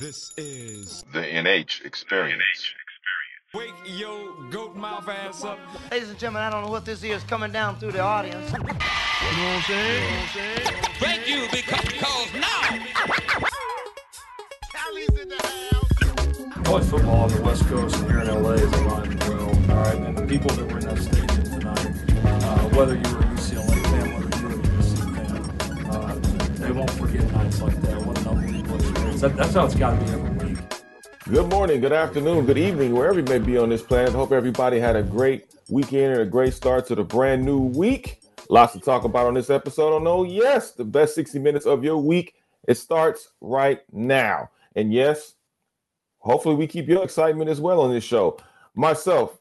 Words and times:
This 0.00 0.32
is 0.38 1.04
the 1.12 1.20
NH 1.20 1.84
experience. 1.84 2.72
Wake 3.52 3.74
Yo 3.84 4.32
Goat 4.50 4.74
Mouth 4.74 5.06
ass 5.06 5.44
up. 5.44 5.58
Ladies 5.90 6.08
and 6.08 6.18
gentlemen, 6.18 6.40
I 6.40 6.48
don't 6.48 6.64
know 6.64 6.70
what 6.70 6.86
this 6.86 7.04
is 7.04 7.22
coming 7.24 7.52
down 7.52 7.76
through 7.76 7.92
the 7.92 8.00
audience. 8.00 8.50
You 8.50 8.58
know 8.60 8.64
what 8.64 8.76
I'm 8.76 9.60
saying? 9.60 10.02
You 10.02 10.08
know 10.08 10.16
what 10.16 10.22
I'm 10.22 10.28
saying? 10.32 10.60
Thank 11.00 11.28
you 11.28 11.46
because, 11.52 11.84
because 11.84 12.32
now. 12.32 12.62
College 16.64 16.84
football 16.86 17.20
on 17.24 17.30
the 17.32 17.42
West 17.42 17.66
Coast 17.66 17.96
and 17.96 18.10
here 18.10 18.20
in 18.20 18.28
LA 18.42 18.52
is 18.52 18.72
alive 18.72 19.10
and 19.10 19.20
well. 19.24 19.48
All 19.50 19.84
right, 19.84 19.98
and 19.98 20.16
the 20.16 20.26
people 20.26 20.50
that 20.56 20.64
were 20.72 20.78
in 20.78 20.86
that 20.86 20.98
stadium 20.98 21.44
tonight, 21.44 21.92
uh, 22.24 22.68
whether 22.70 22.94
you 22.94 23.02
were 23.02 23.20
a 23.20 23.26
UCLA 23.36 23.82
fan, 23.84 24.14
whether 24.14 24.38
you 24.38 24.46
were 24.48 24.54
a 24.54 24.62
USC 24.64 24.96
fan, 25.14 25.90
uh, 25.90 26.14
they 26.54 26.72
won't 26.72 26.90
forget 26.92 27.30
nights 27.32 27.60
like 27.60 27.78
that. 27.82 28.00
What 28.06 28.18
an 28.20 28.28
unbelievable 28.28 28.59
that's 29.20 29.54
how 29.54 29.66
it's 29.66 29.74
got 29.74 29.98
to 29.98 30.04
be 30.04 30.12
every 30.12 30.48
week. 30.48 30.58
Good 31.28 31.50
morning, 31.50 31.80
good 31.80 31.92
afternoon, 31.92 32.46
good 32.46 32.56
evening, 32.56 32.94
wherever 32.94 33.18
you 33.18 33.24
may 33.26 33.38
be 33.38 33.58
on 33.58 33.68
this 33.68 33.82
planet. 33.82 34.14
Hope 34.14 34.32
everybody 34.32 34.80
had 34.80 34.96
a 34.96 35.02
great 35.02 35.54
weekend 35.68 36.14
and 36.14 36.22
a 36.22 36.26
great 36.26 36.54
start 36.54 36.86
to 36.86 36.94
the 36.94 37.04
brand 37.04 37.44
new 37.44 37.58
week. 37.58 38.20
Lots 38.48 38.72
to 38.72 38.80
talk 38.80 39.04
about 39.04 39.26
on 39.26 39.34
this 39.34 39.50
episode. 39.50 39.94
On 39.94 40.06
Oh 40.06 40.24
Yes, 40.24 40.72
the 40.72 40.84
best 40.84 41.14
60 41.14 41.38
minutes 41.38 41.66
of 41.66 41.84
your 41.84 41.98
week. 41.98 42.34
It 42.66 42.78
starts 42.78 43.28
right 43.40 43.80
now. 43.92 44.50
And 44.74 44.92
yes, 44.92 45.34
hopefully 46.18 46.54
we 46.54 46.66
keep 46.66 46.88
your 46.88 47.04
excitement 47.04 47.50
as 47.50 47.60
well 47.60 47.80
on 47.80 47.92
this 47.92 48.04
show. 48.04 48.38
Myself, 48.74 49.38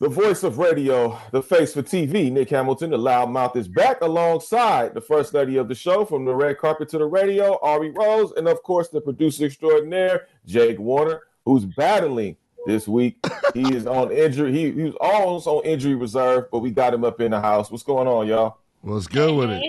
the 0.00 0.08
voice 0.08 0.42
of 0.42 0.56
radio, 0.56 1.18
the 1.30 1.42
face 1.42 1.74
for 1.74 1.82
TV, 1.82 2.32
Nick 2.32 2.48
Hamilton, 2.48 2.90
the 2.90 2.96
loudmouth 2.96 3.54
is 3.54 3.68
back 3.68 4.00
alongside 4.00 4.94
the 4.94 5.00
first 5.00 5.34
lady 5.34 5.58
of 5.58 5.68
the 5.68 5.74
show 5.74 6.06
from 6.06 6.24
the 6.24 6.34
red 6.34 6.56
carpet 6.56 6.88
to 6.88 6.98
the 6.98 7.04
radio, 7.04 7.58
Ari 7.60 7.90
Rose, 7.90 8.32
and 8.32 8.48
of 8.48 8.62
course 8.62 8.88
the 8.88 9.02
producer 9.02 9.44
extraordinaire, 9.44 10.26
Jake 10.46 10.78
Warner, 10.78 11.20
who's 11.44 11.66
battling 11.66 12.38
this 12.66 12.88
week. 12.88 13.18
He 13.52 13.74
is 13.74 13.86
on 13.86 14.10
injury. 14.10 14.52
He, 14.52 14.70
he 14.72 14.82
was 14.84 14.94
almost 15.02 15.46
on 15.46 15.64
injury 15.66 15.94
reserve, 15.94 16.50
but 16.50 16.60
we 16.60 16.70
got 16.70 16.94
him 16.94 17.04
up 17.04 17.20
in 17.20 17.32
the 17.32 17.40
house. 17.40 17.70
What's 17.70 17.82
going 17.82 18.08
on, 18.08 18.26
y'all? 18.26 18.56
What's 18.80 19.06
good 19.06 19.36
with 19.36 19.50
it? 19.50 19.62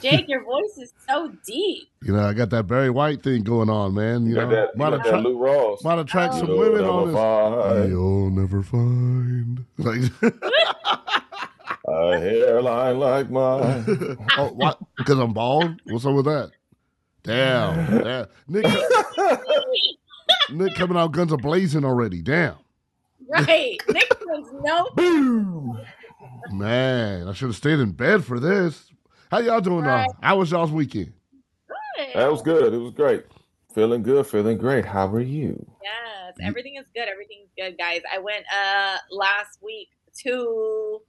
Jake, 0.00 0.28
your 0.28 0.44
voice 0.44 0.78
is 0.78 0.92
so 1.08 1.32
deep. 1.44 1.88
You 2.02 2.12
know, 2.12 2.24
I 2.24 2.34
got 2.34 2.50
that 2.50 2.68
Barry 2.68 2.90
White 2.90 3.22
thing 3.22 3.42
going 3.42 3.68
on, 3.68 3.94
man. 3.94 4.22
You, 4.22 4.30
You 4.30 4.34
know, 4.36 4.40
got 4.42 4.50
that, 4.50 4.68
you 4.74 4.78
might 4.78 4.90
got 4.90 4.96
that 4.98 5.06
attract, 5.06 5.24
Lou 5.24 5.36
Rawls. 5.38 5.84
might 5.84 5.98
attract 5.98 6.34
some 6.34 6.48
You'll 6.48 6.58
oh, 6.58 6.70
women 6.70 6.84
on 6.84 7.06
this. 7.08 7.16
find 7.16 7.90
You'll 7.90 8.30
never 8.30 8.62
find. 8.62 9.64
Like, 9.78 10.02
a 11.88 12.18
hairline 12.18 13.00
like 13.00 13.30
mine. 13.30 13.84
oh, 14.38 14.52
what? 14.54 14.78
Because 14.96 15.18
I'm 15.18 15.32
bald? 15.32 15.80
What's 15.86 16.06
up 16.06 16.14
with 16.14 16.26
that? 16.26 16.52
Damn. 17.24 18.02
damn. 18.04 18.26
Nick, 18.46 18.66
Nick 20.50 20.74
coming 20.74 20.96
out 20.96 21.10
guns 21.10 21.32
a 21.32 21.36
blazing 21.36 21.84
already. 21.84 22.22
Damn. 22.22 22.56
Right. 23.28 23.80
Nick 23.88 24.08
does 24.08 24.46
no 24.62 24.90
Boom. 24.94 25.80
Man, 26.52 27.26
I 27.26 27.32
should 27.32 27.48
have 27.48 27.56
stayed 27.56 27.80
in 27.80 27.92
bed 27.92 28.24
for 28.24 28.38
this. 28.38 28.91
How 29.32 29.38
y'all 29.38 29.62
doing 29.62 29.82
Right. 29.82 30.06
now? 30.06 30.28
How 30.28 30.36
was 30.36 30.50
y'all's 30.50 30.70
weekend? 30.70 31.14
good. 31.96 32.08
That 32.14 32.30
was 32.30 32.42
good. 32.42 32.74
It 32.74 32.76
was 32.76 32.92
great. 32.92 33.24
Feeling 33.74 34.02
good, 34.02 34.26
feeling 34.26 34.58
great. 34.58 34.84
How 34.84 35.06
are 35.06 35.20
you? 35.22 35.66
Yes, 35.82 36.34
everything 36.42 36.76
is 36.76 36.84
good. 36.94 37.08
Everything's 37.08 37.48
good, 37.56 37.78
guys. 37.78 38.02
I 38.12 38.18
went 38.18 38.44
uh 38.54 38.98
last 39.10 39.58
week 39.62 39.88
to 40.24 41.00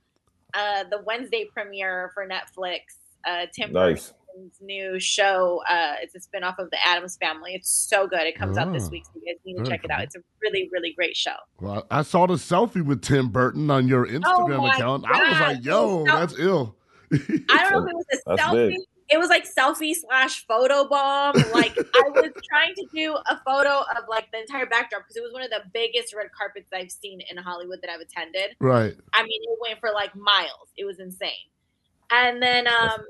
uh 0.53 0.85
the 0.89 1.01
Wednesday 1.05 1.49
premiere 1.53 2.11
for 2.13 2.25
Netflix. 2.25 2.79
Uh 3.27 3.47
Tim 3.53 3.73
Nice. 3.73 4.13
Burton's 4.33 4.57
new 4.61 4.97
show. 5.01 5.61
Uh 5.69 5.95
it's 6.01 6.15
a 6.15 6.19
spinoff 6.19 6.59
of 6.59 6.69
the 6.71 6.77
Addams 6.87 7.17
family. 7.17 7.53
It's 7.55 7.69
so 7.69 8.07
good. 8.07 8.21
It 8.21 8.37
comes 8.39 8.57
out 8.57 8.71
this 8.71 8.85
Oh, 8.85 8.89
week, 8.91 9.03
so 9.05 9.11
you 9.21 9.33
guys 9.33 9.41
need 9.45 9.55
to 9.57 9.63
very 9.65 9.69
check 9.77 9.83
it 9.83 9.91
out. 9.91 10.01
It's 10.03 10.15
a 10.15 10.19
really, 10.41 10.69
really 10.71 10.93
great 10.93 11.17
show. 11.17 11.35
Well, 11.59 11.85
I 11.91 12.03
saw 12.03 12.25
the 12.27 12.35
selfie 12.35 12.85
with 12.85 13.01
Tim 13.01 13.27
Burton 13.27 13.69
on 13.69 13.89
your 13.89 14.05
Instagram 14.07 14.59
Oh 14.59 14.61
my 14.61 14.73
account. 14.75 15.03
I 15.09 15.29
was 15.31 15.39
like, 15.41 15.65
yo, 15.65 16.05
So- 16.05 16.11
that's 16.17 16.39
ill. 16.39 16.77
I 17.49 17.69
don't 17.69 17.85
know 17.85 17.85
if 17.85 17.89
it 17.89 17.95
was 17.95 18.05
a 18.11 18.17
That's 18.35 18.41
selfie. 18.41 18.69
big. 18.69 18.79
It 19.09 19.17
was 19.17 19.29
like 19.29 19.45
selfie 19.45 19.93
slash 19.93 20.45
photo 20.47 20.87
bomb. 20.87 21.35
Like 21.53 21.77
I 21.77 22.09
was 22.09 22.31
trying 22.49 22.73
to 22.75 22.85
do 22.95 23.15
a 23.29 23.39
photo 23.45 23.79
of 23.81 24.05
like 24.09 24.31
the 24.31 24.39
entire 24.39 24.65
backdrop 24.65 25.03
because 25.03 25.17
it 25.17 25.21
was 25.21 25.33
one 25.33 25.43
of 25.43 25.49
the 25.49 25.61
biggest 25.73 26.15
red 26.15 26.27
carpets 26.35 26.69
I've 26.73 26.89
seen 26.91 27.21
in 27.29 27.37
Hollywood 27.37 27.79
that 27.81 27.91
I've 27.91 27.99
attended. 27.99 28.55
right. 28.59 28.95
I 29.13 29.23
mean, 29.23 29.41
it 29.43 29.59
went 29.61 29.79
for 29.79 29.91
like 29.93 30.15
miles. 30.15 30.69
It 30.77 30.85
was 30.85 30.99
insane. 30.99 31.31
And 32.11 32.41
then 32.41 32.67
um 32.67 33.01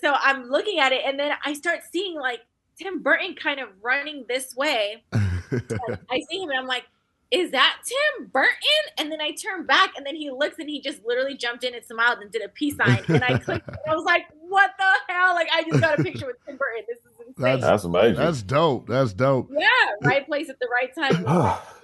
so 0.00 0.14
I'm 0.18 0.48
looking 0.48 0.78
at 0.78 0.92
it 0.92 1.02
and 1.04 1.18
then 1.18 1.32
I 1.44 1.52
start 1.52 1.80
seeing 1.92 2.18
like 2.18 2.40
Tim 2.78 3.02
Burton 3.02 3.34
kind 3.34 3.60
of 3.60 3.68
running 3.82 4.24
this 4.28 4.54
way. 4.56 5.04
I 5.12 6.20
see 6.30 6.42
him 6.42 6.50
and 6.50 6.58
I'm 6.58 6.66
like, 6.66 6.84
is 7.30 7.50
that 7.52 7.76
Tim 7.84 8.26
Burton? 8.28 8.50
And 8.98 9.10
then 9.10 9.20
I 9.20 9.32
turn 9.32 9.66
back 9.66 9.92
and 9.96 10.06
then 10.06 10.14
he 10.14 10.30
looks 10.30 10.58
and 10.58 10.68
he 10.68 10.80
just 10.80 11.04
literally 11.04 11.36
jumped 11.36 11.64
in 11.64 11.74
and 11.74 11.84
smiled 11.84 12.18
and 12.20 12.30
did 12.30 12.42
a 12.42 12.48
peace 12.48 12.76
sign. 12.76 13.02
And 13.08 13.24
I 13.24 13.38
clicked 13.38 13.66
and 13.68 13.76
I 13.88 13.94
was 13.94 14.04
like, 14.04 14.26
what 14.48 14.70
the 14.78 15.12
hell? 15.12 15.34
Like 15.34 15.48
I 15.52 15.62
just 15.64 15.80
got 15.80 15.98
a 15.98 16.02
picture 16.02 16.26
with 16.26 16.36
Tim 16.46 16.56
Burton. 16.56 16.84
This 16.88 16.98
is 16.98 17.04
insane. 17.20 17.34
That's- 17.38 17.62
That's 17.62 17.84
amazing. 17.84 18.16
That's 18.16 18.42
dope. 18.42 18.88
That's 18.88 19.12
dope. 19.12 19.50
yeah, 19.52 19.68
right 20.02 20.26
place 20.26 20.48
at 20.48 20.58
the 20.60 20.68
right 20.70 20.94
time. 20.94 21.58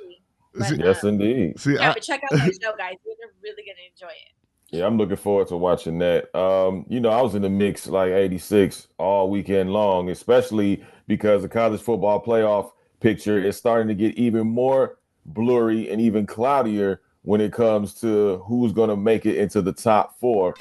But, 0.53 0.67
See, 0.67 0.77
yes, 0.79 1.05
uh, 1.05 1.09
indeed. 1.09 1.61
see 1.61 1.75
yeah, 1.75 1.91
I, 1.91 1.95
but 1.95 2.03
check 2.03 2.23
out 2.25 2.31
that 2.33 2.53
show, 2.61 2.73
guys. 2.77 2.95
You're 3.07 3.15
really 3.41 3.63
gonna 3.63 3.87
enjoy 3.93 4.09
it. 4.09 4.33
Yeah, 4.77 4.85
I'm 4.85 4.99
looking 4.99 5.15
forward 5.17 5.47
to 5.49 5.57
watching 5.57 5.99
that. 6.01 6.35
Um, 6.37 6.85
you 6.89 6.99
know, 6.99 7.11
I 7.11 7.23
was 7.23 7.37
in 7.37 7.43
the 7.43 7.49
mix 7.49 7.87
like 7.87 8.11
86 8.11 8.89
all 8.99 9.31
weekend 9.31 9.73
long, 9.73 10.11
especially 10.11 10.85
because 11.07 11.43
the 11.43 11.49
college 11.49 11.81
football 11.81 12.21
playoff 12.21 12.73
picture 12.99 13.39
is 13.39 13.57
starting 13.57 13.87
to 13.89 13.95
get 13.95 14.17
even 14.17 14.47
more 14.49 14.99
blurry 15.27 15.91
and 15.91 16.01
even 16.01 16.27
cloudier 16.27 17.01
when 17.23 17.41
it 17.41 17.53
comes 17.53 17.95
to 18.01 18.39
who's 18.47 18.73
going 18.73 18.91
to 18.91 18.97
make 18.97 19.27
it 19.27 19.37
into 19.37 19.61
the 19.61 19.73
top 19.73 20.19
four. 20.19 20.55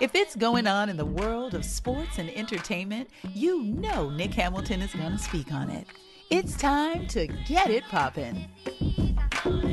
If 0.00 0.14
it's 0.14 0.34
going 0.34 0.66
on 0.66 0.88
in 0.88 0.96
the 0.96 1.04
world 1.04 1.54
of 1.54 1.64
sports 1.64 2.18
and 2.18 2.30
entertainment, 2.30 3.10
you 3.34 3.62
know 3.62 4.08
Nick 4.08 4.32
Hamilton 4.34 4.80
is 4.80 4.94
going 4.94 5.12
to 5.12 5.18
speak 5.18 5.52
on 5.52 5.68
it. 5.68 5.86
It's 6.30 6.56
time 6.56 7.06
to 7.08 7.26
get 7.26 7.70
it 7.70 7.84
poppin'. 7.90 8.48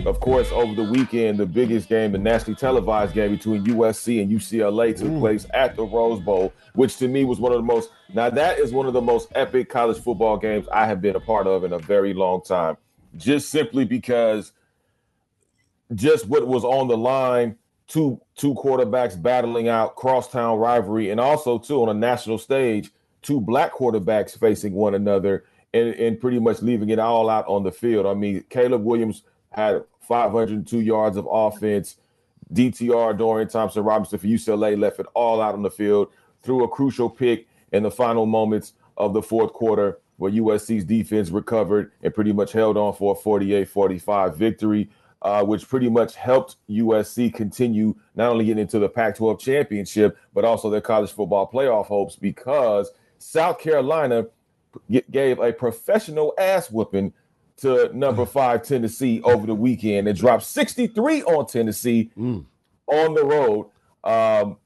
Of 0.05 0.19
course, 0.19 0.49
over 0.51 0.73
the 0.73 0.83
weekend, 0.83 1.37
the 1.37 1.45
biggest 1.45 1.87
game, 1.87 2.13
the 2.13 2.17
nationally 2.17 2.55
televised 2.55 3.13
game 3.13 3.31
between 3.31 3.63
USC 3.65 4.21
and 4.21 4.31
UCLA 4.31 4.97
took 4.97 5.07
mm. 5.07 5.19
place 5.19 5.45
at 5.53 5.75
the 5.75 5.83
Rose 5.83 6.19
Bowl, 6.19 6.53
which 6.73 6.97
to 6.97 7.07
me 7.07 7.25
was 7.25 7.39
one 7.39 7.51
of 7.51 7.57
the 7.57 7.63
most. 7.63 7.91
Now, 8.13 8.29
that 8.29 8.59
is 8.59 8.71
one 8.71 8.85
of 8.85 8.93
the 8.93 9.01
most 9.01 9.29
epic 9.35 9.69
college 9.69 10.01
football 10.01 10.37
games 10.37 10.67
I 10.71 10.87
have 10.87 11.01
been 11.01 11.15
a 11.15 11.19
part 11.19 11.47
of 11.47 11.63
in 11.63 11.73
a 11.73 11.79
very 11.79 12.13
long 12.13 12.41
time. 12.41 12.77
Just 13.15 13.49
simply 13.49 13.85
because, 13.85 14.51
just 15.95 16.27
what 16.27 16.47
was 16.47 16.63
on 16.63 16.87
the 16.87 16.97
line, 16.97 17.57
two 17.87 18.21
two 18.35 18.53
quarterbacks 18.55 19.19
battling 19.19 19.67
out 19.67 19.95
crosstown 19.95 20.59
rivalry, 20.59 21.09
and 21.09 21.19
also 21.19 21.57
too 21.57 21.81
on 21.81 21.89
a 21.89 21.93
national 21.93 22.37
stage, 22.37 22.91
two 23.21 23.41
black 23.41 23.73
quarterbacks 23.73 24.37
facing 24.37 24.73
one 24.73 24.93
another, 24.93 25.45
and, 25.73 25.95
and 25.95 26.19
pretty 26.19 26.39
much 26.39 26.61
leaving 26.61 26.89
it 26.89 26.99
all 26.99 27.29
out 27.29 27.47
on 27.47 27.63
the 27.63 27.71
field. 27.71 28.05
I 28.05 28.13
mean, 28.13 28.43
Caleb 28.49 28.83
Williams 28.83 29.23
had 29.51 29.83
502 30.01 30.79
yards 30.79 31.17
of 31.17 31.27
offense. 31.29 31.97
DTR 32.53 33.17
Dorian 33.17 33.49
Thompson 33.49 33.83
Robinson 33.83 34.19
for 34.19 34.27
UCLA 34.27 34.79
left 34.79 34.99
it 34.99 35.05
all 35.13 35.41
out 35.41 35.53
on 35.53 35.63
the 35.63 35.71
field, 35.71 36.09
threw 36.43 36.63
a 36.63 36.67
crucial 36.67 37.09
pick 37.09 37.47
in 37.73 37.83
the 37.83 37.91
final 37.91 38.25
moments 38.25 38.73
of 38.95 39.13
the 39.13 39.21
fourth 39.21 39.51
quarter 39.51 39.99
where 40.17 40.31
USC's 40.31 40.83
defense 40.83 41.29
recovered 41.29 41.91
and 42.03 42.13
pretty 42.13 42.33
much 42.33 42.51
held 42.51 42.75
on 42.77 42.93
for 42.93 43.13
a 43.13 43.15
48 43.15 43.67
45 43.69 44.35
victory, 44.35 44.89
uh, 45.21 45.43
which 45.43 45.67
pretty 45.67 45.89
much 45.89 46.15
helped 46.15 46.55
USC 46.69 47.33
continue 47.33 47.95
not 48.15 48.31
only 48.31 48.45
getting 48.45 48.61
into 48.61 48.79
the 48.79 48.89
Pac 48.89 49.15
12 49.15 49.39
championship, 49.39 50.17
but 50.33 50.43
also 50.45 50.69
their 50.69 50.81
college 50.81 51.11
football 51.11 51.49
playoff 51.49 51.85
hopes 51.85 52.15
because 52.15 52.91
South 53.19 53.59
Carolina 53.59 54.27
g- 54.89 55.03
gave 55.09 55.39
a 55.39 55.53
professional 55.53 56.33
ass 56.37 56.69
whooping 56.71 57.13
to 57.57 57.89
number 57.95 58.25
five 58.25 58.61
Tennessee 58.63 59.21
over 59.23 59.47
the 59.47 59.55
weekend 59.55 60.07
and 60.07 60.15
dropped 60.17 60.43
63 60.43 61.23
on 61.23 61.47
Tennessee 61.47 62.11
Mm. 62.17 62.45
on 62.87 63.13
the 63.15 63.25
road, 63.25 63.67
um, 64.03 64.57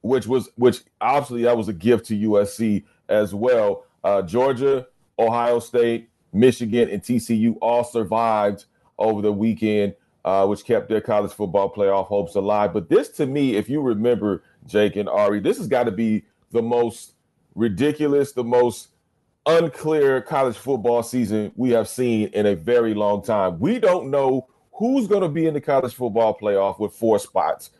which 0.00 0.26
was 0.26 0.50
which 0.56 0.80
obviously 1.00 1.42
that 1.42 1.56
was 1.56 1.68
a 1.68 1.72
gift 1.72 2.06
to 2.06 2.16
USC 2.16 2.82
as 3.08 3.32
well. 3.34 3.84
Uh, 4.04 4.22
Georgia, 4.22 4.86
Ohio 5.18 5.58
State, 5.58 6.10
Michigan, 6.32 6.88
and 6.88 7.02
TCU 7.02 7.56
all 7.60 7.84
survived 7.84 8.64
over 8.98 9.22
the 9.22 9.32
weekend, 9.32 9.94
uh, 10.24 10.46
which 10.46 10.64
kept 10.64 10.88
their 10.88 11.00
college 11.00 11.32
football 11.32 11.72
playoff 11.72 12.06
hopes 12.06 12.34
alive. 12.34 12.72
But 12.72 12.88
this, 12.88 13.08
to 13.10 13.26
me, 13.26 13.56
if 13.56 13.68
you 13.68 13.80
remember, 13.80 14.42
Jake 14.66 14.96
and 14.96 15.08
Ari, 15.08 15.40
this 15.40 15.58
has 15.58 15.66
got 15.66 15.84
to 15.84 15.90
be 15.90 16.24
the 16.50 16.62
most 16.62 17.14
ridiculous, 17.54 18.32
the 18.32 18.44
most 18.44 18.88
unclear 19.46 20.20
college 20.20 20.56
football 20.56 21.02
season 21.02 21.52
we 21.56 21.70
have 21.70 21.88
seen 21.88 22.28
in 22.28 22.46
a 22.46 22.54
very 22.54 22.94
long 22.94 23.22
time. 23.22 23.58
We 23.58 23.78
don't 23.78 24.10
know 24.10 24.48
who's 24.72 25.06
going 25.06 25.22
to 25.22 25.28
be 25.28 25.46
in 25.46 25.54
the 25.54 25.60
college 25.60 25.94
football 25.94 26.36
playoff 26.38 26.78
with 26.78 26.94
four 26.94 27.18
spots. 27.18 27.70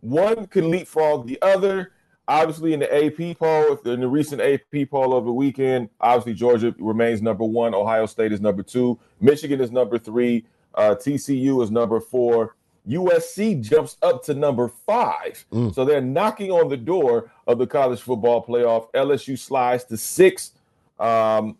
One 0.00 0.46
can 0.46 0.70
leapfrog 0.70 1.26
the 1.26 1.40
other. 1.42 1.92
Obviously 2.28 2.74
in 2.74 2.80
the 2.80 2.94
AP 2.94 3.38
poll, 3.38 3.76
in 3.86 4.00
the 4.00 4.08
recent 4.08 4.40
AP 4.40 4.90
poll 4.90 5.14
over 5.14 5.26
the 5.26 5.32
weekend, 5.32 5.88
obviously 6.00 6.34
Georgia 6.34 6.74
remains 6.78 7.22
number 7.22 7.44
one. 7.44 7.74
Ohio 7.74 8.06
State 8.06 8.32
is 8.32 8.40
number 8.40 8.62
two. 8.62 8.98
Michigan 9.20 9.60
is 9.60 9.72
number 9.72 9.98
three. 9.98 10.46
Uh, 10.74 10.94
TCU 10.94 11.62
is 11.64 11.70
number 11.70 11.98
four. 11.98 12.54
USC 12.86 13.60
jumps 13.62 13.96
up 14.02 14.22
to 14.24 14.34
number 14.34 14.68
five. 14.68 15.44
Mm. 15.52 15.74
So 15.74 15.84
they're 15.84 16.00
knocking 16.00 16.50
on 16.50 16.68
the 16.68 16.76
door 16.76 17.30
of 17.46 17.58
the 17.58 17.66
college 17.66 18.00
football 18.00 18.44
playoff. 18.44 18.90
LSU 18.92 19.38
slides 19.38 19.84
to 19.84 19.96
six. 19.96 20.52
Um, 20.98 21.56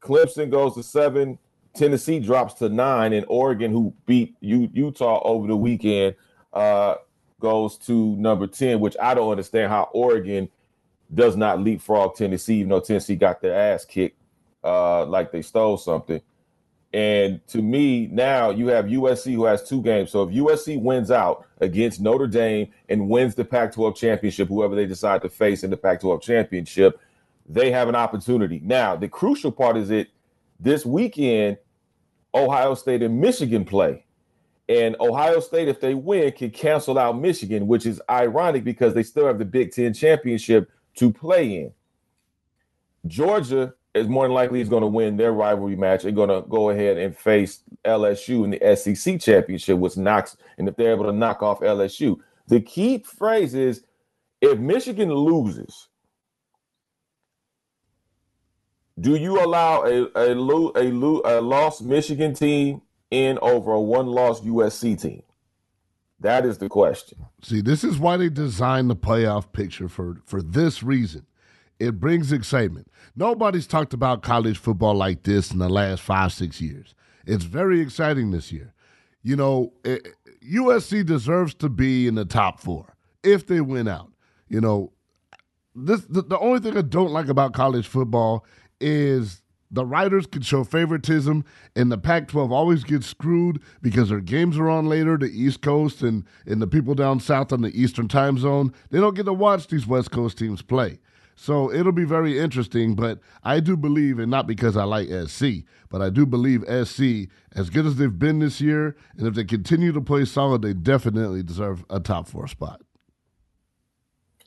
Clemson 0.00 0.50
goes 0.50 0.74
to 0.74 0.82
seven. 0.82 1.38
Tennessee 1.74 2.20
drops 2.20 2.54
to 2.54 2.68
nine, 2.70 3.12
and 3.12 3.26
Oregon, 3.28 3.70
who 3.70 3.92
beat 4.06 4.34
U- 4.40 4.70
Utah 4.72 5.20
over 5.24 5.46
the 5.46 5.56
weekend, 5.56 6.14
uh, 6.54 6.94
goes 7.40 7.76
to 7.78 8.16
number 8.16 8.46
ten. 8.46 8.80
Which 8.80 8.96
I 9.00 9.14
don't 9.14 9.30
understand 9.30 9.70
how 9.70 9.90
Oregon 9.92 10.48
does 11.12 11.36
not 11.36 11.60
leapfrog 11.60 12.16
Tennessee, 12.16 12.56
even 12.56 12.70
though 12.70 12.80
Tennessee 12.80 13.16
got 13.16 13.40
their 13.40 13.54
ass 13.54 13.84
kicked 13.84 14.20
uh, 14.64 15.06
like 15.06 15.30
they 15.30 15.42
stole 15.42 15.76
something. 15.76 16.20
And 16.92 17.46
to 17.48 17.60
me, 17.60 18.06
now 18.06 18.50
you 18.50 18.68
have 18.68 18.86
USC 18.86 19.34
who 19.34 19.44
has 19.44 19.68
two 19.68 19.82
games. 19.82 20.10
So 20.10 20.22
if 20.22 20.34
USC 20.34 20.80
wins 20.80 21.10
out 21.10 21.46
against 21.60 22.00
Notre 22.00 22.26
Dame 22.26 22.68
and 22.88 23.08
wins 23.08 23.34
the 23.34 23.44
Pac 23.44 23.72
12 23.72 23.94
championship, 23.96 24.48
whoever 24.48 24.74
they 24.74 24.86
decide 24.86 25.20
to 25.22 25.28
face 25.28 25.62
in 25.62 25.70
the 25.70 25.76
Pac 25.76 26.00
12 26.00 26.22
championship, 26.22 26.98
they 27.48 27.70
have 27.70 27.88
an 27.88 27.94
opportunity. 27.94 28.60
Now, 28.64 28.96
the 28.96 29.08
crucial 29.08 29.52
part 29.52 29.76
is 29.76 29.90
it 29.90 30.08
this 30.58 30.86
weekend, 30.86 31.58
Ohio 32.34 32.74
State 32.74 33.02
and 33.02 33.20
Michigan 33.20 33.64
play. 33.64 34.05
And 34.68 34.96
Ohio 34.98 35.40
State, 35.40 35.68
if 35.68 35.80
they 35.80 35.94
win, 35.94 36.32
can 36.32 36.50
cancel 36.50 36.98
out 36.98 37.18
Michigan, 37.18 37.66
which 37.68 37.86
is 37.86 38.00
ironic 38.10 38.64
because 38.64 38.94
they 38.94 39.04
still 39.04 39.26
have 39.26 39.38
the 39.38 39.44
Big 39.44 39.72
Ten 39.72 39.94
championship 39.94 40.70
to 40.96 41.12
play 41.12 41.56
in. 41.56 41.72
Georgia 43.06 43.74
is 43.94 44.08
more 44.08 44.24
than 44.24 44.34
likely 44.34 44.60
is 44.60 44.68
going 44.68 44.82
to 44.82 44.88
win 44.88 45.16
their 45.16 45.32
rivalry 45.32 45.76
match. 45.76 46.02
They're 46.02 46.12
going 46.12 46.28
to 46.28 46.46
go 46.48 46.70
ahead 46.70 46.98
and 46.98 47.16
face 47.16 47.60
LSU 47.84 48.44
in 48.44 48.50
the 48.50 48.76
SEC 48.76 49.20
championship, 49.20 49.78
which 49.78 49.96
knocks, 49.96 50.36
and 50.58 50.68
if 50.68 50.76
they're 50.76 50.92
able 50.92 51.04
to 51.04 51.12
knock 51.12 51.42
off 51.42 51.60
LSU. 51.60 52.18
The 52.48 52.60
key 52.60 52.98
phrase 52.98 53.54
is 53.54 53.84
if 54.40 54.58
Michigan 54.58 55.12
loses, 55.12 55.88
do 58.98 59.14
you 59.14 59.42
allow 59.42 59.84
a 59.84 60.04
a, 60.14 60.34
a, 60.34 61.38
a 61.38 61.40
lost 61.40 61.82
Michigan 61.82 62.34
team 62.34 62.82
in 63.10 63.38
over 63.40 63.72
a 63.72 63.80
one 63.80 64.06
lost 64.06 64.44
USC 64.44 65.00
team? 65.00 65.22
That 66.20 66.46
is 66.46 66.58
the 66.58 66.68
question. 66.68 67.26
See, 67.42 67.60
this 67.60 67.84
is 67.84 67.98
why 67.98 68.16
they 68.16 68.30
designed 68.30 68.88
the 68.88 68.96
playoff 68.96 69.52
picture 69.52 69.88
for 69.88 70.18
for 70.24 70.42
this 70.42 70.82
reason. 70.82 71.26
It 71.78 72.00
brings 72.00 72.32
excitement. 72.32 72.90
Nobody's 73.14 73.66
talked 73.66 73.92
about 73.92 74.22
college 74.22 74.56
football 74.56 74.94
like 74.94 75.24
this 75.24 75.50
in 75.50 75.58
the 75.58 75.68
last 75.68 76.00
five, 76.00 76.32
six 76.32 76.60
years. 76.60 76.94
It's 77.26 77.44
very 77.44 77.80
exciting 77.80 78.30
this 78.30 78.50
year. 78.50 78.72
You 79.22 79.36
know, 79.36 79.74
eh, 79.84 79.98
USC 80.50 81.04
deserves 81.04 81.52
to 81.54 81.68
be 81.68 82.06
in 82.06 82.14
the 82.14 82.24
top 82.24 82.60
four 82.60 82.96
if 83.22 83.46
they 83.46 83.60
win 83.60 83.88
out. 83.88 84.10
You 84.48 84.60
know, 84.60 84.92
this 85.74 86.02
the, 86.06 86.22
the 86.22 86.38
only 86.38 86.60
thing 86.60 86.78
I 86.78 86.82
don't 86.82 87.10
like 87.10 87.28
about 87.28 87.52
college 87.52 87.86
football 87.86 88.46
is 88.80 89.42
the 89.76 89.84
writers 89.84 90.26
can 90.26 90.40
show 90.40 90.64
favoritism 90.64 91.44
and 91.76 91.92
the 91.92 91.98
Pac 91.98 92.28
12 92.28 92.50
always 92.50 92.82
gets 92.82 93.06
screwed 93.06 93.60
because 93.82 94.08
their 94.08 94.20
games 94.20 94.56
are 94.56 94.70
on 94.70 94.86
later, 94.86 95.18
the 95.18 95.26
East 95.26 95.60
Coast 95.60 96.00
and, 96.00 96.24
and 96.46 96.62
the 96.62 96.66
people 96.66 96.94
down 96.94 97.20
south 97.20 97.52
on 97.52 97.60
the 97.60 97.78
Eastern 97.78 98.08
time 98.08 98.38
zone. 98.38 98.72
They 98.90 98.98
don't 98.98 99.14
get 99.14 99.26
to 99.26 99.34
watch 99.34 99.66
these 99.68 99.86
West 99.86 100.10
Coast 100.10 100.38
teams 100.38 100.62
play. 100.62 100.98
So 101.34 101.70
it'll 101.70 101.92
be 101.92 102.04
very 102.04 102.38
interesting, 102.38 102.94
but 102.94 103.20
I 103.44 103.60
do 103.60 103.76
believe, 103.76 104.18
and 104.18 104.30
not 104.30 104.46
because 104.46 104.78
I 104.78 104.84
like 104.84 105.08
SC, 105.28 105.66
but 105.90 106.00
I 106.00 106.08
do 106.08 106.24
believe 106.24 106.62
SC, 106.62 107.28
as 107.54 107.68
good 107.68 107.84
as 107.84 107.96
they've 107.96 108.18
been 108.18 108.38
this 108.38 108.58
year, 108.62 108.96
and 109.18 109.26
if 109.26 109.34
they 109.34 109.44
continue 109.44 109.92
to 109.92 110.00
play 110.00 110.24
solid, 110.24 110.62
they 110.62 110.72
definitely 110.72 111.42
deserve 111.42 111.84
a 111.90 112.00
top 112.00 112.28
four 112.28 112.48
spot. 112.48 112.80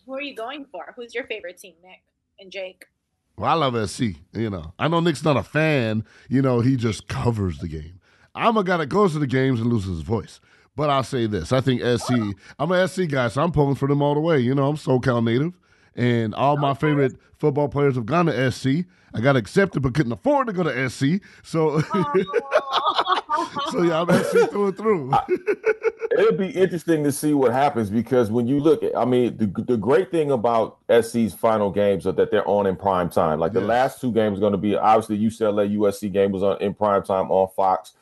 Who 0.07 0.15
are 0.15 0.21
you 0.21 0.35
going 0.35 0.65
for? 0.71 0.91
Who's 0.95 1.13
your 1.13 1.25
favorite 1.25 1.59
team, 1.59 1.75
Nick 1.83 2.01
and 2.39 2.51
Jake? 2.51 2.85
Well, 3.39 3.49
I 3.49 3.53
love 3.53 3.89
SC. 3.89 4.01
You 4.33 4.49
know, 4.49 4.73
I 4.77 4.89
know 4.89 4.99
Nick's 4.99 5.23
not 5.23 5.37
a 5.37 5.43
fan. 5.43 6.03
You 6.27 6.41
know, 6.41 6.59
he 6.59 6.75
just 6.75 7.07
covers 7.07 7.59
the 7.59 7.69
game. 7.69 8.01
I'm 8.35 8.57
a 8.57 8.65
guy 8.65 8.75
that 8.75 8.87
goes 8.87 9.13
to 9.13 9.19
the 9.19 9.27
games 9.27 9.61
and 9.61 9.71
loses 9.71 9.91
his 9.91 10.01
voice. 10.01 10.41
But 10.75 10.89
I'll 10.89 11.05
say 11.05 11.25
this: 11.25 11.53
I 11.53 11.61
think 11.61 11.81
SC. 11.81 12.35
I'm 12.59 12.71
a 12.73 12.85
SC 12.85 13.07
guy, 13.07 13.29
so 13.29 13.41
I'm 13.41 13.53
pulling 13.53 13.75
for 13.75 13.87
them 13.87 14.01
all 14.01 14.13
the 14.13 14.19
way. 14.19 14.39
You 14.39 14.53
know, 14.53 14.67
I'm 14.67 14.75
SoCal 14.75 15.23
native, 15.23 15.53
and 15.95 16.35
all 16.35 16.57
my 16.57 16.73
favorite 16.73 17.15
football 17.37 17.69
players 17.69 17.95
have 17.95 18.05
gone 18.05 18.25
to 18.25 18.51
SC. 18.51 18.85
I 19.13 19.21
got 19.21 19.37
accepted, 19.37 19.83
but 19.83 19.93
couldn't 19.93 20.11
afford 20.11 20.47
to 20.47 20.53
go 20.53 20.63
to 20.63 20.89
SC. 20.89 21.23
So, 21.41 21.81
oh. 21.93 23.15
so 23.71 23.83
y'all 23.83 24.05
better 24.05 24.23
SC 24.23 24.49
through 24.49 24.71
through. 24.73 25.11
It'll 26.11 26.37
be 26.37 26.49
interesting 26.49 27.03
to 27.03 27.11
see 27.11 27.33
what 27.33 27.51
happens 27.51 27.89
because 27.89 28.31
when 28.31 28.47
you 28.47 28.59
look 28.59 28.83
at, 28.83 28.97
I 28.97 29.05
mean, 29.05 29.37
the, 29.37 29.45
the 29.63 29.77
great 29.77 30.11
thing 30.11 30.31
about 30.31 30.79
SC's 30.89 31.33
final 31.33 31.69
games 31.71 32.07
are 32.07 32.11
that 32.13 32.31
they're 32.31 32.47
on 32.47 32.65
in 32.65 32.75
prime 32.75 33.09
time. 33.09 33.39
Like 33.39 33.53
the 33.53 33.61
last 33.61 34.01
two 34.01 34.11
games 34.11 34.37
are 34.37 34.41
going 34.41 34.53
to 34.53 34.57
be 34.57 34.75
obviously 34.75 35.19
UCLA 35.19 35.75
USC 35.77 36.11
game 36.11 36.31
was 36.31 36.43
on 36.43 36.61
in 36.61 36.73
prime 36.73 37.03
time 37.03 37.31
on 37.31 37.47
Fox. 37.55 37.93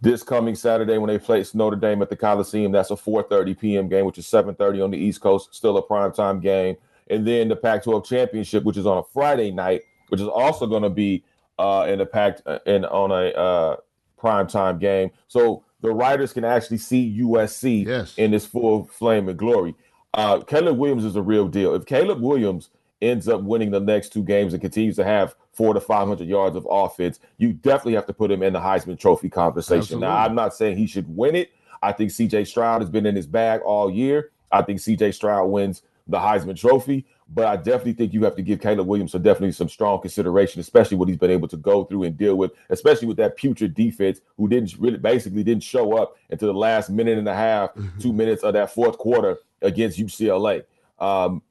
This 0.00 0.22
coming 0.22 0.54
Saturday 0.54 0.98
when 0.98 1.08
they 1.08 1.18
play 1.18 1.44
Notre 1.54 1.76
Dame 1.76 2.02
at 2.02 2.10
the 2.10 2.16
Coliseum, 2.16 2.72
that's 2.72 2.90
a 2.90 2.94
4:30 2.94 3.58
p.m. 3.58 3.88
game, 3.88 4.04
which 4.04 4.18
is 4.18 4.26
7:30 4.26 4.84
on 4.84 4.90
the 4.90 4.98
East 4.98 5.20
Coast, 5.20 5.54
still 5.54 5.78
a 5.78 5.82
prime 5.82 6.12
time 6.12 6.40
game. 6.40 6.76
And 7.08 7.26
then 7.26 7.48
the 7.48 7.56
Pac-12 7.56 8.04
championship, 8.04 8.64
which 8.64 8.76
is 8.76 8.86
on 8.86 8.98
a 8.98 9.02
Friday 9.02 9.50
night, 9.50 9.82
which 10.08 10.20
is 10.20 10.28
also 10.28 10.66
going 10.66 10.82
to 10.82 10.90
be 10.90 11.22
uh, 11.58 11.86
in 11.88 11.98
the 11.98 12.06
packed 12.06 12.42
uh, 12.46 12.58
in 12.66 12.84
on 12.84 13.10
a 13.10 13.28
uh, 13.38 13.76
prime 14.24 14.46
time 14.46 14.78
game. 14.78 15.10
So 15.28 15.62
the 15.82 15.92
writers 15.92 16.32
can 16.32 16.44
actually 16.46 16.78
see 16.78 17.20
USC 17.20 17.84
Yes. 17.86 18.14
in 18.16 18.30
this 18.30 18.46
full 18.46 18.84
flame 18.86 19.28
and 19.28 19.38
glory. 19.38 19.74
Uh, 20.14 20.40
Caleb 20.40 20.78
Williams 20.78 21.04
is 21.04 21.14
a 21.16 21.20
real 21.22 21.46
deal. 21.46 21.74
If 21.74 21.84
Caleb 21.84 22.22
Williams 22.22 22.70
ends 23.02 23.28
up 23.28 23.42
winning 23.42 23.70
the 23.70 23.80
next 23.80 24.14
two 24.14 24.22
games 24.22 24.54
and 24.54 24.62
continues 24.62 24.96
to 24.96 25.04
have 25.04 25.34
four 25.52 25.74
to 25.74 25.80
five 25.80 26.08
hundred 26.08 26.26
yards 26.28 26.56
of 26.56 26.66
offense, 26.70 27.20
you 27.36 27.52
definitely 27.52 27.94
have 27.94 28.06
to 28.06 28.14
put 28.14 28.30
him 28.30 28.42
in 28.42 28.54
the 28.54 28.60
Heisman 28.60 28.98
Trophy 28.98 29.28
conversation. 29.28 30.00
Now, 30.00 30.16
I'm 30.16 30.34
not 30.34 30.54
saying 30.54 30.78
he 30.78 30.86
should 30.86 31.14
win 31.14 31.34
it. 31.36 31.50
I 31.82 31.92
think 31.92 32.12
CJ 32.12 32.46
Stroud 32.46 32.80
has 32.80 32.88
been 32.88 33.04
in 33.04 33.14
his 33.14 33.26
bag 33.26 33.60
all 33.60 33.90
year. 33.90 34.30
I 34.50 34.62
think 34.62 34.80
CJ 34.80 35.12
Stroud 35.12 35.50
wins 35.50 35.82
the 36.06 36.16
Heisman 36.18 36.56
Trophy, 36.58 37.04
but 37.28 37.46
I 37.46 37.56
definitely 37.56 37.94
think 37.94 38.12
you 38.12 38.22
have 38.24 38.36
to 38.36 38.42
give 38.42 38.60
Caleb 38.60 38.86
Williams 38.86 39.12
some 39.12 39.22
definitely 39.22 39.52
some 39.52 39.68
strong 39.68 40.00
consideration, 40.00 40.60
especially 40.60 40.96
what 40.96 41.08
he's 41.08 41.16
been 41.16 41.30
able 41.30 41.48
to 41.48 41.56
go 41.56 41.84
through 41.84 42.04
and 42.04 42.16
deal 42.16 42.36
with, 42.36 42.52
especially 42.68 43.08
with 43.08 43.16
that 43.16 43.36
putrid 43.36 43.74
defense 43.74 44.20
who 44.36 44.48
didn't 44.48 44.74
really 44.78 44.98
basically 44.98 45.42
didn't 45.42 45.62
show 45.62 45.96
up 45.96 46.16
until 46.30 46.52
the 46.52 46.58
last 46.58 46.90
minute 46.90 47.18
and 47.18 47.28
a 47.28 47.34
half, 47.34 47.70
two 47.98 48.12
minutes 48.12 48.42
of 48.42 48.52
that 48.52 48.72
fourth 48.74 48.98
quarter 48.98 49.38
against 49.62 49.98
UCLA. 49.98 50.64
Um, 50.98 51.42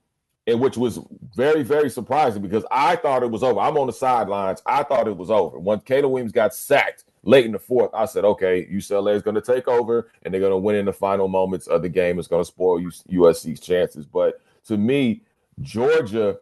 and 0.46 0.60
which 0.60 0.78
was 0.78 1.00
very, 1.36 1.64
very 1.64 1.90
surprising 1.90 2.42
because 2.42 2.66
I 2.70 2.98
thought 2.98 3.24
it 3.24 3.32
was 3.32 3.44
over. 3.44 3.60
I'm 3.60 3.78
on 3.78 3.88
the 3.88 3.94
sidelines. 3.94 4.62
I 4.66 4.84
thought 4.84 5.08
it 5.08 5.16
was 5.16 5.32
over. 5.32 5.58
When 5.58 5.80
Caleb 5.80 6.12
Williams 6.12 6.34
got 6.34 6.54
sacked 6.54 7.06
late 7.24 7.46
in 7.46 7.54
the 7.54 7.60
fourth, 7.60 7.92
I 7.94 8.06
said, 8.06 8.26
okay, 8.26 8.66
UCLA 8.66 9.16
is 9.16 9.22
going 9.22 9.36
to 9.36 9.42
take 9.42 9.68
over 9.68 10.12
and 10.24 10.34
they're 10.34 10.42
going 10.42 10.52
to 10.52 10.58
win 10.58 10.76
in 10.76 10.86
the 10.86 10.94
final 10.94 11.30
moments 11.30 11.68
of 11.68 11.82
the 11.82 11.90
game. 11.90 12.20
It's 12.20 12.28
going 12.28 12.42
to 12.42 12.48
spoil 12.48 12.82
USC's 12.82 13.62
chances. 13.62 14.06
But 14.06 14.42
to 14.66 14.78
me, 14.78 15.22
Georgia, 15.62 16.38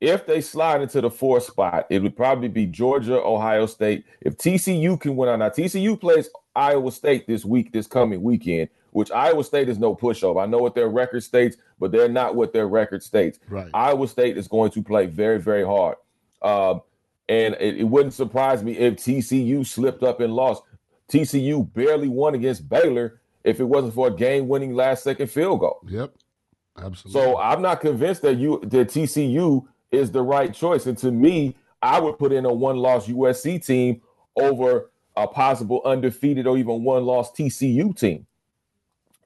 if 0.00 0.26
they 0.26 0.40
slide 0.40 0.82
into 0.82 1.00
the 1.00 1.10
fourth 1.10 1.44
spot, 1.44 1.86
it 1.90 2.02
would 2.02 2.16
probably 2.16 2.48
be 2.48 2.66
Georgia, 2.66 3.22
Ohio 3.22 3.66
State. 3.66 4.04
If 4.20 4.36
TCU 4.36 5.00
can 5.00 5.16
win 5.16 5.28
out, 5.28 5.38
now 5.38 5.48
TCU 5.48 5.98
plays 5.98 6.28
Iowa 6.54 6.92
State 6.92 7.26
this 7.26 7.44
week, 7.44 7.72
this 7.72 7.86
coming 7.86 8.22
weekend, 8.22 8.68
which 8.90 9.10
Iowa 9.10 9.42
State 9.44 9.68
is 9.68 9.78
no 9.78 9.94
pushover. 9.94 10.42
I 10.42 10.46
know 10.46 10.58
what 10.58 10.74
their 10.74 10.88
record 10.88 11.22
states, 11.22 11.56
but 11.78 11.90
they're 11.90 12.08
not 12.08 12.34
what 12.34 12.52
their 12.52 12.68
record 12.68 13.02
states. 13.02 13.38
Right. 13.48 13.70
Iowa 13.74 14.06
State 14.08 14.36
is 14.36 14.48
going 14.48 14.70
to 14.72 14.82
play 14.82 15.06
very, 15.06 15.40
very 15.40 15.64
hard. 15.64 15.96
Um, 16.42 16.82
and 17.28 17.54
it, 17.58 17.78
it 17.78 17.84
wouldn't 17.84 18.14
surprise 18.14 18.62
me 18.62 18.76
if 18.76 18.96
TCU 18.96 19.66
slipped 19.66 20.02
up 20.02 20.20
and 20.20 20.34
lost. 20.34 20.62
TCU 21.08 21.72
barely 21.72 22.08
won 22.08 22.34
against 22.34 22.68
Baylor 22.68 23.20
if 23.42 23.60
it 23.60 23.64
wasn't 23.64 23.94
for 23.94 24.08
a 24.08 24.10
game-winning 24.10 24.74
last-second 24.74 25.28
field 25.28 25.60
goal. 25.60 25.80
Yep. 25.88 26.14
Absolutely. 26.76 27.12
So 27.12 27.38
I'm 27.38 27.62
not 27.62 27.80
convinced 27.80 28.22
that 28.22 28.36
you 28.36 28.60
that 28.64 28.88
TCU 28.88 29.66
is 29.90 30.10
the 30.10 30.22
right 30.22 30.52
choice. 30.52 30.86
And 30.86 30.98
to 30.98 31.10
me, 31.10 31.54
I 31.80 32.00
would 32.00 32.18
put 32.18 32.32
in 32.32 32.44
a 32.44 32.52
one-loss 32.52 33.06
USC 33.06 33.64
team 33.64 34.00
over 34.36 34.90
a 35.16 35.28
possible 35.28 35.80
undefeated 35.84 36.46
or 36.46 36.58
even 36.58 36.82
one-loss 36.82 37.32
TCU 37.32 37.96
team. 37.96 38.26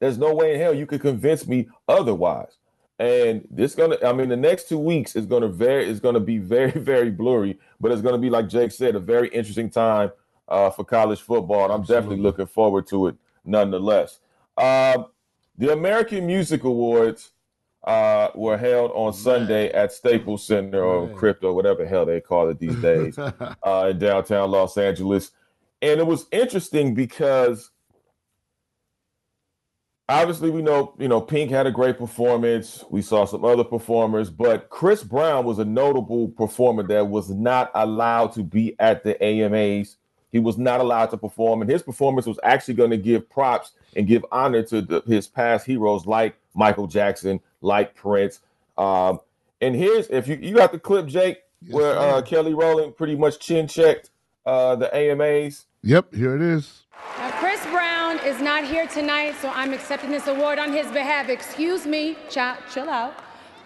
There's 0.01 0.19
no 0.19 0.35
way 0.35 0.55
in 0.55 0.61
hell 0.61 0.75
you 0.75 0.87
could 0.87 1.01
convince 1.01 1.47
me 1.47 1.69
otherwise. 1.89 2.59
And 2.99 3.47
this 3.51 3.75
gonna, 3.75 3.97
I 4.05 4.13
mean, 4.13 4.29
the 4.29 4.37
next 4.37 4.69
two 4.69 4.79
weeks 4.79 5.15
is 5.15 5.25
gonna 5.25 5.49
very 5.49 5.89
is 5.89 6.01
gonna 6.01 6.21
be 6.21 6.39
very, 6.39 6.71
very 6.77 7.11
blurry, 7.11 7.59
but 7.81 7.93
it's 7.93 8.03
gonna 8.03 8.19
be 8.19 8.31
like 8.31 8.49
Jake 8.49 8.73
said, 8.73 8.97
a 8.97 9.01
very 9.01 9.29
interesting 9.29 9.71
time 9.71 10.11
uh, 10.49 10.71
for 10.71 10.85
college 10.85 11.21
football. 11.21 11.65
And 11.65 11.73
I'm 11.73 11.83
definitely 11.83 12.19
looking 12.19 12.47
forward 12.47 12.87
to 12.89 13.09
it 13.09 13.17
nonetheless. 13.45 14.19
Um, 14.57 15.07
the 15.57 15.73
American 15.73 16.27
Music 16.27 16.65
Awards 16.65 17.31
uh, 17.89 18.31
were 18.35 18.59
held 18.59 18.91
on 18.95 19.15
Sunday 19.15 19.73
at 19.73 19.93
Staples 19.93 20.47
Center 20.47 20.85
or 20.85 21.07
Man. 21.07 21.17
Crypto, 21.17 21.55
whatever 21.55 21.85
the 21.85 21.89
hell 21.89 22.05
they 22.05 22.21
call 22.21 22.51
it 22.51 22.59
these 22.59 22.77
days, 22.77 23.19
uh, 23.19 23.89
in 23.91 23.99
downtown 23.99 24.51
Los 24.51 24.77
Angeles. 24.77 25.31
And 25.81 25.99
it 25.99 26.07
was 26.07 26.27
interesting 26.31 26.95
because 26.95 27.71
obviously 30.07 30.51
we 30.51 30.61
know, 30.61 30.95
you 30.99 31.09
know, 31.09 31.23
Pink 31.23 31.51
had 31.51 31.67
a 31.67 31.71
great 31.71 31.97
performance. 31.97 32.85
We 32.91 33.01
saw 33.01 33.25
some 33.25 33.43
other 33.43 33.65
performers, 33.65 34.29
but 34.29 34.69
Chris 34.69 35.03
Brown 35.03 35.47
was 35.47 35.59
a 35.59 35.65
notable 35.65 36.29
performer 36.29 36.83
that 36.89 37.09
was 37.09 37.31
not 37.31 37.71
allowed 37.75 38.33
to 38.35 38.43
be 38.43 38.77
at 38.79 39.03
the 39.03 39.23
AMAs. 39.25 39.97
He 40.31 40.41
was 40.41 40.59
not 40.59 40.81
allowed 40.81 41.07
to 41.07 41.17
perform, 41.17 41.63
and 41.63 41.71
his 41.71 41.83
performance 41.83 42.27
was 42.27 42.39
actually 42.43 42.75
going 42.75 42.91
to 42.91 42.99
give 42.99 43.31
props 43.31 43.73
and 43.97 44.07
give 44.07 44.27
honor 44.31 44.63
to 44.65 44.83
the, 44.83 45.03
his 45.07 45.27
past 45.27 45.65
heroes 45.65 46.05
like 46.05 46.37
Michael 46.55 46.87
Jackson, 46.87 47.41
like 47.61 47.95
Prince. 47.95 48.41
Um, 48.77 49.21
and 49.61 49.75
here's 49.75 50.09
if 50.09 50.29
you 50.29 50.37
you 50.37 50.55
got 50.55 50.73
the 50.73 50.79
clip, 50.79 51.07
Jake, 51.07 51.39
Yes, 51.63 51.75
where 51.75 51.99
uh. 51.99 52.23
Kelly 52.23 52.55
Rowland 52.55 52.97
pretty 52.97 53.17
much 53.17 53.39
chin 53.39 53.67
checked 53.67 54.11
uh, 54.47 54.77
the 54.77 54.95
AMAs. 54.95 55.67
Yep, 55.83 56.15
here 56.15 56.35
it 56.37 56.43
is. 56.43 56.85
Now, 57.19 57.31
Chris 57.39 57.65
Brown 57.67 58.19
is 58.25 58.41
not 58.41 58.65
here 58.65 58.87
tonight, 58.87 59.35
so 59.41 59.51
I'm 59.55 59.73
accepting 59.73 60.11
this 60.11 60.27
award 60.27 60.59
on 60.59 60.73
his 60.73 60.87
behalf. 60.89 61.29
Excuse 61.29 61.87
me, 61.87 62.17
chill, 62.29 62.55
chill 62.73 62.89
out. 62.89 63.15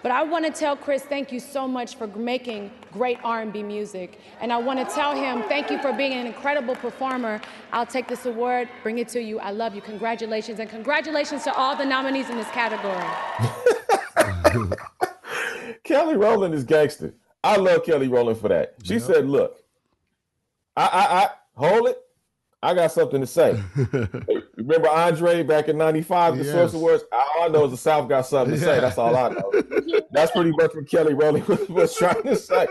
But 0.03 0.11
I 0.11 0.23
want 0.25 0.45
to 0.45 0.51
tell 0.51 0.77
Chris, 0.77 1.03
thank 1.03 1.31
you 1.31 1.39
so 1.39 1.69
much 1.69 1.95
for 1.95 2.09
making 2.09 2.73
great 2.93 3.19
R&B 3.23 3.63
music, 3.63 4.19
and 4.41 4.53
I 4.53 4.59
want 4.59 4.81
to 4.81 4.95
tell 4.95 5.15
him 5.15 5.43
thank 5.45 5.71
you 5.71 5.79
for 5.81 5.93
being 5.93 6.13
an 6.13 6.27
incredible 6.27 6.75
performer. 6.75 7.41
I'll 7.73 7.87
take 7.87 8.09
this 8.09 8.27
award, 8.27 8.69
bring 8.83 8.99
it 8.99 9.09
to 9.11 9.23
you. 9.23 9.39
I 9.39 9.53
love 9.53 9.77
you. 9.77 9.81
Congratulations, 9.81 10.59
and 10.59 10.69
congratulations 10.69 11.45
to 11.45 11.55
all 11.55 11.77
the 11.77 11.85
nominees 11.85 12.31
in 12.31 12.37
this 12.37 12.51
category. 12.51 13.07
Kelly 15.85 16.17
Rowland 16.17 16.55
is 16.55 16.65
gangster. 16.65 17.15
I 17.45 17.57
love 17.57 17.85
Kelly 17.85 18.09
Rowland 18.09 18.39
for 18.39 18.49
that. 18.49 18.75
She 18.83 18.99
said, 18.99 19.29
"Look, 19.29 19.63
I, 20.77 20.83
I, 20.85 21.25
I 21.25 21.29
hold 21.55 21.89
it. 21.89 21.99
I 22.63 22.75
got 22.75 22.91
something 22.91 23.21
to 23.21 23.27
say. 23.27 23.61
Remember 24.63 24.89
Andre 24.89 25.43
back 25.43 25.69
in 25.69 25.77
'95, 25.79 26.39
the 26.39 26.45
Yes. 26.45 26.53
Source 26.53 26.75
Awards. 26.75 27.05
All 27.13 27.43
I 27.45 27.49
know 27.49 27.65
is 27.67 27.71
the 27.73 27.77
South 27.77 28.09
got 28.09 28.27
something 28.27 28.55
to 28.55 28.61
say. 28.61 28.81
That's 28.81 28.99
all 28.99 29.15
I 29.17 29.29
know. 29.31 29.53
That's 30.13 30.31
pretty 30.33 30.51
much 30.53 30.75
what 30.75 30.89
Kelly 30.89 31.15
Rowland 31.15 31.47
was, 31.69 31.95
trying 31.97 32.23
to 32.23 32.37
say. 32.37 32.67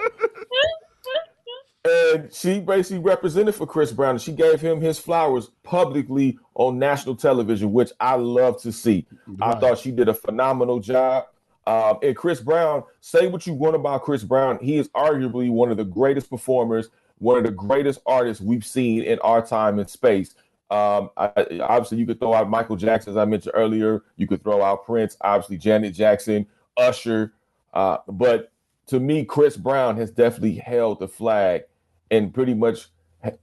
And 1.83 2.31
she 2.31 2.59
basically 2.59 2.99
represented 2.99 3.55
for 3.55 3.65
Chris 3.65 3.91
Brown. 3.91 4.11
and 4.11 4.21
She 4.21 4.31
gave 4.33 4.61
him 4.61 4.79
his 4.81 4.99
flowers 4.99 5.49
publicly 5.63 6.37
on 6.53 6.77
national 6.77 7.15
television, 7.15 7.73
which 7.73 7.91
I 7.99 8.15
love 8.15 8.61
to 8.61 8.71
see. 8.71 9.07
I 9.41 9.55
thought 9.55 9.79
she 9.79 9.89
did 9.91 10.07
a 10.07 10.13
phenomenal 10.13 10.79
job. 10.79 11.25
Um, 11.65 11.97
and 12.03 12.15
Chris 12.15 12.39
Brown, 12.39 12.83
say 13.01 13.27
what 13.27 13.47
you 13.47 13.53
want 13.53 13.75
about 13.75 14.03
Chris 14.03 14.23
Brown, 14.23 14.59
he 14.61 14.77
is 14.77 14.89
arguably 14.89 15.49
one 15.49 15.71
of 15.71 15.77
the 15.77 15.83
greatest 15.83 16.29
performers, 16.29 16.89
one 17.17 17.37
of 17.37 17.43
the 17.43 17.51
greatest 17.51 17.99
artists 18.05 18.41
we've 18.43 18.65
seen 18.65 19.01
in 19.03 19.17
our 19.19 19.45
time 19.45 19.79
and 19.79 19.89
space. 19.89 20.35
Um, 20.71 21.09
I, 21.17 21.59
obviously, 21.61 21.97
you 21.97 22.05
could 22.07 22.19
throw 22.19 22.33
out 22.33 22.49
Michael 22.49 22.77
Jackson, 22.77 23.11
as 23.11 23.17
I 23.17 23.25
mentioned 23.25 23.51
earlier. 23.55 24.03
You 24.15 24.25
could 24.25 24.41
throw 24.41 24.63
out 24.63 24.85
Prince, 24.85 25.17
obviously 25.21 25.57
Janet 25.57 25.93
Jackson, 25.93 26.47
Usher. 26.77 27.33
Uh, 27.73 27.97
but 28.07 28.51
to 28.87 28.99
me, 28.99 29.25
Chris 29.25 29.57
Brown 29.57 29.97
has 29.97 30.11
definitely 30.11 30.55
held 30.55 30.99
the 30.99 31.07
flag 31.07 31.63
and 32.09 32.33
pretty 32.33 32.53
much, 32.53 32.87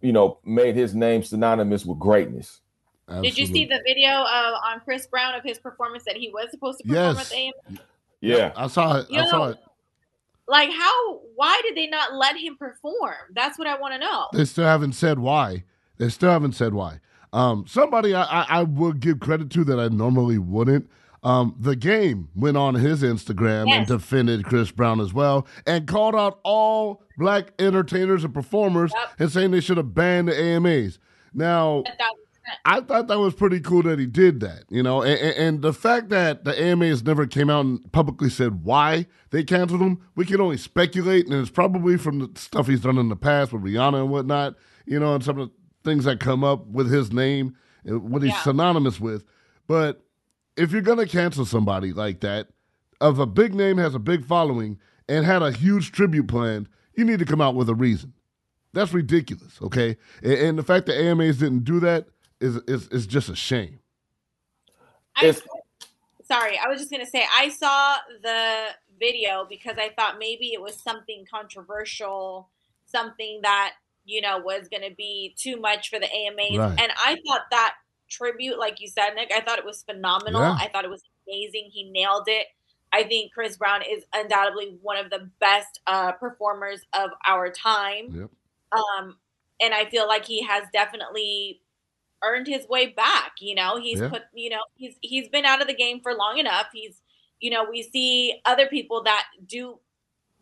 you 0.00 0.12
know, 0.12 0.38
made 0.44 0.74
his 0.74 0.94
name 0.94 1.22
synonymous 1.22 1.84
with 1.84 1.98
greatness. 1.98 2.60
Did 3.22 3.38
you 3.38 3.46
see 3.46 3.64
the 3.64 3.80
video 3.86 4.08
uh, 4.10 4.58
on 4.66 4.80
Chris 4.80 5.06
Brown 5.06 5.34
of 5.34 5.42
his 5.42 5.58
performance 5.58 6.04
that 6.04 6.16
he 6.16 6.28
was 6.28 6.50
supposed 6.50 6.78
to 6.78 6.84
perform 6.84 7.16
Yes. 7.16 7.18
at 7.18 7.28
the 7.30 7.36
AM? 7.36 7.78
Yeah. 8.20 8.52
I 8.54 8.66
saw 8.66 8.98
it. 8.98 9.06
I 9.10 9.22
You 9.22 9.28
saw 9.30 9.38
know, 9.38 9.44
it. 9.52 9.58
Like 10.46 10.70
how? 10.70 11.20
Why 11.34 11.60
did 11.62 11.74
they 11.74 11.86
not 11.86 12.14
let 12.14 12.36
him 12.36 12.56
perform? 12.56 13.14
That's 13.34 13.58
what 13.58 13.66
I 13.66 13.78
want 13.78 13.94
to 13.94 13.98
know. 14.00 14.26
They 14.32 14.44
still 14.44 14.64
haven't 14.64 14.92
said 14.92 15.18
why. 15.18 15.64
They 15.98 16.08
still 16.10 16.30
haven't 16.30 16.52
said 16.52 16.74
why. 16.74 17.00
Um, 17.32 17.66
somebody 17.66 18.14
I, 18.14 18.22
I, 18.22 18.46
I 18.60 18.62
would 18.62 19.00
give 19.00 19.20
credit 19.20 19.50
to 19.50 19.64
that 19.64 19.78
I 19.78 19.88
normally 19.88 20.38
wouldn't. 20.38 20.88
Um, 21.24 21.56
the 21.58 21.74
game 21.74 22.28
went 22.36 22.56
on 22.56 22.74
his 22.76 23.02
Instagram 23.02 23.68
and 23.70 23.86
defended 23.88 24.44
Chris 24.44 24.70
Brown 24.70 25.00
as 25.00 25.12
well 25.12 25.46
and 25.66 25.86
called 25.86 26.14
out 26.14 26.38
all 26.44 27.02
black 27.18 27.52
entertainers 27.58 28.22
and 28.22 28.32
performers 28.32 28.92
Yep. 28.94 29.10
and 29.18 29.32
saying 29.32 29.50
they 29.50 29.60
should 29.60 29.78
have 29.78 29.94
banned 29.94 30.28
the 30.28 30.40
AMAs. 30.40 31.00
Now, 31.34 31.82
I 32.64 32.80
thought 32.80 33.08
that 33.08 33.18
was 33.18 33.34
pretty 33.34 33.60
cool 33.60 33.82
that 33.82 33.98
he 33.98 34.06
did 34.06 34.40
that, 34.40 34.64
you 34.70 34.82
know, 34.82 35.02
and, 35.02 35.20
and, 35.20 35.36
and 35.36 35.62
the 35.62 35.72
fact 35.74 36.08
that 36.10 36.44
the 36.44 36.58
AMAs 36.58 37.02
never 37.04 37.26
came 37.26 37.50
out 37.50 37.64
and 37.66 37.92
publicly 37.92 38.30
said 38.30 38.64
why 38.64 39.06
they 39.30 39.42
canceled 39.44 39.82
him, 39.82 40.00
we 40.14 40.24
can 40.24 40.40
only 40.40 40.56
speculate, 40.56 41.26
and 41.26 41.34
it's 41.34 41.50
probably 41.50 41.98
from 41.98 42.20
the 42.20 42.30
stuff 42.36 42.68
he's 42.68 42.80
done 42.80 42.96
in 42.96 43.08
the 43.10 43.16
past 43.16 43.52
with 43.52 43.62
Rihanna 43.64 44.00
and 44.02 44.10
whatnot, 44.10 44.54
you 44.86 44.98
know, 44.98 45.14
and 45.14 45.22
some 45.22 45.38
of 45.38 45.48
the 45.48 45.54
things 45.84 46.04
that 46.04 46.20
come 46.20 46.44
up 46.44 46.66
with 46.66 46.90
his 46.90 47.12
name 47.12 47.56
and 47.84 48.10
what 48.10 48.22
he's 48.22 48.32
Yeah. 48.32 48.42
synonymous 48.42 48.98
with. 49.00 49.24
But 49.66 50.02
if 50.56 50.72
you're 50.72 50.82
gonna 50.82 51.06
cancel 51.06 51.44
somebody 51.46 51.92
like 51.92 52.20
that, 52.20 52.48
of 53.00 53.18
a 53.18 53.26
big 53.26 53.54
name 53.54 53.78
has 53.78 53.94
a 53.94 53.98
big 54.00 54.24
following 54.24 54.78
and 55.08 55.24
had 55.24 55.42
a 55.42 55.52
huge 55.52 55.92
tribute 55.92 56.26
planned, 56.28 56.68
you 56.94 57.04
need 57.04 57.20
to 57.20 57.24
come 57.24 57.40
out 57.40 57.54
with 57.54 57.68
a 57.68 57.74
reason. 57.74 58.12
That's 58.72 58.92
ridiculous, 58.92 59.60
okay? 59.62 59.96
And, 60.22 60.32
and 60.32 60.58
the 60.58 60.62
fact 60.62 60.86
that 60.86 61.00
AMAs 61.00 61.38
didn't 61.38 61.64
do 61.64 61.80
that 61.80 62.08
is 62.40 62.56
is 62.68 62.88
is 62.88 63.06
just 63.06 63.28
a 63.28 63.36
shame. 63.36 63.80
I, 65.16 65.26
It's- 65.26 65.42
sorry, 66.24 66.58
I 66.58 66.68
was 66.68 66.78
just 66.78 66.90
gonna 66.90 67.06
say 67.06 67.24
I 67.32 67.48
saw 67.48 67.96
the 68.22 68.66
video 68.98 69.46
because 69.48 69.76
I 69.78 69.90
thought 69.90 70.18
maybe 70.18 70.52
it 70.52 70.60
was 70.60 70.80
something 70.82 71.24
controversial, 71.32 72.50
something 72.86 73.40
that 73.42 73.74
you 74.08 74.20
know 74.20 74.38
was 74.38 74.68
gonna 74.68 74.90
be 74.96 75.34
too 75.38 75.56
much 75.60 75.90
for 75.90 75.98
the 76.00 76.12
AMAs, 76.12 76.56
Right. 76.58 76.80
and 76.80 76.92
I 76.96 77.16
thought 77.26 77.42
that 77.50 77.74
tribute, 78.08 78.58
like 78.58 78.80
you 78.80 78.88
said, 78.88 79.10
Nick, 79.14 79.30
I 79.32 79.40
thought 79.40 79.58
it 79.58 79.64
was 79.66 79.82
phenomenal. 79.82 80.40
Yeah. 80.40 80.56
I 80.58 80.68
thought 80.68 80.84
it 80.84 80.90
was 80.90 81.02
amazing. 81.28 81.70
He 81.72 81.84
nailed 81.90 82.24
it. 82.26 82.46
I 82.90 83.02
think 83.04 83.32
Chris 83.34 83.58
Brown 83.58 83.82
is 83.82 84.04
undoubtedly 84.14 84.78
one 84.80 84.96
of 84.96 85.10
the 85.10 85.30
best 85.40 85.80
uh, 85.86 86.12
performers 86.12 86.80
of 86.94 87.10
our 87.26 87.50
time. 87.50 88.06
Yep. 88.10 88.30
Um, 88.72 89.18
and 89.60 89.74
I 89.74 89.84
feel 89.90 90.06
like 90.08 90.24
he 90.24 90.42
has 90.42 90.64
definitely 90.72 91.60
earned 92.24 92.46
his 92.46 92.66
way 92.66 92.86
back. 92.86 93.32
You 93.40 93.56
know, 93.56 93.76
he's 93.78 94.00
Yeah. 94.00 94.08
put, 94.08 94.22
you 94.32 94.48
know, 94.48 94.62
he's 94.74 94.96
he's 95.02 95.28
been 95.28 95.44
out 95.44 95.60
of 95.60 95.66
the 95.68 95.74
game 95.74 96.00
for 96.00 96.14
long 96.14 96.38
enough. 96.38 96.68
He's, 96.72 97.02
you 97.40 97.50
know, 97.50 97.64
we 97.68 97.82
see 97.82 98.40
other 98.46 98.66
people 98.68 99.02
that 99.02 99.26
do 99.46 99.78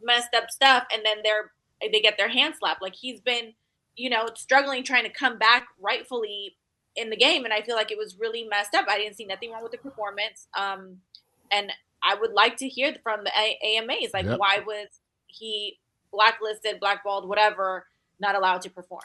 messed 0.00 0.35
up 0.35 0.50
stuff 0.50 0.85
and 0.92 1.04
then 1.04 1.18
they're 1.25 1.50
they 1.80 2.00
get 2.00 2.16
their 2.16 2.28
hand 2.28 2.54
slapped. 2.59 2.83
Like 2.83 2.95
he's 2.95 3.21
been, 3.21 3.52
you 3.97 4.11
know, 4.11 4.26
struggling 4.35 4.83
trying 4.83 5.04
to 5.04 5.11
come 5.11 5.38
back 5.38 5.66
rightfully 5.80 6.56
in 6.97 7.11
the 7.11 7.16
game, 7.16 7.45
and 7.45 7.52
I 7.52 7.61
feel 7.62 7.76
like 7.76 7.90
it 7.90 7.99
was 7.99 8.16
really 8.18 8.45
messed 8.45 8.75
up. 8.75 8.87
I 8.88 8.97
didn't 8.99 9.16
see 9.16 9.26
nothing 9.26 9.50
wrong 9.52 9.62
with 9.62 9.73
the 9.73 9.78
performance. 9.78 10.49
Um, 10.56 10.97
and 11.50 11.71
I 12.02 12.14
would 12.14 12.33
like 12.33 12.56
to 12.59 12.68
hear 12.68 12.95
from 13.02 13.25
the 13.25 13.30
A- 13.38 13.59
AMAs, 13.78 14.11
like 14.14 14.25
Yep. 14.26 14.38
why 14.38 14.61
was 14.66 14.88
he 15.26 15.78
blacklisted, 16.12 16.80
blackballed, 16.80 17.28
whatever, 17.28 17.87
not 18.18 18.35
allowed 18.35 18.62
to 18.62 18.71
perform? 18.71 19.02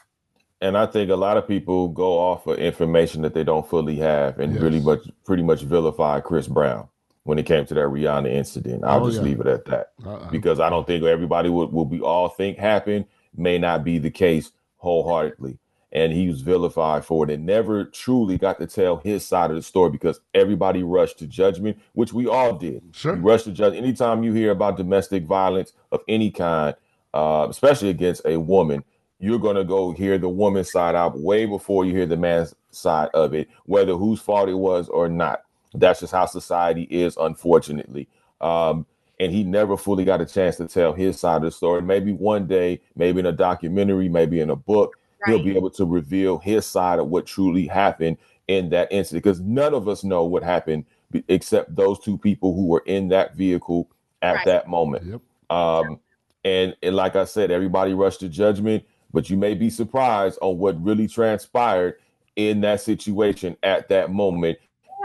And 0.61 0.77
I 0.77 0.85
think 0.85 1.09
a 1.09 1.15
lot 1.15 1.37
of 1.37 1.47
people 1.47 1.87
go 1.89 2.17
off 2.19 2.45
of 2.47 2.59
information 2.59 3.23
that 3.23 3.33
they 3.33 3.43
don't 3.43 3.67
fully 3.67 3.95
have 3.97 4.39
and 4.39 4.53
Yes. 4.53 4.61
really 4.61 4.79
much 4.79 4.99
pretty 5.25 5.41
much 5.43 5.61
vilify 5.63 6.19
Chris 6.21 6.47
Brown 6.47 6.87
when 7.23 7.37
it 7.37 7.45
came 7.45 7.65
to 7.65 7.73
that 7.75 7.81
Rihanna 7.81 8.29
incident. 8.31 8.83
I'll 8.83 9.03
Oh, 9.03 9.07
just 9.07 9.17
yeah. 9.19 9.25
leave 9.25 9.39
it 9.41 9.47
at 9.47 9.65
that. 9.65 9.91
Uh-uh. 10.05 10.29
Because 10.31 10.59
I 10.59 10.69
don't 10.69 10.87
think 10.87 11.03
everybody 11.03 11.49
would 11.49 11.71
what 11.71 11.89
we 11.89 12.01
all 12.01 12.29
think 12.29 12.57
happened 12.57 13.05
may 13.35 13.57
not 13.57 13.83
be 13.83 13.97
the 13.99 14.11
case 14.11 14.51
wholeheartedly. 14.77 15.57
And 15.93 16.13
he 16.13 16.29
was 16.29 16.41
vilified 16.41 17.03
for 17.03 17.25
it 17.25 17.33
and 17.33 17.45
never 17.45 17.83
truly 17.83 18.37
got 18.37 18.59
to 18.59 18.65
tell 18.67 18.97
his 18.97 19.27
side 19.27 19.49
of 19.51 19.57
the 19.57 19.61
story 19.61 19.89
because 19.91 20.21
everybody 20.33 20.83
rushed 20.83 21.19
to 21.19 21.27
judgment, 21.27 21.77
which 21.93 22.13
we 22.13 22.27
all 22.27 22.53
did. 22.53 22.81
Sure. 22.93 23.13
We 23.13 23.19
rushed 23.19 23.43
to 23.45 23.51
judge. 23.51 23.73
Anytime 23.75 24.23
you 24.23 24.31
hear 24.31 24.51
about 24.51 24.77
domestic 24.77 25.25
violence 25.25 25.73
of 25.91 25.99
any 26.07 26.31
kind, 26.31 26.75
uh, 27.13 27.45
especially 27.49 27.89
against 27.89 28.21
a 28.25 28.39
woman, 28.39 28.85
you're 29.19 29.37
going 29.37 29.57
to 29.57 29.65
go 29.65 29.91
hear 29.91 30.17
the 30.17 30.29
woman's 30.29 30.71
side 30.71 30.95
out 30.95 31.19
way 31.19 31.45
before 31.45 31.83
you 31.85 31.91
hear 31.93 32.05
the 32.05 32.15
man's 32.17 32.55
side 32.71 33.09
of 33.13 33.33
it, 33.33 33.49
whether 33.65 33.93
whose 33.95 34.21
fault 34.21 34.47
it 34.47 34.53
was 34.55 34.87
or 34.87 35.09
not. 35.09 35.41
That's 35.73 35.99
just 36.01 36.13
how 36.13 36.25
society 36.25 36.83
is, 36.83 37.17
unfortunately. 37.17 38.07
Um, 38.41 38.85
and 39.19 39.31
he 39.31 39.43
never 39.43 39.77
fully 39.77 40.03
got 40.03 40.19
a 40.21 40.25
chance 40.25 40.57
to 40.57 40.67
tell 40.67 40.93
his 40.93 41.19
side 41.19 41.37
of 41.37 41.43
the 41.43 41.51
story. 41.51 41.81
Maybe 41.81 42.11
one 42.11 42.47
day, 42.47 42.81
maybe 42.95 43.19
in 43.19 43.27
a 43.27 43.31
documentary, 43.31 44.09
maybe 44.09 44.39
in 44.39 44.49
a 44.49 44.55
book, 44.55 44.97
he'll 45.27 45.43
be 45.43 45.55
able 45.55 45.69
to 45.69 45.85
reveal 45.85 46.39
his 46.39 46.65
side 46.65 46.97
of 46.99 47.07
what 47.07 47.27
truly 47.27 47.67
happened 47.67 48.17
in 48.47 48.69
that 48.69 48.91
incident 48.91 49.23
because 49.23 49.39
none 49.39 49.73
of 49.75 49.87
us 49.87 50.03
know 50.03 50.23
what 50.25 50.41
happened 50.43 50.83
be- 51.11 51.23
except 51.27 51.75
those 51.75 51.99
two 51.99 52.17
people 52.17 52.55
who 52.55 52.65
were 52.65 52.81
in 52.87 53.07
that 53.09 53.35
vehicle 53.35 53.87
at 54.23 54.37
Right. 54.37 54.45
that 54.45 54.67
moment. 54.67 55.05
Yep. 55.05 55.21
Um, 55.55 55.99
and, 56.43 56.75
and 56.81 56.95
like 56.95 57.15
I 57.15 57.25
said, 57.25 57.51
everybody 57.51 57.93
rushed 57.93 58.21
to 58.21 58.29
judgment, 58.29 58.83
but 59.13 59.29
you 59.29 59.37
may 59.37 59.53
be 59.53 59.69
surprised 59.69 60.39
on 60.41 60.57
what 60.57 60.83
really 60.83 61.07
transpired 61.07 61.97
in 62.35 62.61
that 62.61 62.81
situation 62.81 63.55
at 63.61 63.87
that 63.89 64.11
moment. 64.11 64.57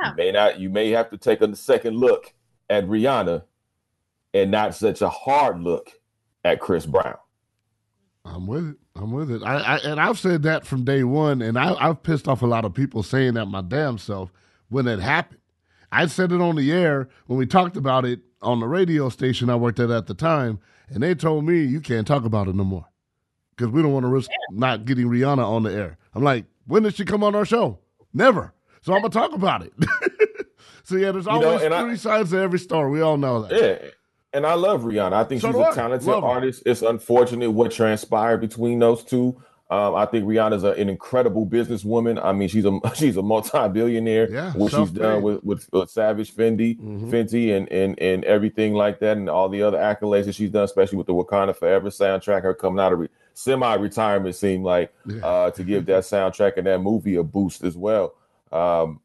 Yeah. 0.03 0.11
You 0.11 0.17
may 0.17 0.33
not, 0.33 0.61
you 0.61 0.71
may 0.71 0.91
have 0.91 1.11
to 1.11 1.19
take 1.19 1.41
a 1.41 1.55
second 1.57 1.97
look 1.97 2.33
at 2.69 2.87
Rihanna 2.87 3.45
and 4.35 4.51
not 4.51 4.75
such 4.75 5.03
a 5.03 5.09
hard 5.09 5.61
look 5.61 5.91
at 6.45 6.61
Chris 6.61 6.87
Brown. 6.87 7.17
I'm 8.25 8.47
with 8.47 8.71
it. 8.71 8.77
I'm 8.97 9.13
with 9.13 9.31
it. 9.31 9.43
I, 9.43 9.57
I 9.59 9.77
and 9.79 10.01
I've 10.01 10.19
said 10.19 10.43
that 10.43 10.67
from 10.67 10.85
day 10.85 11.05
one, 11.05 11.43
and 11.43 11.59
I, 11.59 11.75
I've 11.75 12.03
pissed 12.03 12.27
off 12.27 12.43
a 12.43 12.47
lot 12.47 12.65
of 12.65 12.75
people 12.75 13.03
saying 13.03 13.35
that 13.35 13.47
my 13.47 13.63
damn 13.63 13.99
self 13.99 14.33
when 14.69 14.89
it 14.89 15.01
happened. 15.01 15.41
I 15.93 16.07
said 16.07 16.33
it 16.33 16.41
on 16.41 16.57
the 16.57 16.73
air 16.73 17.09
when 17.27 17.39
we 17.39 17.47
talked 17.47 17.77
about 17.77 18.05
it 18.05 18.21
on 18.43 18.61
the 18.61 18.67
radio 18.67 19.09
station 19.09 19.49
I 19.49 19.55
worked 19.55 19.79
at 19.79 19.91
at 19.91 20.07
the 20.07 20.15
time, 20.15 20.59
and 20.89 21.03
they 21.03 21.15
told 21.15 21.45
me 21.45 21.63
you 21.63 21.81
can't 21.81 22.07
talk 22.07 22.25
about 22.25 22.49
it 22.49 22.57
no 22.57 22.65
more 22.65 22.87
because 23.55 23.73
we 23.73 23.83
don't 23.83 23.93
want 23.93 24.05
to 24.05 24.09
risk 24.09 24.31
not 24.51 24.85
getting 24.85 25.07
Rihanna 25.07 25.47
on 25.47 25.63
the 25.63 25.73
air. 25.73 25.97
I'm 26.15 26.23
like, 26.23 26.45
when 26.67 26.83
did 26.83 26.97
she 26.97 27.05
come 27.05 27.23
on 27.23 27.35
our 27.35 27.45
show? 27.45 27.79
Never. 28.13 28.53
So 28.87 28.95
I'm 28.95 29.01
gonna 29.03 29.11
talk 29.11 29.33
about 29.33 29.63
it. 29.67 29.73
so 30.85 30.95
yeah, 30.97 31.11
there's 31.11 31.27
You 31.27 31.33
know, 31.41 31.49
always 31.49 31.63
I- 31.65 31.83
three 31.83 31.97
sides 31.97 32.31
to 32.31 32.39
every 32.39 32.61
story. 32.61 32.89
We 32.93 33.01
all 33.01 33.17
know 33.17 33.43
that. 33.43 33.61
Yeah. 33.83 33.89
And 34.33 34.47
I 34.47 34.55
love 34.55 34.83
Rihanna. 34.83 35.13
I 35.13 35.25
think 35.25 35.41
So 35.41 35.49
she's 35.49 35.57
a 35.57 35.65
I. 35.65 35.75
talented 35.75 36.07
Love 36.09 36.23
her. 36.23 36.29
artist. 36.29 36.63
It's 36.67 36.83
unfortunate 36.83 37.51
what 37.51 37.73
transpired 37.73 38.39
between 38.41 38.79
those 38.79 39.03
two. 39.03 39.43
Um, 39.71 39.97
I 39.97 40.07
think 40.07 40.25
Rihanna's 40.25 40.63
a, 40.63 40.71
an 40.73 40.89
incredible 40.89 41.45
businesswoman. 41.47 42.25
I 42.25 42.31
mean, 42.31 42.49
she's 42.49 42.65
a 42.65 42.79
she's 42.95 43.17
a 43.17 43.23
multi-billionaire. 43.23 44.31
Yeah, 44.31 44.53
what 44.53 44.71
she's 44.71 44.93
done 44.93 45.23
with, 45.23 45.43
with 45.43 45.69
with 45.73 45.91
Savage 45.91 46.33
Fendi, 46.33 46.79
Mhm. 46.79 47.11
Fenty, 47.11 47.57
and 47.57 47.69
and 47.73 47.99
and 47.99 48.25
everything 48.25 48.75
like 48.75 49.01
that, 49.01 49.17
and 49.17 49.29
all 49.29 49.49
the 49.49 49.63
other 49.63 49.79
accolades 49.79 50.27
that 50.27 50.37
she's 50.37 50.51
done, 50.51 50.63
especially 50.63 50.99
with 50.99 51.09
the 51.09 51.15
Wakanda 51.15 51.57
Forever 51.57 51.89
soundtrack. 51.89 52.43
Her 52.43 52.55
coming 52.55 52.79
out 52.79 52.93
of 52.93 53.01
re- 53.01 53.09
semi-retirement 53.35 54.37
seemed 54.37 54.65
like 54.65 54.95
Yeah. 55.07 55.27
uh, 55.27 55.51
to 55.51 55.65
give 55.65 55.87
that 55.87 56.05
soundtrack 56.05 56.57
and 56.59 56.67
that 56.69 56.81
movie 56.81 57.17
a 57.17 57.25
boost 57.25 57.65
as 57.65 57.77
well. 57.77 58.15
Um, 58.57 59.01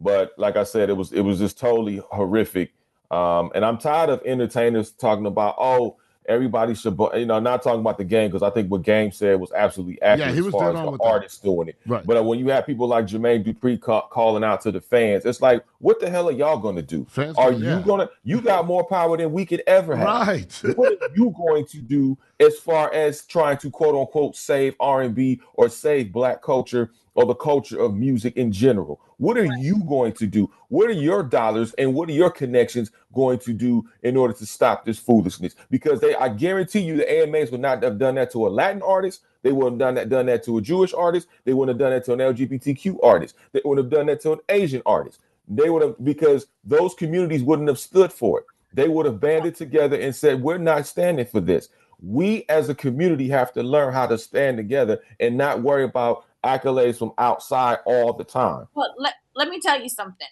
but 0.00 0.32
like 0.38 0.56
I 0.56 0.64
said, 0.64 0.90
it 0.90 0.96
was 0.96 1.12
it 1.12 1.20
was 1.20 1.38
just 1.38 1.58
totally 1.58 2.02
horrific. 2.10 2.72
Um, 3.10 3.50
and 3.54 3.64
I'm 3.64 3.78
tired 3.78 4.10
of 4.10 4.22
entertainers 4.24 4.90
talking 4.90 5.26
about 5.26 5.56
oh 5.58 5.96
everybody 6.28 6.74
should 6.74 6.96
bu-" 6.96 7.16
you 7.18 7.26
know 7.26 7.40
not 7.40 7.62
talking 7.62 7.80
about 7.80 7.96
the 7.96 8.04
game 8.04 8.30
because 8.30 8.42
I 8.42 8.50
think 8.50 8.70
what 8.70 8.82
Game 8.82 9.10
said 9.10 9.40
was 9.40 9.50
absolutely 9.52 10.00
accurate 10.02 10.34
he 10.34 10.42
was 10.42 10.54
as 10.54 10.60
far 10.60 10.70
as 10.70 10.84
the 10.84 10.90
that. 10.90 11.02
artists 11.02 11.40
doing 11.40 11.68
it. 11.68 11.76
Right. 11.86 12.06
But 12.06 12.18
uh, 12.18 12.22
when 12.22 12.38
you 12.38 12.48
have 12.48 12.66
people 12.66 12.86
like 12.86 13.06
Jermaine 13.06 13.44
Dupri 13.44 13.80
ca- 13.80 14.06
calling 14.08 14.44
out 14.44 14.60
to 14.62 14.70
the 14.70 14.80
fans, 14.80 15.24
it's 15.24 15.40
like 15.40 15.64
what 15.78 15.98
the 16.00 16.10
hell 16.10 16.28
are 16.28 16.32
y'all 16.32 16.58
going 16.58 16.76
to 16.76 16.82
do? 16.82 17.06
Fans 17.08 17.36
Are 17.36 17.50
you 17.50 17.64
yeah. 17.64 17.82
gonna 17.84 18.08
you 18.22 18.40
got 18.40 18.66
more 18.66 18.86
power 18.86 19.16
than 19.16 19.32
we 19.32 19.46
could 19.46 19.62
ever 19.66 19.96
have? 19.96 20.06
Right. 20.06 20.62
what 20.76 20.92
are 21.02 21.10
you 21.16 21.34
going 21.36 21.66
to 21.66 21.78
do 21.78 22.16
as 22.38 22.58
far 22.58 22.92
as 22.92 23.24
trying 23.24 23.56
to 23.58 23.70
quote 23.70 23.96
unquote 23.96 24.36
save 24.36 24.76
R&B 24.78 25.40
or 25.54 25.68
save 25.68 26.12
black 26.12 26.42
culture 26.42 26.92
or 27.14 27.26
the 27.26 27.34
culture 27.34 27.78
of 27.78 27.94
music 27.94 28.36
in 28.36 28.52
general? 28.52 29.00
What 29.16 29.36
are 29.36 29.44
you 29.56 29.82
going 29.84 30.12
to 30.14 30.26
do? 30.26 30.50
What 30.68 30.88
are 30.88 30.92
your 30.92 31.22
dollars 31.22 31.74
and 31.74 31.94
what 31.94 32.08
are 32.08 32.12
your 32.12 32.30
connections 32.30 32.90
going 33.12 33.38
to 33.40 33.52
do 33.52 33.88
in 34.02 34.16
order 34.16 34.34
to 34.34 34.46
stop 34.46 34.84
this 34.84 34.98
foolishness? 34.98 35.54
Because 35.70 36.00
they 36.00 36.14
I 36.14 36.28
guarantee 36.28 36.80
you 36.80 36.96
the 36.96 37.22
AMAs 37.22 37.50
would 37.50 37.60
not 37.60 37.82
have 37.82 37.98
done 37.98 38.14
that 38.16 38.30
to 38.32 38.46
a 38.46 38.48
Latin 38.48 38.82
artist. 38.82 39.22
They 39.42 39.52
wouldn't 39.52 39.80
have 39.80 39.88
done 39.88 39.94
that 39.94 40.08
done 40.08 40.26
that 40.26 40.44
to 40.44 40.58
a 40.58 40.62
Jewish 40.62 40.92
artist. 40.92 41.28
They 41.44 41.54
wouldn't 41.54 41.78
have 41.78 41.84
done 41.84 41.92
that 41.92 42.04
to 42.06 42.12
an 42.12 42.34
LGBTQ 42.34 42.98
artist. 43.02 43.36
They 43.52 43.62
wouldn't 43.64 43.86
have 43.86 43.98
done 43.98 44.06
that 44.06 44.20
to 44.22 44.32
an 44.32 44.40
Asian 44.48 44.82
artist. 44.84 45.20
They 45.48 45.70
would 45.70 45.82
have 45.82 45.94
because 46.04 46.46
those 46.64 46.94
communities 46.94 47.42
wouldn't 47.42 47.68
have 47.68 47.78
stood 47.78 48.12
for 48.12 48.40
it. 48.40 48.46
They 48.74 48.88
would 48.88 49.06
have 49.06 49.20
banded 49.20 49.54
together 49.54 49.98
and 49.98 50.14
said, 50.14 50.42
We're 50.42 50.58
not 50.58 50.86
standing 50.86 51.26
for 51.26 51.40
this. 51.40 51.70
We 52.00 52.44
as 52.48 52.68
a 52.68 52.74
community 52.74 53.28
have 53.28 53.52
to 53.54 53.62
learn 53.62 53.92
how 53.92 54.06
to 54.06 54.18
stand 54.18 54.56
together 54.56 55.00
and 55.18 55.36
not 55.36 55.62
worry 55.62 55.84
about 55.84 56.26
accolades 56.44 56.98
from 56.98 57.12
outside 57.18 57.78
all 57.84 58.12
the 58.12 58.24
time. 58.24 58.66
Well, 58.74 58.94
let, 58.98 59.14
let 59.34 59.48
me 59.48 59.60
tell 59.60 59.80
you 59.80 59.88
something. 59.88 60.26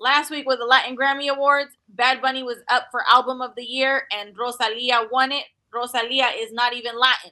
Last 0.00 0.30
week 0.30 0.46
with 0.46 0.58
the 0.58 0.64
Latin 0.64 0.96
Grammy 0.96 1.28
Awards, 1.28 1.70
Bad 1.88 2.20
Bunny 2.20 2.42
was 2.42 2.58
up 2.68 2.88
for 2.90 3.02
Album 3.08 3.40
of 3.40 3.54
the 3.56 3.62
Year 3.64 4.04
and 4.12 4.36
Rosalia 4.36 5.06
won 5.12 5.30
it. 5.32 5.44
Rosalia 5.72 6.26
is 6.36 6.52
not 6.52 6.74
even 6.74 6.98
Latin. 6.98 7.30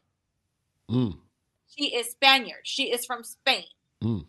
Mm, 0.90 1.18
She 1.77 1.94
is 1.94 2.11
Spaniard. 2.11 2.61
She 2.64 2.90
is 2.92 3.05
from 3.05 3.23
Spain. 3.25 3.64
mm. 4.03 4.25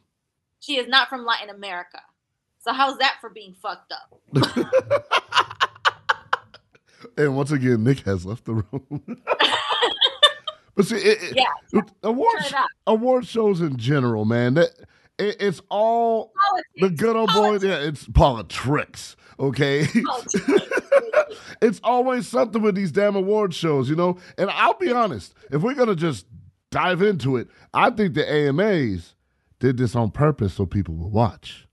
She 0.60 0.78
is 0.78 0.88
not 0.88 1.10
from 1.10 1.26
Latin 1.26 1.50
America. 1.50 2.02
So 2.60 2.72
how's 2.74 2.98
that 3.00 3.17
for 3.22 3.30
being 3.32 3.56
fucked 3.62 3.91
up? 3.91 4.20
And 7.17 7.36
once 7.36 7.52
again, 7.52 7.84
Nick 7.84 8.02
has 8.02 8.26
left 8.28 8.46
the 8.46 8.54
room. 8.54 9.02
but 10.76 10.86
see, 10.86 10.96
it, 10.98 11.36
Yeah. 11.36 11.82
award 12.04 12.36
it 12.46 12.54
up. 12.54 12.68
award 12.88 13.26
shows 13.28 13.62
in 13.62 13.78
general, 13.78 14.26
man, 14.26 14.54
that 14.56 14.70
it, 15.20 15.38
it's 15.40 15.62
all 15.70 16.34
the 16.78 16.90
good 16.90 17.16
old 17.16 17.32
boy. 17.34 17.58
Yeah, 17.58 17.78
it's 17.80 18.08
politics. 18.08 19.16
Okay, 19.40 19.88
Politics. 19.88 20.70
it's 21.62 21.80
always 21.84 22.28
something 22.28 22.62
with 22.62 22.76
these 22.76 22.92
damn 22.92 23.16
award 23.16 23.54
shows, 23.54 23.90
you 23.90 23.96
know. 23.96 24.18
And 24.38 24.50
I'll 24.52 24.76
be 24.76 24.92
honest, 24.92 25.34
if 25.52 25.62
we're 25.62 25.74
gonna 25.74 25.96
just 25.96 26.26
dive 26.70 27.02
into 27.02 27.38
it, 27.38 27.48
I 27.74 27.90
think 27.90 28.14
the 28.14 28.30
AMAs 28.32 29.16
did 29.60 29.78
this 29.78 29.96
on 29.96 30.12
purpose 30.12 30.54
so 30.54 30.66
people 30.66 30.96
would 30.96 31.12
watch. 31.12 31.68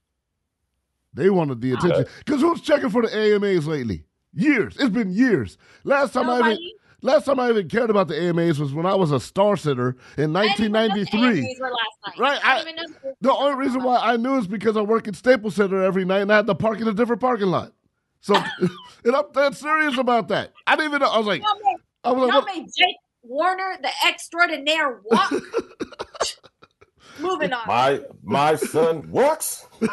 They 1.13 1.29
wanted 1.29 1.61
the 1.61 1.73
attention 1.73 2.05
because 2.25 2.41
who's 2.41 2.61
checking 2.61 2.89
for 2.89 3.01
the 3.01 3.15
AMAs 3.15 3.67
lately? 3.67 4.03
Years. 4.33 4.75
It's 4.79 4.89
been 4.89 5.11
years. 5.11 5.57
Last 5.83 6.13
time 6.13 6.29
I 6.29 6.33
even 6.35 6.45
Nobody. 6.51 6.73
Last 7.01 7.25
time 7.25 7.39
I 7.39 7.49
even 7.49 7.67
cared 7.69 7.89
about 7.89 8.07
the 8.07 8.15
AMAs 8.21 8.59
was 8.59 8.73
when 8.73 8.85
I 8.85 8.95
was 8.95 9.11
a 9.11 9.19
star 9.19 9.57
sitter 9.57 9.95
in 10.17 10.35
I 10.35 10.47
didn't 10.47 10.59
even 10.59 10.71
know 10.73 10.79
the 10.87 10.89
1993. 10.89 11.39
AMAs 11.39 11.59
were 11.59 11.69
last 11.71 11.97
night. 12.07 12.19
Right, 12.19 12.39
I, 12.45 12.55
I- 12.55 12.63
didn't 12.63 12.79
even 12.79 12.91
know 12.91 12.97
the- 13.03 13.15
The 13.21 13.33
only 13.33 13.55
reason 13.57 13.83
why 13.83 13.97
I 13.97 14.17
knew 14.17 14.37
is 14.37 14.47
because 14.47 14.77
I 14.77 14.81
work 14.81 15.07
at 15.07 15.15
Staples 15.15 15.55
Center 15.55 15.81
every 15.83 16.05
night 16.05 16.21
and 16.21 16.31
I 16.31 16.37
had 16.37 16.47
to 16.47 16.55
park 16.55 16.79
in 16.81 16.87
a 16.87 16.93
different 16.93 17.21
parking 17.21 17.47
lot. 17.47 17.73
So, 18.21 18.35
and 19.05 19.15
I'm 19.15 19.25
that 19.33 19.55
serious 19.55 19.97
about 19.97 20.27
that. 20.29 20.51
I 20.67 20.75
didn't 20.75 20.91
even 20.91 20.99
know. 21.01 21.09
I 21.09 21.17
was 21.17 21.27
like, 21.27 21.41
Y'all 21.41 21.57
I 22.03 22.11
was 22.11 22.23
like, 22.29 22.33
y'all 22.33 22.41
what? 22.43 22.75
Jake 22.77 22.95
Warner 23.23 23.77
the 23.81 23.89
extraordinaire 24.07 25.01
walk. 25.05 25.31
Moving 27.19 27.51
on. 27.53 27.67
My 27.67 28.01
my 28.23 28.55
son 28.55 29.09
what? 29.11 29.65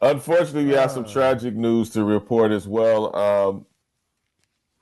Unfortunately, 0.00 0.66
we 0.66 0.72
have 0.74 0.90
some 0.92 1.04
tragic 1.04 1.54
news 1.54 1.90
to 1.90 2.04
report 2.04 2.52
as 2.52 2.68
well. 2.68 3.14
Um, 3.16 3.66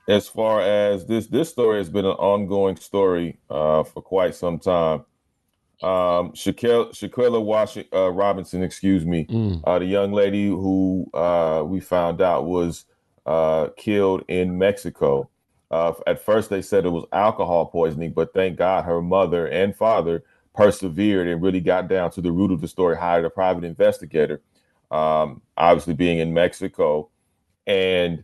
as 0.07 0.27
far 0.27 0.61
as 0.61 1.05
this 1.05 1.27
this 1.27 1.49
story 1.49 1.77
has 1.79 1.89
been 1.89 2.05
an 2.05 2.11
ongoing 2.11 2.75
story 2.77 3.37
uh, 3.49 3.83
for 3.83 4.01
quite 4.01 4.35
some 4.35 4.59
time. 4.59 5.03
Um, 5.83 6.31
Shaquille, 6.31 6.89
Shaquilla 6.89 7.43
Washington, 7.43 7.97
uh, 7.97 8.09
Robinson, 8.09 8.63
excuse 8.63 9.05
me, 9.05 9.25
Mm. 9.25 9.61
uh, 9.65 9.77
the 9.79 9.85
young 9.85 10.11
lady 10.11 10.47
who 10.47 11.07
uh, 11.13 11.63
we 11.65 11.79
found 11.79 12.19
out 12.21 12.45
was 12.45 12.85
uh, 13.27 13.67
killed 13.77 14.23
in 14.27 14.57
Mexico. 14.57 15.29
Uh, 15.69 15.93
at 16.07 16.19
first, 16.23 16.49
they 16.49 16.61
said 16.63 16.85
it 16.85 16.89
was 16.89 17.05
alcohol 17.11 17.65
poisoning, 17.67 18.11
but 18.11 18.33
thank 18.33 18.57
God 18.57 18.85
her 18.85 19.01
mother 19.01 19.47
and 19.47 19.75
father 19.75 20.23
persevered 20.55 21.27
and 21.27 21.43
really 21.43 21.59
got 21.59 21.87
down 21.87 22.09
to 22.11 22.21
the 22.21 22.31
root 22.31 22.51
of 22.51 22.61
the 22.61 22.67
story, 22.67 22.97
hired 22.97 23.25
a 23.25 23.29
private 23.29 23.63
investigator, 23.63 24.41
um, 24.89 25.41
obviously 25.57 25.93
being 25.93 26.17
in 26.17 26.33
Mexico, 26.33 27.09
and 27.67 28.23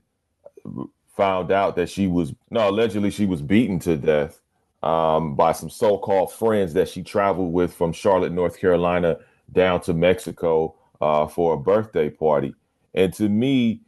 found 1.15 1.51
out 1.51 1.75
that 1.75 1.89
she 1.89 2.07
was, 2.07 2.33
no, 2.49 2.69
allegedly 2.69 3.11
she 3.11 3.25
was 3.25 3.41
beaten 3.41 3.79
to 3.79 3.97
death 3.97 4.41
um, 4.81 5.35
by 5.35 5.51
some 5.51 5.69
so 5.69 5.97
called 5.97 6.31
friends 6.31 6.73
that 6.73 6.89
she 6.89 7.03
traveled 7.03 7.53
with 7.53 7.73
from 7.73 7.93
Charlotte, 7.93 8.31
North 8.31 8.59
Carolina, 8.59 9.17
down 9.51 9.79
to 9.81 9.93
Mexico 9.93 10.75
uh, 11.01 11.27
for 11.27 11.53
a 11.53 11.57
birthday 11.57 12.09
party. 12.09 12.55
And 12.93 13.13
to 13.13 13.29
me, 13.29 13.81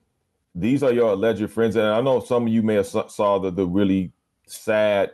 these 0.54 0.84
are 0.84 0.94
your 0.94 1.14
alleged 1.14 1.50
friends. 1.52 1.76
And 1.76 1.86
I 1.86 2.00
know 2.02 2.20
some 2.20 2.48
of 2.48 2.54
you 2.54 2.62
may 2.62 2.76
have 2.76 2.88
saw 2.88 3.08
saw 3.08 3.40
the, 3.40 3.52
the 3.52 3.66
really 3.66 4.12
sad 4.46 5.12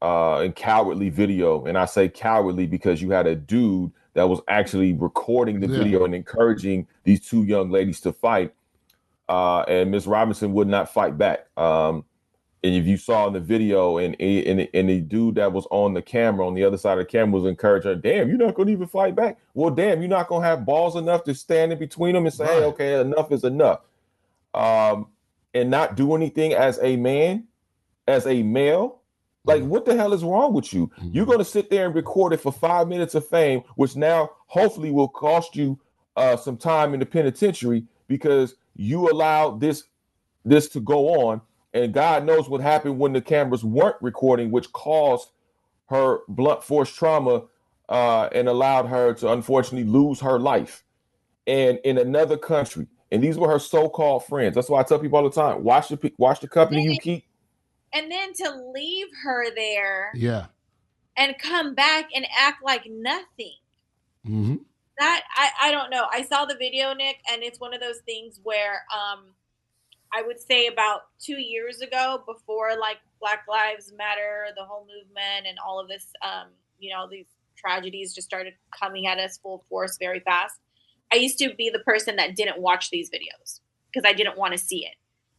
uh, 0.00 0.38
and 0.40 0.56
cowardly 0.56 1.10
video. 1.10 1.64
And 1.66 1.78
I 1.78 1.84
say 1.84 2.08
cowardly 2.08 2.66
because 2.66 3.00
you 3.02 3.10
had 3.10 3.26
a 3.26 3.36
dude 3.36 3.92
that 4.14 4.28
was 4.28 4.40
actually 4.48 4.92
recording 4.94 5.60
the 5.60 5.68
Yeah. 5.68 5.78
video 5.84 6.04
and 6.04 6.14
encouraging 6.14 6.86
these 7.04 7.26
two 7.26 7.44
young 7.44 7.70
ladies 7.70 8.00
to 8.00 8.12
fight. 8.12 8.54
Uh, 9.28 9.60
and 9.62 9.90
Miss 9.90 10.06
Robinson 10.06 10.52
would 10.52 10.68
not 10.68 10.92
fight 10.92 11.16
back. 11.16 11.46
Um, 11.56 12.04
and 12.64 12.74
if 12.74 12.86
you 12.86 12.96
saw 12.96 13.26
in 13.26 13.32
the 13.32 13.40
video, 13.40 13.98
and 13.98 14.14
and 14.20 14.68
and 14.72 14.88
the 14.88 15.00
dude 15.00 15.34
that 15.34 15.52
was 15.52 15.66
on 15.70 15.94
the 15.94 16.02
camera 16.02 16.46
on 16.46 16.54
the 16.54 16.62
other 16.62 16.76
side 16.76 16.92
of 16.92 16.98
the 16.98 17.10
camera 17.10 17.40
was 17.40 17.48
encouraging 17.48 17.90
her, 17.90 17.96
"Damn, 17.96 18.28
you're 18.28 18.38
not 18.38 18.54
gonna 18.54 18.70
even 18.70 18.86
fight 18.86 19.16
back. 19.16 19.38
Well, 19.54 19.70
damn, 19.70 20.00
you're 20.00 20.08
not 20.08 20.28
gonna 20.28 20.46
have 20.46 20.64
balls 20.64 20.94
enough 20.94 21.24
to 21.24 21.34
stand 21.34 21.72
in 21.72 21.78
between 21.78 22.14
them 22.14 22.24
and 22.24 22.32
say, 22.34 22.46
"Hey, 22.46 22.64
okay, 22.64 23.00
enough 23.00 23.32
is 23.32 23.42
enough," 23.42 23.80
um, 24.54 25.08
and 25.54 25.70
not 25.70 25.96
do 25.96 26.14
anything 26.14 26.52
as 26.52 26.78
a 26.82 26.96
man, 26.96 27.48
as 28.06 28.26
a 28.26 28.44
male. 28.44 29.00
Like, 29.44 29.64
what 29.64 29.84
the 29.84 29.96
hell 29.96 30.12
is 30.12 30.22
wrong 30.22 30.54
with 30.54 30.72
you? 30.72 30.88
You're 31.02 31.26
gonna 31.26 31.44
sit 31.44 31.68
there 31.68 31.86
and 31.86 31.94
record 31.96 32.32
it 32.32 32.40
for 32.40 32.52
five 32.52 32.86
minutes 32.86 33.16
of 33.16 33.26
fame, 33.26 33.64
which 33.74 33.96
now 33.96 34.30
hopefully 34.46 34.92
will 34.92 35.08
cost 35.08 35.56
you 35.56 35.80
uh, 36.14 36.36
some 36.36 36.56
time 36.56 36.94
in 36.94 37.00
the 37.00 37.06
penitentiary 37.06 37.84
because 38.06 38.54
you 38.74 39.10
allowed 39.10 39.60
this 39.60 39.84
this 40.44 40.68
to 40.68 40.80
go 40.80 41.28
on 41.28 41.40
and 41.74 41.92
god 41.92 42.24
knows 42.24 42.48
what 42.48 42.60
happened 42.60 42.98
when 42.98 43.12
the 43.12 43.20
cameras 43.20 43.64
weren't 43.64 43.96
recording 44.00 44.50
which 44.50 44.72
caused 44.72 45.30
her 45.86 46.20
blunt 46.28 46.62
force 46.62 46.92
trauma 46.92 47.42
uh, 47.88 48.28
and 48.32 48.48
allowed 48.48 48.86
her 48.86 49.12
to 49.12 49.30
unfortunately 49.30 49.88
lose 49.88 50.20
her 50.20 50.38
life 50.38 50.84
and 51.46 51.78
in 51.84 51.98
another 51.98 52.36
country 52.36 52.86
and 53.12 53.22
these 53.22 53.36
were 53.36 53.48
her 53.48 53.58
so-called 53.58 54.24
friends. 54.24 54.54
That's 54.54 54.70
why 54.70 54.80
I 54.80 54.82
tell 54.84 54.98
people 54.98 55.18
all 55.18 55.28
the 55.28 55.30
time: 55.30 55.62
watch 55.62 55.88
the 55.88 56.12
watch 56.16 56.40
the 56.40 56.48
company 56.48 56.82
you 56.82 56.98
keep. 56.98 57.24
And 57.92 58.10
then 58.10 58.32
to 58.32 58.72
leave 58.74 59.08
her 59.22 59.54
there, 59.54 60.10
yeah, 60.14 60.46
and 61.16 61.38
come 61.38 61.74
back 61.74 62.08
and 62.14 62.26
act 62.36 62.64
like 62.64 62.86
nothing. 62.90 63.56
Mm-hmm. 64.26 64.56
That 65.02 65.24
I 65.34 65.68
I 65.68 65.72
don't 65.72 65.90
know. 65.90 66.06
I 66.12 66.22
saw 66.22 66.44
the 66.44 66.54
video, 66.54 66.94
Nick, 66.94 67.16
and 67.28 67.42
it's 67.42 67.58
one 67.58 67.74
of 67.74 67.80
those 67.80 67.98
things 68.06 68.38
where 68.44 68.84
um, 68.94 69.34
I 70.14 70.22
would 70.22 70.38
say 70.38 70.68
about 70.68 71.00
two 71.18 71.40
years 71.40 71.80
ago, 71.80 72.22
before 72.24 72.78
like 72.78 72.98
Black 73.20 73.44
Lives 73.48 73.92
Matter, 73.98 74.46
the 74.56 74.64
whole 74.64 74.86
movement, 74.86 75.48
and 75.48 75.58
all 75.58 75.80
of 75.80 75.88
this, 75.88 76.06
um, 76.22 76.50
you 76.78 76.92
know, 76.92 77.08
these 77.10 77.26
tragedies 77.56 78.14
just 78.14 78.28
started 78.28 78.54
coming 78.78 79.08
at 79.08 79.18
us 79.18 79.38
full 79.38 79.64
force 79.68 79.96
very 79.98 80.20
fast. 80.20 80.54
I 81.12 81.16
used 81.16 81.38
to 81.38 81.52
be 81.52 81.68
the 81.68 81.80
person 81.80 82.14
that 82.16 82.36
didn't 82.36 82.60
watch 82.60 82.90
these 82.90 83.10
videos 83.10 83.58
because 83.92 84.08
I 84.08 84.12
didn't 84.12 84.38
want 84.38 84.52
to 84.52 84.58
see 84.58 84.86
it. 84.86 84.94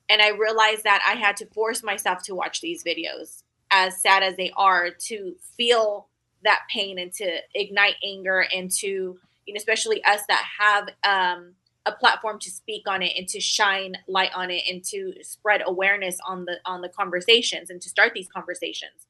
And 0.10 0.22
I 0.22 0.32
realized 0.32 0.84
that 0.84 1.02
I 1.08 1.18
had 1.18 1.38
to 1.38 1.46
force 1.46 1.82
myself 1.84 2.22
to 2.24 2.36
watch 2.36 2.60
these 2.60 2.84
videos, 2.84 3.44
as 3.72 4.02
sad 4.02 4.24
as 4.24 4.36
they 4.36 4.52
are, 4.58 4.90
to 5.08 5.36
feel 5.56 6.10
that 6.44 6.64
pain 6.70 7.00
and 7.00 7.14
to 7.14 7.38
ignite 7.56 7.96
anger 8.06 8.46
and 8.54 8.70
to, 8.80 9.20
you 9.46 9.54
know, 9.54 9.58
especially 9.58 10.04
us 10.04 10.22
that 10.28 10.44
have 10.60 10.90
um, 11.04 11.54
a 11.86 11.92
platform 11.92 12.40
to 12.40 12.50
speak 12.50 12.88
on 12.88 13.02
it 13.02 13.14
and 13.18 13.28
to 13.28 13.40
shine 13.40 13.96
light 14.08 14.32
on 14.34 14.50
it 14.52 14.64
and 14.70 14.84
to 14.86 15.14
spread 15.22 15.62
awareness 15.66 16.18
on 16.28 16.46
the 16.46 16.58
on 16.66 16.82
the 16.82 16.90
conversations 16.90 17.70
and 17.70 17.82
to 17.82 17.90
start 17.90 18.14
these 18.14 18.28
conversations. 18.28 19.08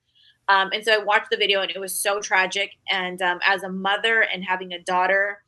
Um, 0.49 0.71
and 0.73 0.83
so 0.83 0.93
I 0.93 0.97
watched 0.97 1.29
the 1.29 1.37
video 1.37 1.61
and 1.61 1.71
it 1.71 1.79
was 1.79 2.01
so 2.01 2.19
tragic. 2.19 2.71
And 2.89 3.21
um, 3.21 3.39
as 3.45 3.63
a 3.63 3.69
mother 3.69 4.21
and 4.21 4.43
having 4.43 4.73
a 4.73 4.79
daughter, 4.79 5.43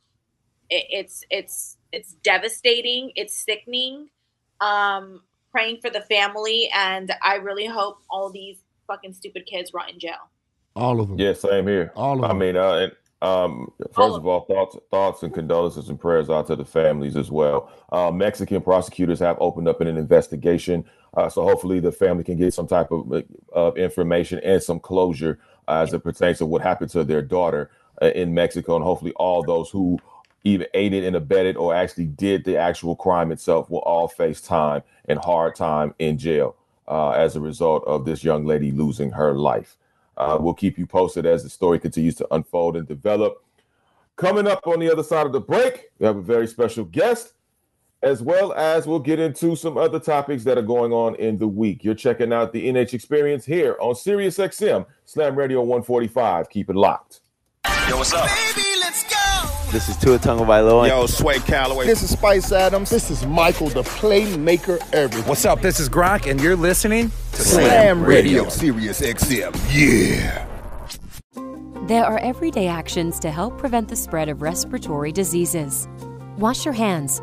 it, 0.70 0.86
it's 0.90 1.24
it's 1.30 1.76
it's 1.92 2.14
devastating. 2.22 3.12
It's 3.14 3.44
sickening. 3.44 4.08
Um, 4.60 5.22
praying 5.52 5.80
for 5.80 5.90
the 5.90 6.00
family, 6.02 6.70
and 6.74 7.12
I 7.22 7.36
really 7.36 7.66
hope 7.66 7.98
all 8.10 8.30
these 8.30 8.58
fucking 8.86 9.14
stupid 9.14 9.46
kids 9.46 9.72
rot 9.72 9.90
in 9.90 9.98
jail. 9.98 10.30
All 10.74 11.00
of 11.00 11.08
them. 11.08 11.18
Yeah, 11.18 11.32
same 11.32 11.66
here. 11.66 11.92
All 11.96 12.16
of 12.16 12.28
them. 12.28 12.30
I 12.30 12.34
mean, 12.34 12.56
uh, 12.56 12.74
and, 12.74 12.92
um, 13.22 13.72
first 13.92 14.16
of 14.16 14.26
all, 14.26 14.40
thoughts, 14.44 14.76
thoughts, 14.90 15.22
and 15.22 15.32
condolences 15.32 15.88
and 15.88 15.98
prayers 15.98 16.28
out 16.28 16.46
to 16.48 16.56
the 16.56 16.64
families 16.64 17.16
as 17.16 17.30
well. 17.30 17.72
Uh, 17.90 18.10
Mexican 18.10 18.60
prosecutors 18.60 19.18
have 19.20 19.36
opened 19.40 19.68
up 19.68 19.80
an 19.80 19.88
investigation, 19.88 20.84
uh, 21.16 21.28
so 21.28 21.42
hopefully 21.42 21.80
the 21.80 21.92
family 21.92 22.24
can 22.24 22.36
get 22.36 22.52
some 22.52 22.66
type 22.66 22.90
of, 22.92 23.24
of 23.52 23.76
information 23.78 24.38
and 24.40 24.62
some 24.62 24.78
closure 24.78 25.38
as 25.66 25.92
it 25.94 26.04
pertains 26.04 26.38
to 26.38 26.46
what 26.46 26.62
happened 26.62 26.90
to 26.90 27.04
their 27.04 27.22
daughter 27.22 27.70
uh, 28.02 28.10
in 28.14 28.34
Mexico, 28.34 28.76
and 28.76 28.84
hopefully 28.84 29.12
all 29.16 29.42
those 29.42 29.70
who 29.70 29.98
either 30.44 30.66
aided 30.74 31.02
and 31.02 31.16
abetted 31.16 31.56
or 31.56 31.74
actually 31.74 32.06
did 32.06 32.44
the 32.44 32.56
actual 32.56 32.94
crime 32.94 33.32
itself 33.32 33.68
will 33.68 33.80
all 33.80 34.06
face 34.06 34.40
time 34.40 34.82
and 35.08 35.18
hard 35.18 35.56
time 35.56 35.92
in 35.98 36.16
jail 36.18 36.54
uh, 36.86 37.10
as 37.10 37.34
a 37.34 37.40
result 37.40 37.82
of 37.84 38.04
this 38.04 38.22
young 38.22 38.44
lady 38.44 38.70
losing 38.70 39.10
her 39.10 39.34
life. 39.34 39.76
Uh, 40.16 40.38
we'll 40.40 40.54
keep 40.54 40.78
you 40.78 40.86
posted 40.86 41.26
as 41.26 41.42
the 41.42 41.50
story 41.50 41.78
continues 41.78 42.14
to 42.16 42.34
unfold 42.34 42.76
and 42.76 42.88
develop. 42.88 43.42
Coming 44.16 44.46
up 44.46 44.66
on 44.66 44.80
the 44.80 44.90
other 44.90 45.02
side 45.02 45.26
of 45.26 45.32
the 45.32 45.40
break, 45.40 45.90
we 45.98 46.06
have 46.06 46.16
a 46.16 46.22
very 46.22 46.46
special 46.46 46.84
guest, 46.84 47.34
as 48.02 48.22
well 48.22 48.52
as 48.54 48.86
we'll 48.86 48.98
get 48.98 49.18
into 49.18 49.56
some 49.56 49.76
other 49.76 50.00
topics 50.00 50.42
that 50.44 50.56
are 50.56 50.62
going 50.62 50.92
on 50.92 51.14
in 51.16 51.36
the 51.36 51.48
week. 51.48 51.84
You're 51.84 51.94
checking 51.94 52.32
out 52.32 52.52
the 52.52 52.66
NH 52.66 52.94
Experience 52.94 53.44
here 53.44 53.76
on 53.78 53.94
SiriusXM 53.94 54.86
Slam 55.04 55.36
Radio 55.36 55.60
145. 55.60 56.48
Keep 56.48 56.70
it 56.70 56.76
locked. 56.76 57.20
Yo, 57.88 57.98
what's 57.98 58.14
up? 58.14 58.28
This 59.72 59.88
is 59.88 59.96
Tua 59.96 60.18
Tagovailoa. 60.18 60.88
Yo, 60.88 61.06
Sway 61.06 61.40
Calloway. 61.40 61.86
This 61.86 62.02
is 62.02 62.10
Spice 62.10 62.52
Adams. 62.52 62.88
This 62.88 63.10
is 63.10 63.26
Michael, 63.26 63.68
the 63.68 63.82
playmaker 63.82 64.78
everything. 64.92 65.28
What's 65.28 65.44
up? 65.44 65.60
This 65.60 65.80
is 65.80 65.88
Gronk, 65.88 66.30
and 66.30 66.40
you're 66.40 66.54
listening 66.54 67.10
to 67.32 67.42
Slam, 67.42 67.64
Slam 67.66 68.04
Radio. 68.04 68.44
Radio, 68.44 68.48
Sirius 68.48 69.00
XM. 69.00 69.54
Yeah. 69.72 70.46
There 71.88 72.04
are 72.04 72.18
everyday 72.18 72.68
actions 72.68 73.18
to 73.20 73.30
help 73.30 73.58
prevent 73.58 73.88
the 73.88 73.96
spread 73.96 74.28
of 74.28 74.40
respiratory 74.40 75.10
diseases. 75.10 75.88
Wash 76.38 76.64
your 76.64 76.74
hands. 76.74 77.20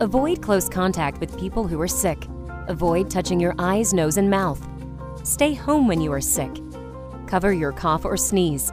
Avoid 0.00 0.42
close 0.42 0.68
contact 0.68 1.20
with 1.20 1.38
people 1.38 1.66
who 1.66 1.80
are 1.80 1.88
sick. 1.88 2.26
Avoid 2.68 3.10
touching 3.10 3.40
your 3.40 3.54
eyes, 3.58 3.94
nose, 3.94 4.18
and 4.18 4.28
mouth. 4.28 4.64
Stay 5.24 5.54
home 5.54 5.88
when 5.88 6.02
you 6.02 6.12
are 6.12 6.20
sick. 6.20 6.50
Cover 7.26 7.52
your 7.52 7.72
cough 7.72 8.04
or 8.04 8.18
sneeze. 8.18 8.72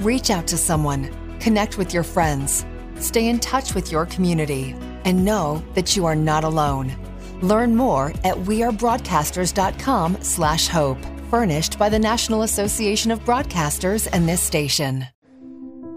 Reach 0.00 0.30
out 0.30 0.46
to 0.46 0.56
someone, 0.56 1.10
connect 1.40 1.76
with 1.76 1.92
your 1.92 2.04
friends, 2.04 2.64
stay 3.00 3.26
in 3.26 3.40
touch 3.40 3.74
with 3.74 3.90
your 3.90 4.06
community, 4.06 4.76
and 5.04 5.24
know 5.24 5.60
that 5.74 5.96
you 5.96 6.06
are 6.06 6.14
not 6.14 6.44
alone. 6.44 6.94
Learn 7.42 7.74
more 7.74 8.10
at 8.22 8.36
wearebroadcasters.com 8.36 10.18
slash 10.22 10.68
hope, 10.68 10.98
furnished 11.30 11.80
by 11.80 11.88
the 11.88 11.98
National 11.98 12.42
Association 12.42 13.10
of 13.10 13.24
Broadcasters 13.24 14.06
and 14.12 14.28
this 14.28 14.40
station. 14.40 15.04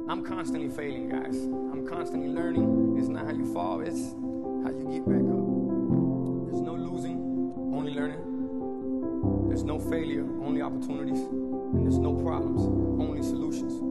I'm 0.09 0.25
constantly 0.25 0.75
failing, 0.75 1.09
guys. 1.09 1.35
I'm 1.35 1.87
constantly 1.87 2.29
learning. 2.29 2.95
It's 2.97 3.07
not 3.07 3.27
how 3.27 3.33
you 3.33 3.53
fall, 3.53 3.81
it's 3.81 4.13
how 4.65 4.71
you 4.71 4.89
get 4.91 5.05
back 5.07 5.21
up. 5.29 5.45
There's 6.49 6.61
no 6.61 6.73
losing, 6.73 7.17
only 7.71 7.93
learning. 7.93 9.47
There's 9.47 9.63
no 9.63 9.77
failure, 9.79 10.23
only 10.43 10.63
opportunities. 10.63 11.19
And 11.19 11.85
there's 11.85 11.99
no 11.99 12.15
problems, 12.15 12.61
only 12.99 13.21
solutions. 13.21 13.90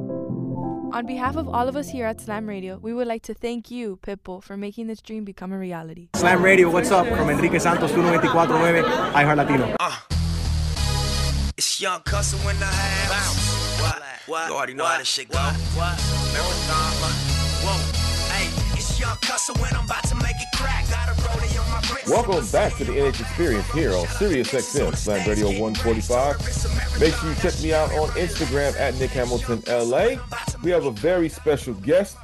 On 0.93 1.05
behalf 1.05 1.37
of 1.37 1.47
all 1.47 1.69
of 1.69 1.77
us 1.77 1.89
here 1.89 2.05
at 2.05 2.19
Slam 2.19 2.49
Radio, 2.49 2.77
we 2.81 2.93
would 2.93 3.07
like 3.07 3.23
to 3.23 3.33
thank 3.33 3.71
you, 3.71 3.97
Pitbull, 4.03 4.43
for 4.43 4.57
making 4.57 4.87
this 4.87 5.01
dream 5.01 5.23
become 5.23 5.53
a 5.53 5.57
reality. 5.57 6.09
Slam 6.15 6.43
Radio, 6.43 6.69
what's 6.69 6.91
up? 6.91 7.07
From 7.07 7.29
Enrique 7.29 7.59
Santos, 7.59 7.93
1249, 7.93 8.83
iHeart 9.13 9.37
Latino. 9.37 9.75
Uh, 9.79 9.97
it's 11.55 11.79
Young 11.79 12.01
Custom 12.01 12.39
in 12.49 12.59
the 12.59 12.65
house. 12.65 13.79
What? 13.79 14.03
What? 14.25 14.49
You 14.49 14.55
already 14.55 14.73
know 14.73 14.83
what? 14.83 14.91
how 14.91 14.97
this 14.99 15.07
shit 15.07 15.29
go. 15.29 15.39
What? 15.39 15.97
What? 15.97 17.30
Whoa. 19.01 19.07
Hey, 19.07 19.13
it's 19.13 19.17
Young 19.17 19.17
Custom 19.17 19.61
when 19.61 19.75
I'm 19.75 19.85
about 19.85 20.03
to 20.05 20.15
make 20.15 20.35
it 20.35 20.47
crack. 20.55 20.89
Got 20.89 21.09
a 21.09 21.13
rollie 21.21 21.59
on 21.59 21.69
my 21.69 21.79
wrist. 21.93 22.07
Welcome 22.07 22.47
back 22.51 22.75
to 22.77 22.85
the 22.85 22.91
NH 22.93 23.19
Experience 23.21 23.69
here 23.71 23.93
on 23.93 24.07
Sirius 24.07 24.51
XM, 24.51 24.95
Slam 24.95 25.27
Radio 25.27 25.47
145. 25.47 26.99
Make 26.99 27.13
sure 27.15 27.29
you 27.29 27.35
check 27.35 27.61
me 27.61 27.73
out 27.73 27.91
on 27.93 28.09
Instagram 28.09 28.79
at 28.79 28.95
Nick 28.95 29.11
Hamilton 29.11 29.63
LA. 29.67 30.17
We 30.63 30.71
have 30.71 30.85
a 30.85 30.91
very 30.91 31.29
special 31.29 31.73
guest. 31.75 32.17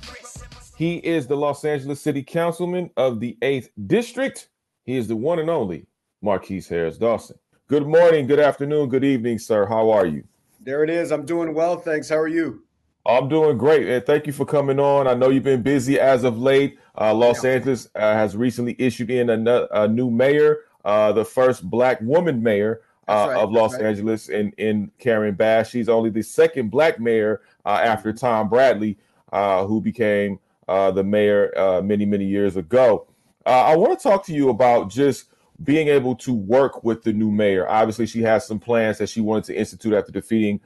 He 0.77 0.97
is 0.97 1.25
the 1.27 1.35
Los 1.35 1.65
Angeles 1.65 2.01
City 2.01 2.21
Councilman 2.21 2.91
of 2.97 3.19
the 3.19 3.37
8th 3.41 3.69
District. 3.87 4.49
He 4.83 4.95
is 4.95 5.07
the 5.07 5.15
one 5.15 5.39
and 5.39 5.49
only 5.49 5.87
Marqueece 6.23 6.69
Harris 6.69 6.97
Dawson. 6.97 7.37
Good 7.67 7.87
morning, 7.87 8.27
good 8.27 8.39
afternoon, 8.39 8.89
good 8.89 9.03
evening, 9.03 9.39
sir. 9.39 9.65
How 9.65 9.89
are 9.89 10.05
you? 10.05 10.23
There 10.61 10.83
it 10.83 10.89
is. 10.89 11.11
I'm 11.11 11.25
doing 11.25 11.53
well, 11.53 11.77
thanks. 11.77 12.09
How 12.09 12.17
are 12.17 12.27
you? 12.27 12.63
I'm 13.07 13.29
doing 13.29 13.57
great, 13.57 13.87
and 13.87 14.05
thank 14.05 14.27
you 14.27 14.33
for 14.33 14.45
coming 14.45 14.81
on. 14.81 15.07
I 15.07 15.13
know 15.13 15.29
you've 15.29 15.43
been 15.43 15.61
busy 15.61 15.97
as 15.97 16.25
of 16.25 16.37
late. 16.37 16.77
Uh, 16.99 17.13
Los 17.13 17.41
yeah. 17.41 17.51
Angeles 17.51 17.87
uh, 17.95 18.13
has 18.13 18.35
recently 18.35 18.75
issued 18.77 19.09
in 19.09 19.29
a, 19.29 19.67
a 19.71 19.87
new 19.87 20.11
mayor, 20.11 20.65
uh, 20.83 21.13
the 21.13 21.23
first 21.23 21.69
black 21.69 22.01
woman 22.01 22.43
mayor 22.43 22.81
uh, 23.07 23.27
right, 23.29 23.37
of 23.37 23.53
Los 23.53 23.75
right. 23.75 23.83
Angeles, 23.83 24.27
in 24.27 24.51
in 24.57 24.91
Karen 24.99 25.35
Bass. 25.35 25.69
She's 25.69 25.87
only 25.87 26.09
the 26.09 26.21
second 26.21 26.69
black 26.69 26.99
mayor 26.99 27.43
uh, 27.65 27.79
after 27.81 28.09
mm-hmm. 28.09 28.17
Tom 28.25 28.49
Bradley, 28.49 28.97
uh, 29.31 29.65
who 29.65 29.79
became 29.79 30.39
the 30.67 31.03
mayor 31.03 31.81
many 31.81 32.05
many 32.05 32.25
years 32.25 32.57
ago. 32.57 33.07
I 33.45 33.77
want 33.77 33.97
to 33.97 34.03
talk 34.03 34.25
to 34.25 34.33
you 34.33 34.49
about 34.49 34.89
just 34.89 35.29
being 35.63 35.87
able 35.87 36.13
to 36.17 36.33
work 36.33 36.83
with 36.83 37.03
the 37.03 37.13
new 37.13 37.31
mayor. 37.31 37.69
Obviously, 37.69 38.05
she 38.05 38.21
has 38.23 38.45
some 38.45 38.59
plans 38.59 38.97
that 38.97 39.07
she 39.07 39.21
wanted 39.21 39.45
to 39.45 39.57
institute 39.57 39.93
after 39.93 40.11
defeating 40.11 40.59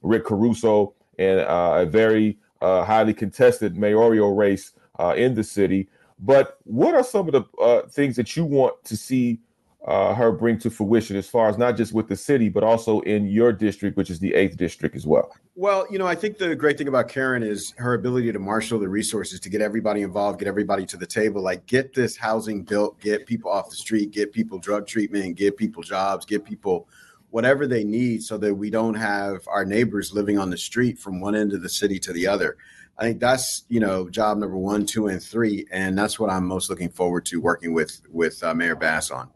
Rick 0.00 0.24
Caruso 0.24 0.94
in 1.18 1.38
uh, 1.40 1.82
a 1.82 1.86
very 1.86 2.38
uh, 2.60 2.84
highly 2.84 3.14
contested 3.14 3.76
mayoral 3.76 4.34
race 4.34 4.72
uh, 4.98 5.14
in 5.16 5.34
the 5.34 5.44
city. 5.44 5.88
But 6.18 6.58
what 6.64 6.94
are 6.94 7.04
some 7.04 7.28
of 7.28 7.32
the 7.32 7.88
things 7.90 8.16
that 8.16 8.36
you 8.36 8.44
want 8.44 8.82
to 8.84 8.96
see 8.96 9.40
her 9.86 10.32
bring 10.32 10.58
to 10.60 10.70
fruition 10.70 11.16
as 11.16 11.28
far 11.28 11.48
as 11.48 11.58
not 11.58 11.76
just 11.76 11.92
with 11.92 12.08
the 12.08 12.16
city, 12.16 12.48
but 12.48 12.62
also 12.62 13.00
in 13.00 13.26
your 13.26 13.52
district, 13.52 13.96
which 13.96 14.08
is 14.08 14.18
the 14.18 14.32
eighth 14.34 14.56
district 14.56 14.96
as 14.96 15.06
well? 15.06 15.34
Well, 15.56 15.86
you 15.90 15.98
know, 15.98 16.06
I 16.06 16.14
think 16.14 16.38
the 16.38 16.56
great 16.56 16.78
thing 16.78 16.88
about 16.88 17.08
Karen 17.08 17.42
is 17.42 17.74
her 17.76 17.94
ability 17.94 18.32
to 18.32 18.38
marshal 18.38 18.78
the 18.78 18.88
resources 18.88 19.38
to 19.40 19.50
get 19.50 19.60
everybody 19.60 20.02
involved, 20.02 20.38
get 20.38 20.48
everybody 20.48 20.86
to 20.86 20.96
the 20.96 21.06
table, 21.06 21.42
like 21.42 21.66
get 21.66 21.94
this 21.94 22.16
housing 22.16 22.62
built, 22.62 22.98
get 23.00 23.26
people 23.26 23.50
off 23.50 23.68
the 23.68 23.76
street, 23.76 24.10
get 24.10 24.32
people 24.32 24.58
drug 24.58 24.86
treatment, 24.86 25.36
get 25.36 25.56
people 25.56 25.82
jobs, 25.82 26.24
get 26.24 26.44
people 26.44 26.88
whatever 27.34 27.66
they 27.66 27.82
need 27.82 28.22
so 28.22 28.38
that 28.38 28.54
we 28.54 28.70
don't 28.70 28.94
have 28.94 29.40
our 29.48 29.64
neighbors 29.64 30.12
living 30.12 30.38
on 30.38 30.50
the 30.50 30.56
street 30.56 30.96
from 30.96 31.20
one 31.20 31.34
end 31.34 31.52
of 31.52 31.62
the 31.62 31.68
city 31.68 31.98
to 31.98 32.12
the 32.12 32.28
other. 32.28 32.56
I 32.96 33.02
think 33.02 33.18
that's 33.18 33.64
you 33.68 33.80
know 33.80 34.08
job 34.08 34.38
number 34.38 34.56
one, 34.56 34.86
two, 34.86 35.08
and 35.08 35.20
three, 35.20 35.66
and 35.72 35.98
that's 35.98 36.20
what 36.20 36.30
I'm 36.30 36.46
most 36.46 36.70
looking 36.70 36.90
forward 36.90 37.26
to 37.26 37.40
working 37.40 37.74
with 37.74 38.00
with 38.08 38.40
uh, 38.44 38.54
Mayor 38.54 38.76
Bass 38.76 39.10
on. 39.10 39.30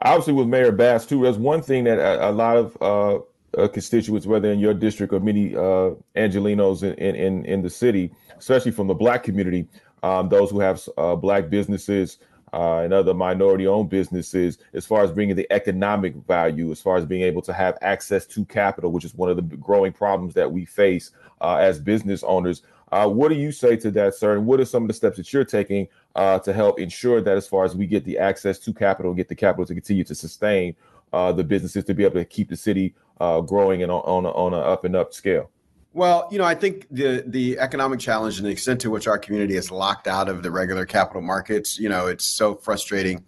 Obviously, 0.00 0.32
with 0.32 0.48
Mayor 0.48 0.72
Bass 0.72 1.04
too, 1.04 1.22
there's 1.22 1.36
one 1.36 1.60
thing 1.60 1.84
that 1.84 1.98
a, 1.98 2.30
a 2.30 2.32
lot 2.32 2.56
of 2.56 2.78
uh, 2.80 3.60
uh, 3.60 3.68
constituents, 3.68 4.26
whether 4.26 4.50
in 4.50 4.58
your 4.58 4.72
district 4.72 5.12
or 5.12 5.20
many 5.20 5.54
uh, 5.54 5.90
Angelenos 6.16 6.82
in, 6.82 7.14
in 7.14 7.44
in 7.44 7.60
the 7.60 7.68
city, 7.68 8.12
especially 8.38 8.72
from 8.72 8.86
the 8.86 8.94
Black 8.94 9.22
community, 9.22 9.68
um, 10.02 10.30
those 10.30 10.50
who 10.50 10.60
have 10.60 10.80
uh, 10.96 11.14
Black 11.14 11.50
businesses, 11.50 12.16
uh, 12.54 12.82
and 12.82 12.94
other 12.94 13.12
minority 13.12 13.66
owned 13.66 13.90
businesses 13.90 14.58
as 14.74 14.86
far 14.86 15.02
as 15.02 15.10
bringing 15.10 15.34
the 15.34 15.52
economic 15.52 16.14
value, 16.14 16.70
as 16.70 16.80
far 16.80 16.96
as 16.96 17.04
being 17.04 17.22
able 17.22 17.42
to 17.42 17.52
have 17.52 17.76
access 17.82 18.26
to 18.26 18.44
capital, 18.44 18.92
which 18.92 19.04
is 19.04 19.12
one 19.12 19.28
of 19.28 19.34
the 19.34 19.42
growing 19.56 19.92
problems 19.92 20.34
that 20.34 20.50
we 20.50 20.64
face 20.64 21.10
uh, 21.40 21.56
as 21.56 21.80
business 21.80 22.22
owners. 22.22 22.62
Uh, 22.92 23.08
what 23.08 23.28
do 23.28 23.34
you 23.34 23.50
say 23.50 23.74
to 23.74 23.90
that, 23.90 24.14
sir? 24.14 24.36
And 24.36 24.46
what 24.46 24.60
are 24.60 24.64
some 24.64 24.84
of 24.84 24.88
the 24.88 24.94
steps 24.94 25.16
that 25.16 25.32
you're 25.32 25.44
taking 25.44 25.88
uh, 26.14 26.38
to 26.38 26.52
help 26.52 26.78
ensure 26.78 27.20
that 27.20 27.36
as 27.36 27.48
far 27.48 27.64
as 27.64 27.74
we 27.74 27.88
get 27.88 28.04
the 28.04 28.18
access 28.18 28.60
to 28.60 28.72
capital, 28.72 29.14
get 29.14 29.28
the 29.28 29.34
capital 29.34 29.66
to 29.66 29.74
continue 29.74 30.04
to 30.04 30.14
sustain 30.14 30.76
uh, 31.12 31.32
the 31.32 31.42
businesses 31.42 31.82
to 31.82 31.92
be 31.92 32.04
able 32.04 32.14
to 32.14 32.24
keep 32.24 32.48
the 32.48 32.56
city 32.56 32.94
uh, 33.20 33.40
growing 33.40 33.82
and 33.82 33.90
on, 33.90 34.02
on, 34.02 34.26
a, 34.26 34.30
on 34.30 34.54
a 34.54 34.58
up 34.58 34.84
and 34.84 34.94
up 34.94 35.12
scale? 35.12 35.50
Well, 35.94 36.26
you 36.32 36.38
know, 36.38 36.44
I 36.44 36.56
think 36.56 36.88
the 36.90 37.22
the 37.24 37.56
economic 37.60 38.00
challenge 38.00 38.38
and 38.38 38.46
the 38.46 38.50
extent 38.50 38.80
to 38.80 38.90
which 38.90 39.06
our 39.06 39.16
community 39.16 39.54
is 39.54 39.70
locked 39.70 40.08
out 40.08 40.28
of 40.28 40.42
the 40.42 40.50
regular 40.50 40.84
capital 40.84 41.22
markets, 41.22 41.78
you 41.78 41.88
know, 41.88 42.08
it's 42.08 42.36
so 42.36 42.56
frustrating. 42.56 43.24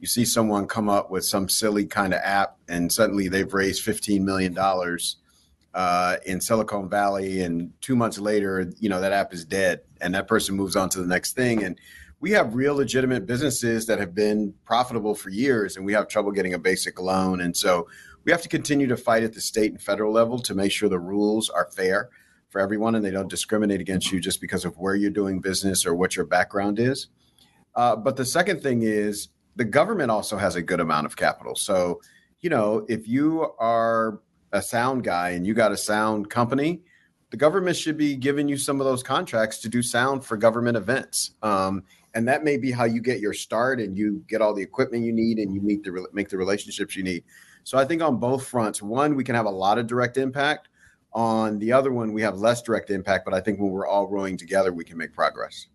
You 0.00 0.08
see 0.08 0.24
someone 0.24 0.66
come 0.66 0.88
up 0.88 1.12
with 1.12 1.24
some 1.24 1.48
silly 1.48 1.86
kind 1.86 2.12
of 2.12 2.20
app, 2.24 2.56
and 2.68 2.92
suddenly 2.92 3.28
they've 3.28 3.54
raised 3.54 3.84
fifteen 3.84 4.24
million 4.24 4.52
dollars 4.52 5.18
uh, 5.74 6.16
in 6.26 6.40
Silicon 6.40 6.88
Valley, 6.88 7.40
and 7.40 7.72
two 7.80 7.94
months 7.94 8.18
later, 8.18 8.68
you 8.80 8.88
know, 8.88 9.00
that 9.00 9.12
app 9.12 9.32
is 9.32 9.44
dead, 9.44 9.82
and 10.00 10.12
that 10.16 10.26
person 10.26 10.56
moves 10.56 10.74
on 10.74 10.88
to 10.88 10.98
the 10.98 11.06
next 11.06 11.34
thing. 11.34 11.62
And 11.62 11.78
we 12.18 12.32
have 12.32 12.56
real 12.56 12.74
legitimate 12.74 13.26
businesses 13.26 13.86
that 13.86 14.00
have 14.00 14.12
been 14.12 14.54
profitable 14.64 15.14
for 15.14 15.30
years, 15.30 15.76
and 15.76 15.86
we 15.86 15.92
have 15.92 16.08
trouble 16.08 16.32
getting 16.32 16.54
a 16.54 16.58
basic 16.58 17.00
loan, 17.00 17.40
and 17.40 17.56
so 17.56 17.86
we 18.28 18.32
have 18.32 18.42
to 18.42 18.48
continue 18.50 18.86
to 18.86 18.96
fight 18.98 19.22
at 19.22 19.32
the 19.32 19.40
state 19.40 19.70
and 19.70 19.80
federal 19.80 20.12
level 20.12 20.38
to 20.38 20.54
make 20.54 20.70
sure 20.70 20.86
the 20.90 20.98
rules 20.98 21.48
are 21.48 21.70
fair 21.74 22.10
for 22.50 22.60
everyone 22.60 22.94
and 22.94 23.02
they 23.02 23.10
don't 23.10 23.30
discriminate 23.30 23.80
against 23.80 24.12
you 24.12 24.20
just 24.20 24.38
because 24.38 24.66
of 24.66 24.76
where 24.76 24.94
you're 24.94 25.10
doing 25.10 25.40
business 25.40 25.86
or 25.86 25.94
what 25.94 26.14
your 26.14 26.26
background 26.26 26.78
is. 26.78 27.06
Uh, 27.74 27.96
but 27.96 28.16
the 28.18 28.26
second 28.26 28.62
thing 28.62 28.82
is 28.82 29.28
the 29.56 29.64
government 29.64 30.10
also 30.10 30.36
has 30.36 30.56
a 30.56 30.60
good 30.60 30.78
amount 30.78 31.06
of 31.06 31.16
capital. 31.16 31.54
So, 31.54 32.02
you 32.40 32.50
know, 32.50 32.84
if 32.86 33.08
you 33.08 33.50
are 33.58 34.20
a 34.52 34.60
sound 34.60 35.04
guy 35.04 35.30
and 35.30 35.46
you 35.46 35.54
got 35.54 35.72
a 35.72 35.76
sound 35.78 36.28
company, 36.28 36.82
the 37.30 37.38
government 37.38 37.78
should 37.78 37.96
be 37.96 38.14
giving 38.14 38.46
you 38.46 38.58
some 38.58 38.78
of 38.78 38.84
those 38.84 39.02
contracts 39.02 39.56
to 39.60 39.70
do 39.70 39.82
sound 39.82 40.22
for 40.22 40.36
government 40.36 40.76
events. 40.76 41.30
Um, 41.42 41.82
and 42.12 42.28
that 42.28 42.44
may 42.44 42.58
be 42.58 42.72
how 42.72 42.84
you 42.84 43.00
get 43.00 43.20
your 43.20 43.32
start 43.32 43.80
and 43.80 43.96
you 43.96 44.22
get 44.28 44.42
all 44.42 44.52
the 44.52 44.62
equipment 44.62 45.02
you 45.02 45.14
need 45.14 45.38
and 45.38 45.54
you 45.54 45.62
meet 45.62 45.82
the 45.82 46.06
make 46.12 46.28
the 46.28 46.36
relationships 46.36 46.94
you 46.94 47.02
need. 47.02 47.24
So 47.64 47.78
I 47.78 47.84
think 47.84 48.02
on 48.02 48.16
both 48.16 48.46
fronts, 48.46 48.82
one, 48.82 49.14
we 49.14 49.24
can 49.24 49.34
have 49.34 49.46
a 49.46 49.50
lot 49.50 49.78
of 49.78 49.86
direct 49.86 50.16
impact. 50.16 50.68
On 51.12 51.58
the 51.58 51.72
other 51.72 51.92
one, 51.92 52.12
we 52.12 52.22
have 52.22 52.38
less 52.38 52.62
direct 52.62 52.90
impact, 52.90 53.24
but 53.24 53.34
I 53.34 53.40
think 53.40 53.58
when 53.58 53.70
we're 53.70 53.86
all 53.86 54.06
rowing 54.06 54.36
together, 54.36 54.72
we 54.72 54.84
can 54.84 54.98
make 54.98 55.12
progress. 55.12 55.66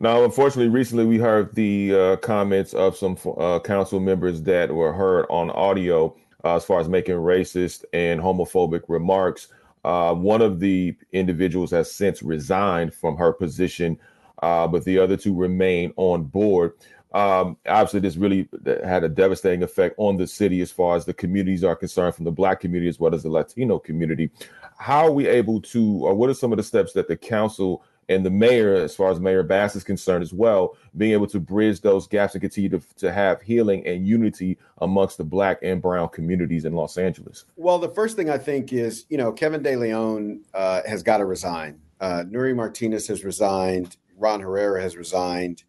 Now, 0.00 0.24
unfortunately, 0.24 0.68
recently 0.68 1.06
we 1.06 1.18
heard 1.18 1.54
the 1.54 1.94
uh, 1.94 2.16
comments 2.16 2.74
of 2.74 2.96
some 2.96 3.16
uh, 3.38 3.60
council 3.60 4.00
members 4.00 4.42
that 4.42 4.74
were 4.74 4.92
heard 4.92 5.26
on 5.30 5.50
audio 5.50 6.16
uh, 6.44 6.56
as 6.56 6.64
far 6.64 6.80
as 6.80 6.88
making 6.88 7.14
racist 7.14 7.84
and 7.92 8.20
homophobic 8.20 8.82
remarks. 8.88 9.48
Uh, 9.84 10.14
one 10.14 10.42
of 10.42 10.60
the 10.60 10.96
individuals 11.12 11.70
has 11.70 11.90
since 11.90 12.22
resigned 12.22 12.92
from 12.92 13.16
her 13.16 13.32
position, 13.32 13.98
uh, 14.42 14.66
but 14.68 14.84
the 14.84 14.98
other 14.98 15.16
two 15.16 15.34
remain 15.34 15.92
on 15.96 16.24
board. 16.24 16.72
Um, 17.12 17.58
obviously, 17.66 18.00
this 18.00 18.16
really 18.16 18.48
had 18.84 19.04
a 19.04 19.08
devastating 19.08 19.62
effect 19.62 19.94
on 19.98 20.16
the 20.16 20.26
city 20.26 20.60
as 20.60 20.72
far 20.72 20.96
as 20.96 21.04
the 21.04 21.14
communities 21.14 21.62
are 21.62 21.76
concerned, 21.76 22.14
from 22.14 22.24
the 22.24 22.32
Black 22.32 22.60
community 22.60 22.88
as 22.88 22.98
well 22.98 23.14
as 23.14 23.22
the 23.22 23.28
Latino 23.28 23.78
community. 23.78 24.30
How 24.78 25.06
are 25.06 25.12
we 25.12 25.26
able 25.26 25.60
to, 25.60 26.06
or 26.06 26.14
what 26.14 26.30
are 26.30 26.34
some 26.34 26.52
of 26.52 26.56
the 26.56 26.62
steps 26.62 26.92
that 26.94 27.08
the 27.08 27.16
council 27.16 27.84
and 28.08 28.26
the 28.26 28.30
mayor, 28.30 28.74
as 28.74 28.96
far 28.96 29.10
as 29.10 29.20
Mayor 29.20 29.42
Bass 29.42 29.76
is 29.76 29.84
concerned 29.84 30.22
as 30.22 30.32
well, 30.32 30.76
being 30.96 31.12
able 31.12 31.26
to 31.28 31.38
bridge 31.38 31.80
those 31.80 32.06
gaps 32.06 32.34
and 32.34 32.40
continue 32.40 32.68
to, 32.70 32.80
to 32.96 33.12
have 33.12 33.40
healing 33.42 33.86
and 33.86 34.06
unity 34.06 34.58
amongst 34.78 35.18
the 35.18 35.24
Black 35.24 35.58
and 35.62 35.80
Brown 35.80 36.08
communities 36.08 36.64
in 36.64 36.72
Los 36.72 36.98
Angeles? 36.98 37.44
Well, 37.56 37.78
the 37.78 37.88
first 37.88 38.16
thing 38.16 38.28
I 38.28 38.38
think 38.38 38.72
is, 38.72 39.04
you 39.08 39.18
know, 39.18 39.32
Kevin 39.32 39.62
De 39.62 39.76
Leon 39.76 40.40
uh, 40.52 40.82
has 40.86 41.02
got 41.02 41.18
to 41.18 41.26
resign. 41.26 41.80
Uh, 42.00 42.24
Nury 42.26 42.54
Martinez 42.56 43.06
has 43.06 43.22
resigned. 43.22 43.96
Ron 44.22 44.40
Herrera 44.40 44.80
has 44.80 44.96
resigned. 44.96 45.64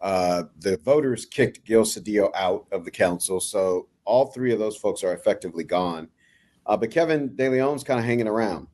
Uh, 0.00 0.44
the 0.60 0.78
voters 0.78 1.26
kicked 1.26 1.64
Gil 1.64 1.82
Cedillo 1.82 2.30
out 2.34 2.66
of 2.70 2.84
the 2.84 2.90
council, 2.90 3.40
so 3.40 3.88
all 4.04 4.26
three 4.26 4.52
of 4.52 4.58
those 4.58 4.76
folks 4.76 5.02
are 5.02 5.12
effectively 5.12 5.64
gone. 5.64 6.08
Uh, 6.64 6.76
but 6.76 6.90
Kevin 6.90 7.34
De 7.34 7.48
Leon's 7.48 7.84
kind 7.84 7.98
of 7.98 8.06
hanging 8.06 8.28
around, 8.28 8.68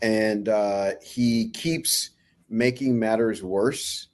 and 0.00 0.48
uh, 0.48 0.92
he 1.02 1.50
keeps 1.50 2.10
making 2.48 2.98
matters 2.98 3.42
worse 3.42 4.08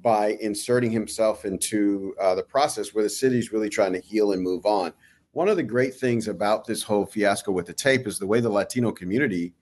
by 0.00 0.36
inserting 0.40 0.90
himself 0.90 1.44
into 1.44 2.14
uh, 2.20 2.34
the 2.34 2.42
process 2.42 2.92
where 2.92 3.04
the 3.04 3.10
city's 3.10 3.52
really 3.52 3.68
trying 3.68 3.92
to 3.92 4.00
heal 4.00 4.32
and 4.32 4.42
move 4.42 4.66
on. 4.66 4.92
One 5.32 5.48
of 5.48 5.56
the 5.56 5.62
great 5.62 5.94
things 5.94 6.28
about 6.28 6.66
this 6.66 6.82
whole 6.82 7.06
fiasco 7.06 7.52
with 7.52 7.66
the 7.66 7.72
tape 7.72 8.06
is 8.06 8.18
the 8.18 8.26
way 8.26 8.40
the 8.40 8.48
Latino 8.48 8.90
community, 8.90 9.54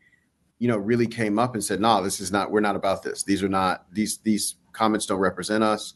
you 0.61 0.69
know, 0.69 0.77
really 0.77 1.09
came 1.09 1.41
up 1.41 1.55
and 1.55 1.65
said, 1.65 1.81
"No, 1.81 1.97
nah, 1.97 2.01
this 2.03 2.21
is 2.21 2.31
not. 2.31 2.53
We're 2.53 2.61
not 2.61 2.77
about 2.77 3.03
this. 3.03 3.25
These 3.25 3.43
are 3.43 3.49
not 3.49 3.93
these 3.93 4.19
these 4.19 4.55
comments 4.73 5.07
don't 5.07 5.19
represent 5.19 5.65
us." 5.65 5.95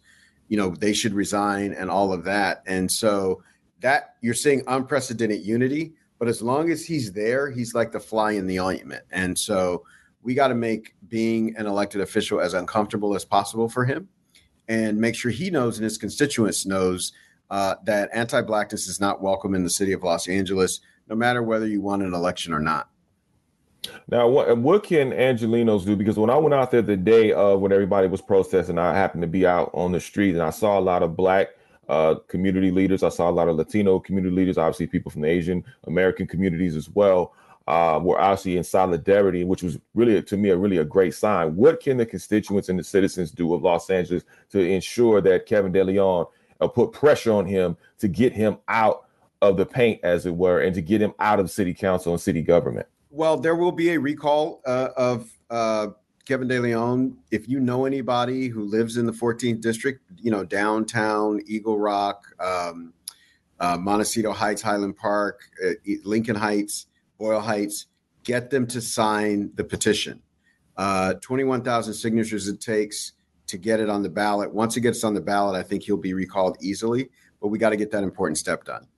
you 0.48 0.56
know 0.56 0.70
they 0.70 0.92
should 0.92 1.14
resign 1.14 1.72
and 1.72 1.90
all 1.90 2.12
of 2.12 2.24
that 2.24 2.62
and 2.66 2.90
so 2.90 3.42
that 3.80 4.16
you're 4.20 4.34
seeing 4.34 4.62
unprecedented 4.66 5.44
unity 5.44 5.92
but 6.18 6.28
as 6.28 6.42
long 6.42 6.70
as 6.70 6.84
he's 6.84 7.12
there 7.12 7.50
he's 7.50 7.74
like 7.74 7.92
the 7.92 8.00
fly 8.00 8.32
in 8.32 8.46
the 8.46 8.60
ointment 8.60 9.04
and 9.10 9.38
so 9.38 9.84
we 10.22 10.34
got 10.34 10.48
to 10.48 10.54
make 10.54 10.94
being 11.08 11.54
an 11.56 11.66
elected 11.66 12.00
official 12.00 12.40
as 12.40 12.54
uncomfortable 12.54 13.14
as 13.14 13.24
possible 13.24 13.68
for 13.68 13.84
him 13.84 14.08
and 14.68 14.98
make 14.98 15.14
sure 15.14 15.30
he 15.30 15.50
knows 15.50 15.76
and 15.76 15.84
his 15.84 15.98
constituents 15.98 16.64
knows 16.64 17.12
uh, 17.50 17.74
that 17.84 18.08
anti-blackness 18.14 18.88
is 18.88 19.00
not 19.00 19.20
welcome 19.20 19.54
in 19.54 19.62
the 19.62 19.70
city 19.70 19.92
of 19.92 20.02
los 20.02 20.28
angeles 20.28 20.80
no 21.08 21.14
matter 21.14 21.42
whether 21.42 21.66
you 21.66 21.80
won 21.80 22.02
an 22.02 22.14
election 22.14 22.52
or 22.52 22.60
not 22.60 22.90
now, 24.08 24.28
what 24.28 24.56
what 24.58 24.84
can 24.84 25.10
Angelenos 25.12 25.84
do? 25.84 25.96
Because 25.96 26.18
when 26.18 26.30
I 26.30 26.36
went 26.36 26.54
out 26.54 26.70
there 26.70 26.82
the 26.82 26.96
day 26.96 27.32
of 27.32 27.60
when 27.60 27.72
everybody 27.72 28.06
was 28.06 28.20
protesting, 28.20 28.78
I 28.78 28.94
happened 28.94 29.22
to 29.22 29.28
be 29.28 29.46
out 29.46 29.70
on 29.74 29.92
the 29.92 30.00
street 30.00 30.34
and 30.34 30.42
I 30.42 30.50
saw 30.50 30.78
a 30.78 30.80
lot 30.80 31.02
of 31.02 31.16
black 31.16 31.48
uh, 31.88 32.16
community 32.28 32.70
leaders. 32.70 33.02
I 33.02 33.08
saw 33.08 33.30
a 33.30 33.32
lot 33.32 33.48
of 33.48 33.56
Latino 33.56 33.98
community 33.98 34.34
leaders, 34.34 34.58
obviously 34.58 34.86
people 34.86 35.10
from 35.10 35.22
the 35.22 35.28
Asian 35.28 35.64
American 35.86 36.26
communities 36.26 36.76
as 36.76 36.88
well. 36.88 37.34
Uh, 37.66 37.98
were 38.02 38.20
obviously 38.20 38.58
in 38.58 38.64
solidarity, 38.64 39.42
which 39.42 39.62
was 39.62 39.78
really 39.94 40.22
to 40.22 40.36
me 40.36 40.50
a 40.50 40.56
really 40.56 40.76
a 40.76 40.84
great 40.84 41.14
sign. 41.14 41.56
What 41.56 41.80
can 41.80 41.96
the 41.96 42.04
constituents 42.04 42.68
and 42.68 42.78
the 42.78 42.84
citizens 42.84 43.30
do 43.30 43.54
of 43.54 43.62
Los 43.62 43.88
Angeles 43.88 44.22
to 44.50 44.60
ensure 44.60 45.22
that 45.22 45.46
Kevin 45.46 45.72
De 45.72 45.82
Leon 45.82 46.26
uh, 46.60 46.68
put 46.68 46.92
pressure 46.92 47.32
on 47.32 47.46
him 47.46 47.78
to 48.00 48.08
get 48.08 48.34
him 48.34 48.58
out 48.68 49.06
of 49.40 49.56
the 49.56 49.64
paint, 49.64 50.00
as 50.02 50.26
it 50.26 50.34
were, 50.34 50.60
and 50.60 50.74
to 50.74 50.82
get 50.82 51.00
him 51.00 51.14
out 51.18 51.40
of 51.40 51.50
city 51.50 51.72
council 51.72 52.12
and 52.12 52.20
city 52.20 52.42
government? 52.42 52.86
Well, 53.16 53.36
there 53.36 53.54
will 53.54 53.70
be 53.70 53.90
a 53.90 54.00
recall 54.00 54.60
uh, 54.66 54.88
of 54.96 55.30
uh, 55.48 55.86
Kevin 56.26 56.48
De 56.48 56.58
Leon. 56.58 57.16
If 57.30 57.48
you 57.48 57.60
know 57.60 57.84
anybody 57.84 58.48
who 58.48 58.64
lives 58.64 58.96
in 58.96 59.06
the 59.06 59.12
14th 59.12 59.60
district, 59.60 60.00
you 60.20 60.32
know 60.32 60.42
downtown 60.42 61.40
Eagle 61.46 61.78
Rock, 61.78 62.26
um, 62.40 62.92
uh, 63.60 63.76
Montecito 63.76 64.32
Heights, 64.32 64.62
Highland 64.62 64.96
Park, 64.96 65.42
uh, 65.64 65.74
Lincoln 66.02 66.34
Heights, 66.34 66.86
Boyle 67.16 67.38
Heights, 67.38 67.86
get 68.24 68.50
them 68.50 68.66
to 68.66 68.80
sign 68.80 69.52
the 69.54 69.62
petition. 69.62 70.20
Uh, 70.76 71.14
21,000 71.20 71.94
signatures 71.94 72.48
it 72.48 72.60
takes 72.60 73.12
to 73.46 73.56
get 73.56 73.78
it 73.78 73.88
on 73.88 74.02
the 74.02 74.10
ballot. 74.10 74.52
Once 74.52 74.76
it 74.76 74.80
gets 74.80 75.04
on 75.04 75.14
the 75.14 75.20
ballot, 75.20 75.54
I 75.54 75.62
think 75.62 75.84
he'll 75.84 75.96
be 75.96 76.14
recalled 76.14 76.56
easily. 76.60 77.10
But 77.40 77.46
we 77.46 77.60
got 77.60 77.70
to 77.70 77.76
get 77.76 77.92
that 77.92 78.02
important 78.02 78.38
step 78.38 78.64
done. 78.64 78.88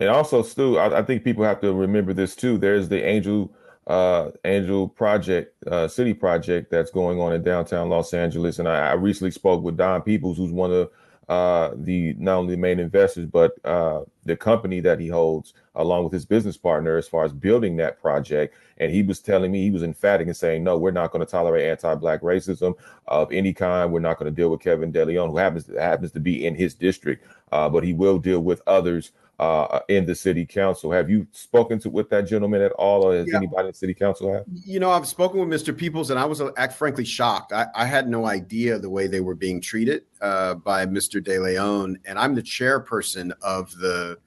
And 0.00 0.08
also, 0.08 0.42
Stu, 0.42 0.78
I, 0.78 1.00
I, 1.00 1.02
think 1.02 1.24
people 1.24 1.44
have 1.44 1.60
to 1.60 1.74
remember 1.74 2.14
this 2.14 2.34
too. 2.34 2.56
There's 2.56 2.88
the 2.88 3.04
Angel 3.04 3.52
uh, 3.86 4.30
Angel 4.44 4.88
Project, 4.88 5.54
uh, 5.66 5.88
City 5.88 6.14
Project 6.14 6.70
that's 6.70 6.90
going 6.90 7.20
on 7.20 7.32
in 7.32 7.42
downtown 7.42 7.88
Los 7.88 8.14
Angeles. 8.14 8.58
And 8.58 8.68
I, 8.68 8.90
I 8.90 8.92
recently 8.94 9.30
spoke 9.30 9.62
with 9.62 9.76
Don 9.76 10.00
Peebles, 10.02 10.38
who's 10.38 10.52
one 10.52 10.72
of 10.72 10.90
uh, 11.28 11.74
the 11.76 12.14
not 12.18 12.38
only 12.38 12.54
the 12.54 12.60
main 12.60 12.80
investors, 12.80 13.26
but 13.26 13.52
uh, 13.64 14.02
the 14.24 14.36
company 14.36 14.80
that 14.80 14.98
he 14.98 15.08
holds, 15.08 15.54
along 15.74 16.04
with 16.04 16.12
his 16.12 16.24
business 16.24 16.56
partner, 16.56 16.96
as 16.96 17.06
far 17.06 17.24
as 17.24 17.32
building 17.32 17.76
that 17.76 18.00
project. 18.00 18.54
And 18.78 18.90
he 18.90 19.02
was 19.02 19.20
telling 19.20 19.52
me 19.52 19.62
he 19.62 19.70
was 19.70 19.82
emphatic 19.82 20.28
in 20.28 20.34
saying, 20.34 20.64
"No, 20.64 20.78
we're 20.78 20.90
not 20.92 21.12
going 21.12 21.24
to 21.24 21.30
tolerate 21.30 21.68
anti-black 21.68 22.22
racism 22.22 22.74
of 23.06 23.30
any 23.32 23.52
kind. 23.52 23.92
We're 23.92 24.00
not 24.00 24.18
going 24.18 24.32
to 24.32 24.36
deal 24.36 24.50
with 24.50 24.60
Kevin 24.60 24.92
DeLeon, 24.92 25.30
who 25.30 25.36
happens 25.36 25.64
to, 25.64 25.80
happens 25.80 26.12
to 26.12 26.20
be 26.20 26.46
in 26.46 26.54
his 26.54 26.74
district, 26.74 27.26
uh, 27.52 27.68
but 27.68 27.84
he 27.84 27.92
will 27.92 28.18
deal 28.18 28.40
with 28.40 28.62
others 28.66 29.12
uh, 29.40 29.80
in 29.88 30.04
the 30.04 30.14
city 30.14 30.44
council. 30.44 30.92
Have 30.92 31.08
you 31.08 31.26
spoken 31.32 31.80
to 31.80 31.88
with 31.88 32.10
that 32.10 32.26
gentleman 32.26 32.60
at 32.60 32.72
all, 32.72 33.04
or 33.04 33.16
has 33.16 33.26
yeah. 33.26 33.38
anybody 33.38 33.68
in 33.68 33.74
city 33.74 33.94
council 33.94 34.30
have? 34.30 34.44
You 34.52 34.80
know, 34.80 34.90
I've 34.90 35.08
spoken 35.08 35.40
with 35.40 35.48
Mr. 35.48 35.74
Peebles, 35.74 36.10
and 36.10 36.20
I 36.20 36.26
was 36.26 36.42
uh, 36.42 36.68
frankly 36.68 37.06
shocked. 37.06 37.54
I, 37.54 37.66
I, 37.74 37.86
had 37.86 38.06
no 38.06 38.26
idea 38.26 38.78
the 38.78 38.90
way 38.90 39.06
they 39.06 39.20
were 39.20 39.34
being 39.34 39.58
treated 39.58 40.02
uh, 40.20 40.56
by 40.56 40.84
Mr. 40.84 41.24
De 41.24 41.38
Leon, 41.38 41.98
and 42.04 42.18
I'm 42.18 42.34
the 42.34 42.42
chairperson 42.42 43.32
of 43.40 43.74
the 43.78 44.18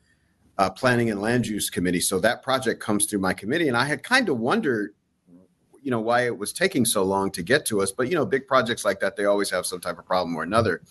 uh, 0.58 0.72
Planning 0.72 1.12
and 1.12 1.22
Land 1.22 1.46
Use 1.46 1.70
Committee, 1.70 2.02
so 2.02 2.20
that 2.20 2.42
project 2.42 2.82
comes 2.82 3.06
through 3.06 3.20
my 3.20 3.34
committee, 3.34 3.68
and 3.68 3.78
I 3.78 3.86
had 3.86 4.02
kind 4.02 4.28
of 4.30 4.40
wondered. 4.40 4.96
You 5.84 5.92
know 5.92 6.00
why 6.00 6.28
it 6.28 6.38
was 6.38 6.54
taking 6.54 6.86
so 6.86 7.04
long 7.04 7.30
to 7.32 7.44
get 7.44 7.66
to 7.66 7.82
us, 7.82 7.92
but 7.92 8.08
you 8.08 8.16
know, 8.16 8.26
big 8.26 8.48
projects 8.48 8.86
like 8.86 9.02
that, 9.02 9.18
they 9.18 9.26
always 9.26 9.50
have 9.50 9.66
some 9.66 9.82
type 9.82 10.00
of 10.00 10.06
problem 10.06 10.34
or 10.34 10.42
another 10.42 10.82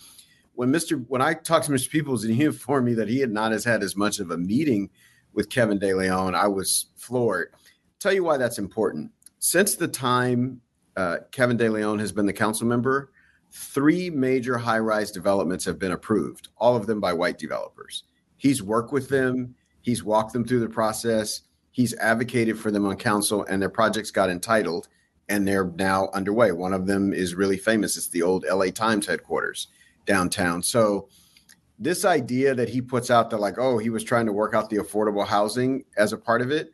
when 0.55 0.71
Mr. 0.71 1.05
when 1.09 1.23
I 1.23 1.35
talked 1.35 1.67
to 1.67 1.73
Mr. 1.73 1.91
Peebles 1.91 2.25
and 2.25 2.35
he 2.35 2.45
informed 2.45 2.87
me 2.87 2.95
that 2.95 3.09
he 3.09 3.21
had 3.21 3.31
not 3.31 3.53
as 3.53 3.65
had 3.65 3.83
as 3.83 3.97
much 3.97 4.19
of 4.19 4.31
a 4.31 4.39
meeting 4.39 4.91
with 5.33 5.49
Kevin 5.49 5.79
De 5.79 5.95
Leon, 5.95 6.35
I 6.35 6.47
was 6.47 6.87
floored. 6.97 7.55
Tell 7.99 8.13
you 8.13 8.25
why 8.25 8.37
that's 8.37 8.59
important. 8.59 9.11
Since 9.39 9.77
the 9.77 9.89
time 9.89 10.61
uh, 10.97 11.19
Kevin 11.31 11.57
De 11.57 11.69
Leon 11.69 11.99
has 12.01 12.13
been 12.13 12.27
the 12.27 12.33
council 12.33 12.67
member, 12.67 13.13
three 13.51 14.11
major 14.11 14.59
high-rise 14.59 15.11
developments 15.11 15.65
have 15.65 15.79
been 15.79 15.93
approved, 15.93 16.49
all 16.59 16.77
of 16.77 16.87
them 16.87 17.01
by 17.01 17.13
white 17.13 17.39
developers. 17.39 18.05
He's 18.37 18.63
worked 18.63 18.93
with 18.93 19.09
them, 19.09 19.55
he's 19.81 20.05
walked 20.05 20.33
them 20.33 20.45
through 20.45 20.61
the 20.61 20.69
process, 20.69 21.43
he's 21.71 21.95
advocated 21.95 22.59
for 22.59 22.71
them 22.71 22.85
on 22.87 22.97
council, 22.97 23.45
and 23.49 23.61
their 23.61 23.71
projects 23.71 24.11
got 24.11 24.31
entitled, 24.31 24.89
and 25.29 25.47
they're 25.47 25.73
now 25.77 26.11
underway. 26.13 26.53
One 26.53 26.73
of 26.73 26.87
them 26.87 27.13
is 27.13 27.35
really 27.35 27.57
famous. 27.57 27.97
It's 27.97 28.09
the 28.09 28.23
old 28.23 28.45
LA 28.51 28.67
Times 28.67 29.07
headquarters 29.07 29.69
downtown. 30.07 30.63
So 30.63 31.09
this 31.79 32.05
idea 32.05 32.55
that 32.55 32.69
he 32.69 32.81
puts 32.81 33.11
out 33.11 33.31
that 33.31 33.39
like, 33.39 33.59
oh, 33.59 33.79
he 33.79 33.91
was 33.91 34.05
trying 34.05 34.27
to 34.27 34.33
work 34.33 34.55
out 34.55 34.71
the 34.71 34.77
affordable 34.77 35.27
housing 35.27 35.85
as 35.97 36.13
a 36.13 36.19
part 36.19 36.41
of 36.41 36.51
it. 36.51 36.71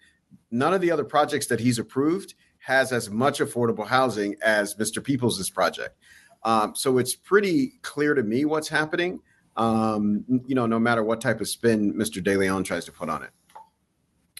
None 0.51 0.75
of 0.75 0.81
the 0.81 0.91
other 0.91 1.05
projects 1.05 1.47
that 1.47 1.61
he's 1.61 1.79
approved 1.79 2.35
has 2.59 2.93
as 2.93 3.09
much 3.09 3.39
affordable 3.39 3.87
housing 3.87 4.37
as 4.43 4.75
Mr. 4.75 5.03
Peebles' 5.03 5.49
project. 5.51 5.97
Um, 6.43 6.75
so 6.75 6.99
it's 6.99 7.15
pretty 7.15 7.73
clear 7.83 8.15
to 8.15 8.23
me 8.23 8.45
what's 8.45 8.69
happening. 8.69 9.21
Um, 9.57 10.25
you 10.47 10.55
know, 10.55 10.67
no 10.67 10.79
matter 10.79 11.03
what 11.03 11.21
type 11.21 11.41
of 11.41 11.49
spin 11.49 11.95
Mr. 11.95 12.23
De 12.23 12.37
Leon 12.37 12.65
tries 12.65 12.85
to 12.85 12.93
put 12.93 13.09
on 13.09 13.23
it. 13.23 13.31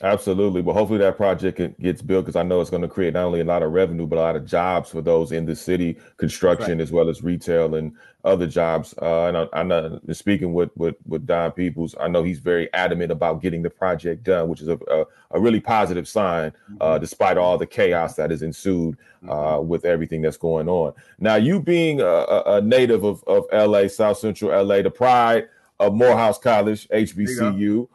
Absolutely. 0.01 0.63
But 0.63 0.75
hopefully 0.75 1.01
that 1.01 1.17
project 1.17 1.61
gets 1.81 2.03
built 2.03 2.27
because 2.27 2.37
I 2.37 2.45
know 2.45 2.61
it's 2.61 2.71
going 2.71 2.83
to 2.83 2.89
create 2.89 3.15
not 3.15 3.25
only 3.25 3.41
a 3.41 3.45
lot 3.45 3.65
of 3.65 3.73
revenue, 3.73 4.07
but 4.07 4.19
a 4.19 4.23
lot 4.23 4.37
of 4.37 4.47
jobs 4.47 4.91
for 4.91 5.03
those 5.03 5.33
in 5.33 5.45
the 5.45 5.57
city, 5.57 5.99
construction 6.19 6.79
right. 6.79 6.81
as 6.81 6.93
well 6.93 7.09
as 7.09 7.23
retail 7.23 7.75
and 7.75 7.93
other 8.25 8.47
jobs. 8.47 8.95
Uh, 9.03 9.27
and 9.27 9.37
I, 9.37 9.49
I 9.53 9.63
know 9.65 10.01
speaking 10.13 10.53
with, 10.53 10.71
with, 10.77 10.95
with 11.07 11.27
Don 11.27 11.51
Peebles, 11.51 11.97
I 12.01 12.07
know 12.07 12.23
he's 12.23 12.39
very 12.39 12.73
adamant 12.75 13.11
about 13.11 13.43
getting 13.43 13.63
the 13.63 13.71
project 13.71 14.23
done, 14.23 14.49
which 14.49 14.61
is 14.61 14.69
a, 14.69 14.79
a, 14.89 15.05
a 15.33 15.41
really 15.41 15.61
positive 15.61 16.07
sign, 16.07 16.53
uh, 16.81 16.93
mm-hmm. 16.93 17.01
despite 17.01 17.37
all 17.37 17.59
the 17.59 17.67
chaos 17.67 18.15
that 18.17 18.31
has 18.31 18.43
ensued 18.43 18.97
uh, 19.29 19.33
mm-hmm. 19.33 19.69
with 19.69 19.85
everything 19.85 20.23
that's 20.23 20.37
going 20.37 20.69
on. 20.69 20.93
Now, 21.19 21.35
you 21.35 21.61
being 21.61 22.01
a, 22.01 22.43
a 22.47 22.61
native 22.61 23.03
of, 23.03 23.25
of 23.27 23.47
LA, 23.53 23.89
South 23.89 24.19
Central 24.19 24.65
LA, 24.65 24.83
the 24.83 24.91
pride 24.91 25.49
of 25.81 25.95
Morehouse 25.95 26.39
College, 26.39 26.89
HBCU. 26.89 27.89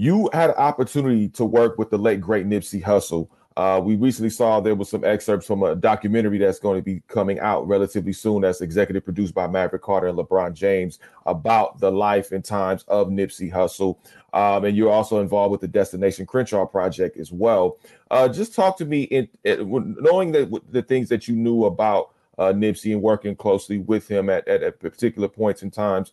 You 0.00 0.30
had 0.32 0.50
an 0.50 0.56
opportunity 0.56 1.28
to 1.30 1.44
work 1.44 1.76
with 1.76 1.90
the 1.90 1.98
late 1.98 2.20
great 2.20 2.46
Nipsey 2.46 2.80
Hussle. 2.80 3.28
Uh, 3.56 3.80
we 3.82 3.96
recently 3.96 4.30
saw 4.30 4.60
there 4.60 4.76
was 4.76 4.88
some 4.88 5.02
excerpts 5.02 5.44
from 5.44 5.64
a 5.64 5.74
documentary 5.74 6.38
that's 6.38 6.60
going 6.60 6.78
to 6.78 6.84
be 6.84 7.02
coming 7.08 7.40
out 7.40 7.66
relatively 7.66 8.12
soon. 8.12 8.42
That's 8.42 8.60
executive 8.60 9.02
produced 9.02 9.34
by 9.34 9.48
Maverick 9.48 9.82
Carter 9.82 10.06
and 10.06 10.16
LeBron 10.16 10.54
James 10.54 11.00
about 11.26 11.80
the 11.80 11.90
life 11.90 12.30
and 12.30 12.44
times 12.44 12.84
of 12.86 13.08
Nipsey 13.08 13.52
Hussle. 13.52 13.96
Um, 14.32 14.66
and 14.66 14.76
you're 14.76 14.88
also 14.88 15.20
involved 15.20 15.50
with 15.50 15.62
the 15.62 15.66
Destination 15.66 16.26
Crenshaw 16.26 16.64
project 16.64 17.16
as 17.16 17.32
well. 17.32 17.76
Uh, 18.08 18.28
just 18.28 18.54
talk 18.54 18.78
to 18.78 18.84
me 18.84 19.02
in, 19.02 19.28
in, 19.42 19.96
knowing 19.98 20.30
that 20.30 20.62
the 20.70 20.82
things 20.82 21.08
that 21.08 21.26
you 21.26 21.34
knew 21.34 21.64
about 21.64 22.14
uh, 22.38 22.52
Nipsey 22.52 22.92
and 22.92 23.02
working 23.02 23.34
closely 23.34 23.78
with 23.78 24.06
him 24.06 24.30
at, 24.30 24.46
at, 24.46 24.62
at 24.62 24.78
particular 24.78 25.26
points 25.26 25.64
in 25.64 25.72
times. 25.72 26.12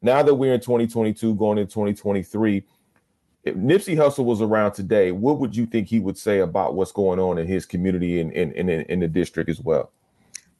Now 0.00 0.22
that 0.22 0.34
we're 0.34 0.54
in 0.54 0.60
2022, 0.60 1.34
going 1.34 1.58
into 1.58 1.72
2023 1.72 2.64
if 3.46 3.54
Nipsey 3.54 3.96
Hussle 3.96 4.24
was 4.24 4.42
around 4.42 4.72
today, 4.72 5.12
what 5.12 5.38
would 5.38 5.54
you 5.54 5.66
think 5.66 5.86
he 5.86 6.00
would 6.00 6.18
say 6.18 6.40
about 6.40 6.74
what's 6.74 6.90
going 6.90 7.20
on 7.20 7.38
in 7.38 7.46
his 7.46 7.64
community 7.64 8.20
and 8.20 8.32
in, 8.32 8.50
in, 8.52 8.68
in, 8.68 8.80
in, 8.82 9.00
the 9.00 9.06
district 9.06 9.48
as 9.48 9.60
well? 9.60 9.92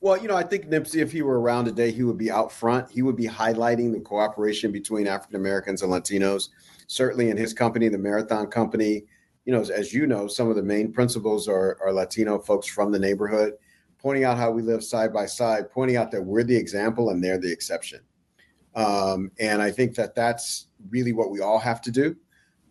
Well, 0.00 0.16
you 0.16 0.28
know, 0.28 0.36
I 0.36 0.44
think 0.44 0.68
Nipsey, 0.68 1.00
if 1.00 1.10
he 1.10 1.22
were 1.22 1.40
around 1.40 1.64
today, 1.64 1.90
he 1.90 2.04
would 2.04 2.16
be 2.16 2.30
out 2.30 2.52
front. 2.52 2.88
He 2.88 3.02
would 3.02 3.16
be 3.16 3.26
highlighting 3.26 3.92
the 3.92 3.98
cooperation 3.98 4.70
between 4.70 5.08
African 5.08 5.34
Americans 5.34 5.82
and 5.82 5.90
Latinos. 5.90 6.50
Certainly 6.86 7.30
in 7.30 7.36
his 7.36 7.52
company, 7.52 7.88
the 7.88 7.98
Marathon 7.98 8.46
Company, 8.46 9.02
you 9.44 9.52
know, 9.52 9.62
as 9.62 9.92
you 9.92 10.06
know, 10.06 10.28
some 10.28 10.48
of 10.48 10.54
the 10.54 10.62
main 10.62 10.92
principals 10.92 11.48
are, 11.48 11.78
are 11.82 11.92
Latino 11.92 12.38
folks 12.38 12.68
from 12.68 12.92
the 12.92 13.00
neighborhood, 13.00 13.54
pointing 13.98 14.22
out 14.22 14.38
how 14.38 14.52
we 14.52 14.62
live 14.62 14.84
side 14.84 15.12
by 15.12 15.26
side, 15.26 15.72
pointing 15.72 15.96
out 15.96 16.12
that 16.12 16.22
we're 16.22 16.44
the 16.44 16.56
example 16.56 17.10
and 17.10 17.22
they're 17.22 17.38
the 17.38 17.50
exception. 17.50 17.98
Um, 18.76 19.32
and 19.40 19.60
I 19.60 19.72
think 19.72 19.96
that 19.96 20.14
that's 20.14 20.68
really 20.90 21.12
what 21.12 21.32
we 21.32 21.40
all 21.40 21.58
have 21.58 21.80
to 21.80 21.90
do. 21.90 22.14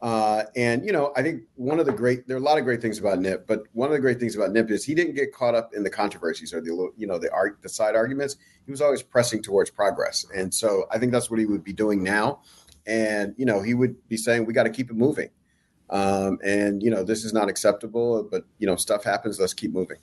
Uh, 0.01 0.43
and 0.55 0.85
you 0.85 0.91
know, 0.91 1.13
I 1.15 1.21
think 1.21 1.43
one 1.55 1.79
of 1.79 1.85
the 1.85 1.93
great 1.93 2.27
there 2.27 2.35
are 2.35 2.39
a 2.39 2.43
lot 2.43 2.57
of 2.57 2.63
great 2.63 2.81
things 2.81 2.99
about 2.99 3.19
Nip, 3.19 3.47
but 3.47 3.63
one 3.73 3.87
of 3.87 3.93
the 3.93 3.99
great 3.99 4.19
things 4.19 4.35
about 4.35 4.51
Nip 4.51 4.69
is 4.69 4.83
he 4.83 4.93
didn't 4.93 5.15
get 5.15 5.33
caught 5.33 5.55
up 5.55 5.73
in 5.73 5.83
the 5.83 5.89
controversies 5.89 6.53
or 6.53 6.61
the 6.61 6.91
you 6.97 7.07
know 7.07 7.17
the 7.17 7.31
art 7.31 7.59
the 7.61 7.69
side 7.69 7.95
arguments. 7.95 8.35
He 8.65 8.71
was 8.71 8.81
always 8.81 9.01
pressing 9.01 9.41
towards 9.41 9.69
progress, 9.69 10.25
and 10.35 10.53
so 10.53 10.85
I 10.91 10.99
think 10.99 11.11
that's 11.11 11.31
what 11.31 11.39
he 11.39 11.45
would 11.45 11.63
be 11.63 11.73
doing 11.73 12.03
now. 12.03 12.41
And 12.85 13.33
you 13.37 13.45
know, 13.45 13.61
he 13.61 13.73
would 13.73 14.07
be 14.09 14.17
saying 14.17 14.45
we 14.45 14.53
got 14.53 14.63
to 14.63 14.69
keep 14.69 14.91
it 14.91 14.95
moving. 14.95 15.29
Um, 15.89 16.39
and 16.43 16.83
you 16.83 16.89
know, 16.89 17.03
this 17.03 17.23
is 17.23 17.33
not 17.33 17.47
acceptable, 17.49 18.23
but 18.23 18.43
you 18.59 18.67
know, 18.67 18.75
stuff 18.75 19.03
happens. 19.03 19.39
Let's 19.39 19.53
keep 19.53 19.71
moving. 19.71 19.97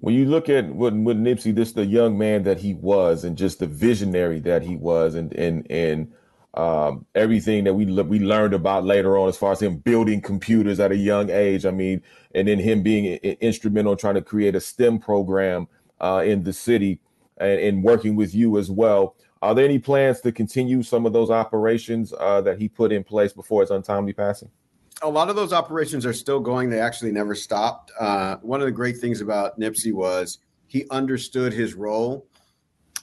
When 0.00 0.14
you 0.14 0.26
look 0.26 0.48
at 0.48 0.66
what, 0.66 0.94
what 0.94 1.16
Nipsey, 1.16 1.54
this 1.54 1.72
the 1.72 1.86
young 1.86 2.18
man 2.18 2.42
that 2.44 2.58
he 2.58 2.74
was, 2.74 3.24
and 3.24 3.36
just 3.36 3.58
the 3.58 3.66
visionary 3.66 4.40
that 4.40 4.62
he 4.62 4.76
was, 4.76 5.14
and 5.14 5.32
and 5.32 5.66
and 5.70 6.12
um, 6.56 7.04
everything 7.14 7.64
that 7.64 7.74
we 7.74 7.84
we 7.84 8.18
learned 8.18 8.54
about 8.54 8.84
later 8.84 9.18
on, 9.18 9.28
as 9.28 9.36
far 9.36 9.52
as 9.52 9.60
him 9.60 9.76
building 9.76 10.20
computers 10.20 10.80
at 10.80 10.90
a 10.90 10.96
young 10.96 11.30
age. 11.30 11.66
I 11.66 11.70
mean, 11.70 12.02
and 12.34 12.48
then 12.48 12.58
him 12.58 12.82
being 12.82 13.16
instrumental 13.16 13.92
in 13.92 13.98
trying 13.98 14.14
to 14.14 14.22
create 14.22 14.54
a 14.54 14.60
STEM 14.60 14.98
program 14.98 15.68
uh, 16.00 16.22
in 16.24 16.42
the 16.42 16.52
city 16.52 17.00
and, 17.38 17.60
and, 17.60 17.84
working 17.84 18.16
with 18.16 18.34
you 18.34 18.58
as 18.58 18.70
well. 18.70 19.16
Are 19.42 19.54
there 19.54 19.64
any 19.64 19.78
plans 19.78 20.20
to 20.22 20.32
continue 20.32 20.82
some 20.82 21.04
of 21.04 21.12
those 21.12 21.30
operations 21.30 22.12
uh, 22.18 22.40
that 22.42 22.58
he 22.58 22.68
put 22.68 22.90
in 22.90 23.04
place 23.04 23.32
before 23.32 23.60
his 23.60 23.70
untimely 23.70 24.14
passing? 24.14 24.50
A 25.02 25.08
lot 25.08 25.28
of 25.28 25.36
those 25.36 25.52
operations 25.52 26.06
are 26.06 26.14
still 26.14 26.40
going. 26.40 26.70
They 26.70 26.80
actually 26.80 27.12
never 27.12 27.34
stopped. 27.34 27.92
Uh, 28.00 28.36
one 28.36 28.60
of 28.60 28.66
the 28.66 28.72
great 28.72 28.96
things 28.96 29.20
about 29.20 29.60
Nipsey 29.60 29.92
was 29.92 30.38
he 30.68 30.86
understood 30.90 31.52
his 31.52 31.74
role 31.74 32.26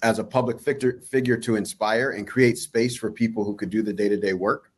as 0.04 0.20
a 0.20 0.24
public 0.24 0.60
figure, 0.60 1.38
to 1.38 1.56
inspire 1.56 2.12
and 2.12 2.28
create 2.28 2.58
space 2.58 2.95
for 2.95 3.10
people 3.10 3.43
who 3.43 3.56
could 3.56 3.72
do 3.72 3.82
the 3.82 3.93
day 3.93 4.10
to 4.10 4.18
day 4.18 4.34
work. 4.34 4.72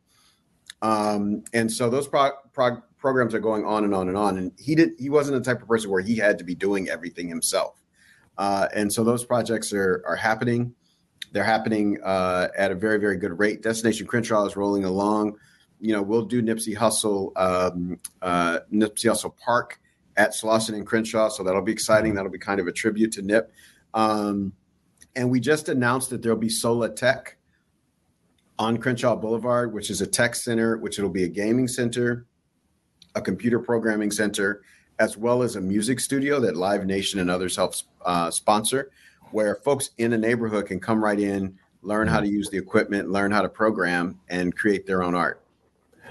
Um, 0.82 1.42
and 1.52 1.70
so 1.70 1.90
those 1.90 2.06
pro- 2.06 2.30
pro- 2.52 2.82
programs 2.96 3.34
are 3.34 3.40
going 3.40 3.64
on 3.64 3.84
and 3.84 3.94
on 3.94 4.08
and 4.08 4.16
on. 4.16 4.38
And 4.38 4.52
he 4.58 4.74
did 4.74 4.92
he 4.98 5.10
wasn't 5.10 5.42
the 5.42 5.44
type 5.44 5.60
of 5.60 5.68
person 5.68 5.90
where 5.90 6.00
he 6.00 6.16
had 6.16 6.38
to 6.38 6.44
be 6.44 6.54
doing 6.54 6.88
everything 6.88 7.28
himself. 7.28 7.82
Uh, 8.38 8.68
and 8.74 8.92
so 8.92 9.02
those 9.02 9.24
projects 9.24 9.72
are 9.72 10.02
are 10.06 10.16
happening. 10.16 10.74
They're 11.32 11.44
happening 11.44 11.98
uh, 12.04 12.48
at 12.56 12.70
a 12.70 12.74
very 12.74 12.98
very 12.98 13.16
good 13.16 13.38
rate. 13.38 13.62
Destination 13.62 14.06
Crenshaw 14.06 14.46
is 14.46 14.56
rolling 14.56 14.84
along. 14.84 15.36
you 15.80 15.92
know, 15.92 16.02
we'll 16.02 16.24
do 16.24 16.42
Nipsey 16.42 16.76
Hussle, 16.76 17.32
um, 17.36 17.98
uh, 18.22 18.60
Nipsey 18.72 19.10
Hussle 19.10 19.36
Park 19.36 19.80
at 20.16 20.30
Slauson 20.30 20.74
and 20.74 20.86
Crenshaw. 20.86 21.28
So 21.28 21.42
that'll 21.42 21.62
be 21.62 21.72
exciting. 21.72 22.14
That'll 22.14 22.30
be 22.30 22.38
kind 22.38 22.60
of 22.60 22.66
a 22.66 22.72
tribute 22.72 23.12
to 23.12 23.22
Nip. 23.22 23.52
Um, 23.92 24.52
and 25.16 25.30
we 25.30 25.40
just 25.40 25.68
announced 25.70 26.10
that 26.10 26.22
there'll 26.22 26.38
be 26.38 26.50
Sola 26.50 26.90
Tech 26.90 27.36
on 28.58 28.76
Crenshaw 28.76 29.16
Boulevard, 29.16 29.72
which 29.72 29.90
is 29.90 30.02
a 30.02 30.06
tech 30.06 30.34
center, 30.34 30.76
which 30.76 30.98
it'll 30.98 31.10
be 31.10 31.24
a 31.24 31.28
gaming 31.28 31.66
center, 31.66 32.26
a 33.14 33.20
computer 33.20 33.58
programming 33.58 34.10
center, 34.10 34.62
as 34.98 35.16
well 35.16 35.42
as 35.42 35.56
a 35.56 35.60
music 35.60 36.00
studio 36.00 36.38
that 36.40 36.56
Live 36.56 36.86
Nation 36.86 37.18
and 37.18 37.30
others 37.30 37.56
help 37.56 37.74
uh, 38.04 38.30
sponsor, 38.30 38.90
where 39.30 39.56
folks 39.56 39.90
in 39.98 40.10
the 40.10 40.18
neighborhood 40.18 40.66
can 40.66 40.78
come 40.78 41.02
right 41.02 41.18
in, 41.18 41.58
learn 41.82 42.06
how 42.06 42.20
to 42.20 42.28
use 42.28 42.50
the 42.50 42.58
equipment, 42.58 43.10
learn 43.10 43.30
how 43.30 43.42
to 43.42 43.48
program, 43.48 44.20
and 44.28 44.54
create 44.54 44.86
their 44.86 45.02
own 45.02 45.14
art. 45.14 45.42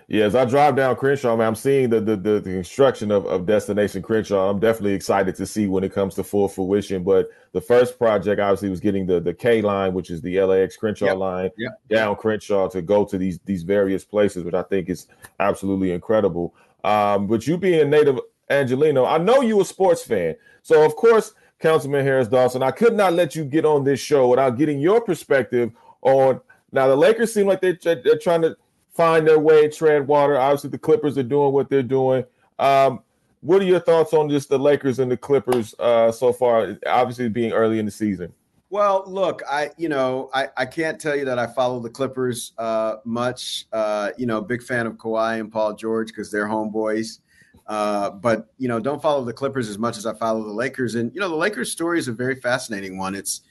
Yeah, 0.08 0.26
as 0.26 0.36
I 0.36 0.46
drive 0.46 0.76
down 0.76 0.96
Crenshaw, 0.98 1.36
man, 1.36 1.48
I'm 1.48 1.56
seeing 1.56 1.90
the 1.90 2.00
the, 2.00 2.16
the, 2.16 2.40
the 2.40 2.52
construction 2.52 3.10
of, 3.12 3.26
of 3.26 3.46
Destination 3.48 4.04
Crenshaw. 4.04 4.52
I'm 4.52 4.60
definitely 4.60 4.94
excited 4.94 5.34
to 5.36 5.46
see 5.48 5.66
when 5.68 5.84
it 5.84 5.94
comes 5.94 6.14
to 6.16 6.24
full 6.24 6.48
fruition. 6.48 7.04
But 7.04 7.30
the 7.54 7.62
first 7.62 7.98
project 7.98 8.40
obviously 8.40 8.70
was 8.70 8.80
getting 8.80 9.08
the 9.08 9.20
the 9.20 9.34
K 9.34 9.62
line, 9.64 9.94
which 9.94 10.12
is 10.12 10.22
the 10.22 10.40
LAX 10.42 10.78
Crenshaw 10.78 11.06
Yep. 11.08 11.18
line, 11.18 11.50
Yep. 11.58 11.80
down 11.90 12.16
Crenshaw 12.18 12.68
to 12.70 12.82
go 12.84 13.04
to 13.06 13.18
these 13.18 13.40
these 13.46 13.64
various 13.64 14.04
places, 14.06 14.44
which 14.44 14.54
I 14.54 14.62
think 14.64 14.90
is 14.90 15.08
absolutely 15.40 15.92
incredible. 15.92 16.54
Um, 16.84 17.26
but 17.26 17.48
you 17.48 17.58
being 17.58 17.82
a 17.82 17.86
native 17.86 18.20
Angeleno, 18.52 19.08
I 19.10 19.18
know 19.18 19.42
you 19.42 19.60
a 19.60 19.66
sports 19.66 20.04
fan, 20.04 20.36
so 20.62 20.86
of 20.86 20.96
course, 20.96 21.34
Councilman 21.58 22.06
Harris 22.06 22.28
Dawson, 22.28 22.62
I 22.62 22.70
could 22.70 22.94
not 22.94 23.14
let 23.14 23.36
you 23.36 23.44
get 23.44 23.66
on 23.66 23.84
this 23.84 24.00
show 24.00 24.28
without 24.28 24.56
getting 24.56 24.80
your 24.80 25.02
perspective 25.02 25.72
on. 26.04 26.42
Now 26.72 26.88
the 26.88 26.96
Lakers 26.96 27.34
seem 27.34 27.48
like 27.48 27.62
they're, 27.62 27.80
they're 27.84 28.20
trying 28.20 28.44
to 28.44 28.56
find 28.96 29.28
their 29.28 29.40
way, 29.40 29.68
tread 29.68 30.08
water. 30.08 30.38
Obviously, 30.38 30.70
the 30.70 30.78
Clippers 30.78 31.18
are 31.18 31.24
doing 31.24 31.54
what 31.54 31.70
they're 31.70 31.84
doing. 31.84 32.24
Um, 32.58 33.02
what 33.42 33.62
are 33.62 33.66
your 33.66 33.80
thoughts 33.80 34.14
on 34.14 34.30
just 34.30 34.50
the 34.50 34.58
Lakers 34.58 35.00
and 35.00 35.12
the 35.12 35.18
Clippers 35.18 35.76
uh, 35.80 36.12
so 36.12 36.34
far? 36.34 36.78
Obviously, 36.88 37.30
being 37.30 37.52
early 37.52 37.80
in 37.80 37.86
the 37.86 37.92
season. 37.92 38.34
Well, 38.72 39.04
look, 39.06 39.44
I 39.50 39.70
you 39.78 39.90
know 39.90 40.30
I, 40.34 40.50
I 40.58 40.66
can't 40.66 41.00
tell 41.00 41.16
you 41.16 41.26
that 41.26 41.38
I 41.38 41.48
follow 41.48 41.80
the 41.80 41.90
Clippers 41.90 42.54
uh, 42.58 42.96
much. 43.06 43.66
Uh, 43.72 44.12
you 44.18 44.26
know, 44.26 44.42
big 44.42 44.64
fan 44.64 44.88
of 44.88 44.94
Kawhi 44.94 45.40
and 45.40 45.52
Paul 45.52 45.76
George 45.76 46.08
because 46.08 46.32
they're 46.32 46.48
homeboys. 46.48 47.20
Uh, 47.68 48.12
but 48.12 48.48
you 48.58 48.68
know, 48.68 48.80
don't 48.80 49.02
follow 49.02 49.24
the 49.24 49.34
Clippers 49.34 49.70
as 49.70 49.78
much 49.78 49.98
as 49.98 50.06
I 50.06 50.14
follow 50.14 50.44
the 50.44 50.54
Lakers. 50.54 50.96
And 50.96 51.14
you 51.14 51.20
know, 51.20 51.30
the 51.30 51.36
Lakers 51.36 51.72
story 51.72 52.00
is 52.00 52.08
a 52.08 52.14
very 52.14 52.36
fascinating 52.36 52.98
one. 52.98 53.16
It's 53.16 53.42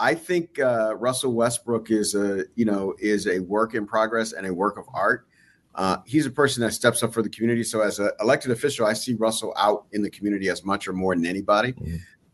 I 0.00 0.14
think 0.14 0.58
uh, 0.58 0.96
Russell 0.96 1.34
Westbrook 1.34 1.90
is 1.90 2.14
a 2.14 2.44
you 2.56 2.64
know 2.64 2.94
is 2.98 3.26
a 3.26 3.40
work 3.40 3.74
in 3.74 3.86
progress 3.86 4.32
and 4.32 4.46
a 4.46 4.52
work 4.52 4.78
of 4.78 4.86
art. 4.94 5.26
Uh, 5.74 5.98
he's 6.04 6.26
a 6.26 6.30
person 6.30 6.62
that 6.62 6.72
steps 6.72 7.02
up 7.02 7.12
for 7.12 7.22
the 7.22 7.28
community. 7.28 7.62
So 7.62 7.80
as 7.82 7.98
an 8.00 8.10
elected 8.20 8.50
official, 8.50 8.86
I 8.86 8.94
see 8.94 9.14
Russell 9.14 9.54
out 9.56 9.86
in 9.92 10.02
the 10.02 10.10
community 10.10 10.48
as 10.48 10.64
much 10.64 10.88
or 10.88 10.92
more 10.92 11.14
than 11.14 11.26
anybody. 11.26 11.74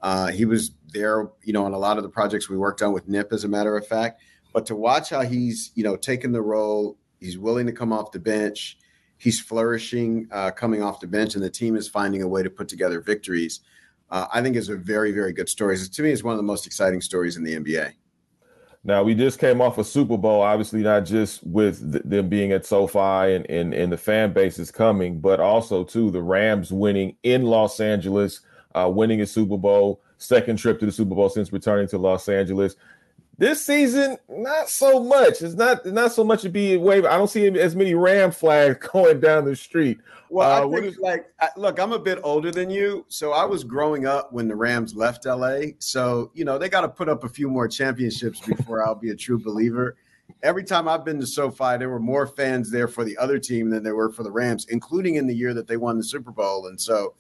Uh, 0.01 0.29
he 0.29 0.45
was 0.47 0.71
there, 0.93 1.29
you 1.43 1.53
know, 1.53 1.65
on 1.65 1.75
a 1.75 1.79
lot 1.79 1.99
of 1.99 2.03
the 2.03 2.09
projects 2.09 2.49
we 2.49 2.57
worked 2.57 2.81
on 2.81 2.93
with 2.93 3.09
Nip, 3.09 3.33
as 3.33 3.45
a 3.45 3.49
matter 3.49 3.77
of 3.77 3.87
fact. 3.87 4.23
But 4.55 4.65
to 4.67 4.77
watch 4.77 5.11
how 5.11 5.21
he's, 5.21 5.73
you 5.75 5.85
know, 5.85 5.97
taken 5.97 6.33
the 6.33 6.41
role, 6.41 6.97
he's 7.21 7.37
willing 7.37 7.67
to 7.67 7.73
come 7.73 7.93
off 7.93 8.13
the 8.13 8.19
bench, 8.19 8.79
he's 9.19 9.41
flourishing 9.41 10.29
uh, 10.33 10.53
coming 10.53 10.83
off 10.83 11.01
the 11.01 11.07
bench, 11.07 11.35
and 11.35 11.45
the 11.45 11.51
team 11.51 11.77
is 11.77 11.89
finding 11.89 12.23
a 12.23 12.29
way 12.29 12.43
to 12.43 12.51
put 12.51 12.69
together 12.69 13.01
victories. 13.01 13.61
Uh, 14.11 14.27
I 14.33 14.41
think 14.43 14.57
is 14.57 14.69
a 14.69 14.77
very, 14.77 15.13
very 15.13 15.33
good 15.33 15.49
story. 15.49 15.77
To 15.79 16.03
me, 16.03 16.11
it's 16.11 16.23
one 16.23 16.33
of 16.33 16.39
the 16.39 16.45
most 16.45 16.67
exciting 16.67 17.01
stories 17.01 17.37
in 17.37 17.45
the 17.45 17.57
NBA. 17.57 17.93
Now 18.87 19.03
we 19.03 19.17
just 19.17 19.41
came 19.41 19.61
off 19.61 19.79
a 19.79 19.85
Super 19.85 20.17
Bowl, 20.17 20.43
obviously 20.43 20.81
not 20.81 21.05
just 21.05 21.45
with 21.45 21.93
th- 21.93 22.05
them 22.05 22.29
being 22.29 22.53
at 22.53 22.65
SoFi 22.65 23.35
and, 23.35 23.45
and 23.51 23.75
and 23.75 23.93
the 23.93 23.97
fan 23.97 24.33
base 24.33 24.61
is 24.61 24.71
coming, 24.71 25.19
but 25.19 25.41
also 25.41 25.83
too 25.83 26.13
the 26.13 26.23
Rams 26.23 26.73
winning 26.73 27.17
in 27.25 27.43
Los 27.43 27.81
Angeles, 27.81 28.43
uh, 28.77 28.89
winning 28.89 29.21
a 29.23 29.27
Super 29.27 29.59
Bowl, 29.59 30.01
second 30.19 30.59
trip 30.59 30.79
to 30.79 30.87
the 30.87 30.93
Super 30.93 31.17
Bowl 31.17 31.29
since 31.29 31.53
returning 31.53 31.89
to 31.89 31.99
Los 31.99 32.29
Angeles. 32.29 32.77
This 33.39 33.67
season, 33.67 34.19
not 34.29 34.69
so 34.69 35.03
much. 35.03 35.43
It's 35.43 35.57
not 35.57 35.85
not 35.85 36.13
so 36.13 36.23
much 36.23 36.43
to 36.43 36.49
be 36.49 36.77
wave. 36.77 37.05
I 37.05 37.19
don't 37.19 37.29
see 37.29 37.45
as 37.59 37.75
many 37.75 37.95
Ram 37.95 38.31
flags 38.31 38.87
going 38.93 39.19
down 39.19 39.47
the 39.47 39.57
street. 39.57 39.99
Well, 40.31 40.65
Uh, 40.65 40.69
I 40.69 40.71
think 40.81 40.87
is- 40.95 40.99
like 40.99 41.31
look, 41.57 41.79
I'm 41.79 41.93
a 41.93 41.99
bit 41.99 42.19
older 42.23 42.51
than 42.51 42.71
you, 42.71 43.05
so 43.09 43.33
I 43.33 43.45
was 43.45 43.65
growing 43.65 44.07
up 44.07 44.33
when 44.33 44.49
the 44.49 44.57
Rams 44.57 44.95
left 44.95 45.27
LA. 45.27 45.73
So 45.79 46.31
you 46.35 46.45
know 46.45 46.59
they 46.59 46.69
got 46.69 46.83
to 46.83 46.89
put 46.89 47.09
up 47.09 47.25
a 47.25 47.29
few 47.29 47.49
more 47.49 47.69
championships 47.69 48.41
before 48.41 48.87
I'll 48.87 48.95
be 48.95 49.11
a 49.11 49.17
true 49.17 49.43
believer. 49.43 49.97
Every 50.43 50.65
time 50.65 50.89
I've 50.89 51.05
been 51.05 51.21
to 51.21 51.27
SoFi, 51.27 51.77
there 51.79 51.89
were 51.89 52.01
more 52.01 52.27
fans 52.27 52.71
there 52.71 52.89
for 52.89 53.05
the 53.05 53.17
other 53.17 53.39
team 53.39 53.71
than 53.71 53.83
there 53.83 53.95
were 53.95 54.11
for 54.11 54.23
the 54.25 54.31
Rams, 54.31 54.67
including 54.69 55.15
in 55.15 55.27
the 55.27 55.35
year 55.35 55.55
that 55.55 55.69
they 55.69 55.77
won 55.77 55.97
the 55.97 56.05
Super 56.05 56.33
Bowl. 56.33 56.67
And 56.67 56.81
so, 56.81 57.15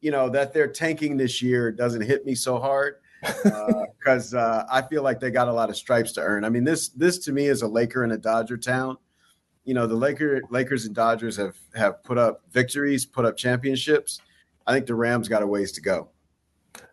you 0.00 0.10
know 0.10 0.28
that 0.30 0.52
they're 0.52 0.68
tanking 0.68 1.16
this 1.16 1.42
year 1.42 1.70
doesn't 1.72 2.02
hit 2.02 2.24
me 2.24 2.34
so 2.34 2.58
hard 2.58 2.96
because 3.44 4.34
uh, 4.34 4.64
I 4.70 4.82
feel 4.82 5.02
like 5.02 5.20
they 5.20 5.30
got 5.30 5.48
a 5.48 5.52
lot 5.52 5.68
of 5.70 5.76
stripes 5.76 6.12
to 6.12 6.20
earn. 6.20 6.44
I 6.44 6.48
mean 6.48 6.64
this 6.64 6.88
this 6.88 7.18
to 7.20 7.32
me 7.32 7.46
is 7.46 7.62
a 7.62 7.68
Laker 7.68 8.02
and 8.04 8.12
a 8.12 8.18
Dodger 8.18 8.56
town 8.56 8.98
you 9.66 9.74
know 9.74 9.86
the 9.86 9.94
Laker, 9.96 10.40
Lakers 10.48 10.86
and 10.86 10.94
Dodgers 10.94 11.36
have 11.36 11.56
have 11.74 12.02
put 12.04 12.16
up 12.16 12.40
victories, 12.52 13.04
put 13.04 13.26
up 13.26 13.36
championships. 13.36 14.20
I 14.66 14.72
think 14.72 14.86
the 14.86 14.94
Rams 14.94 15.28
got 15.28 15.42
a 15.42 15.46
ways 15.46 15.72
to 15.72 15.80
go. 15.80 16.08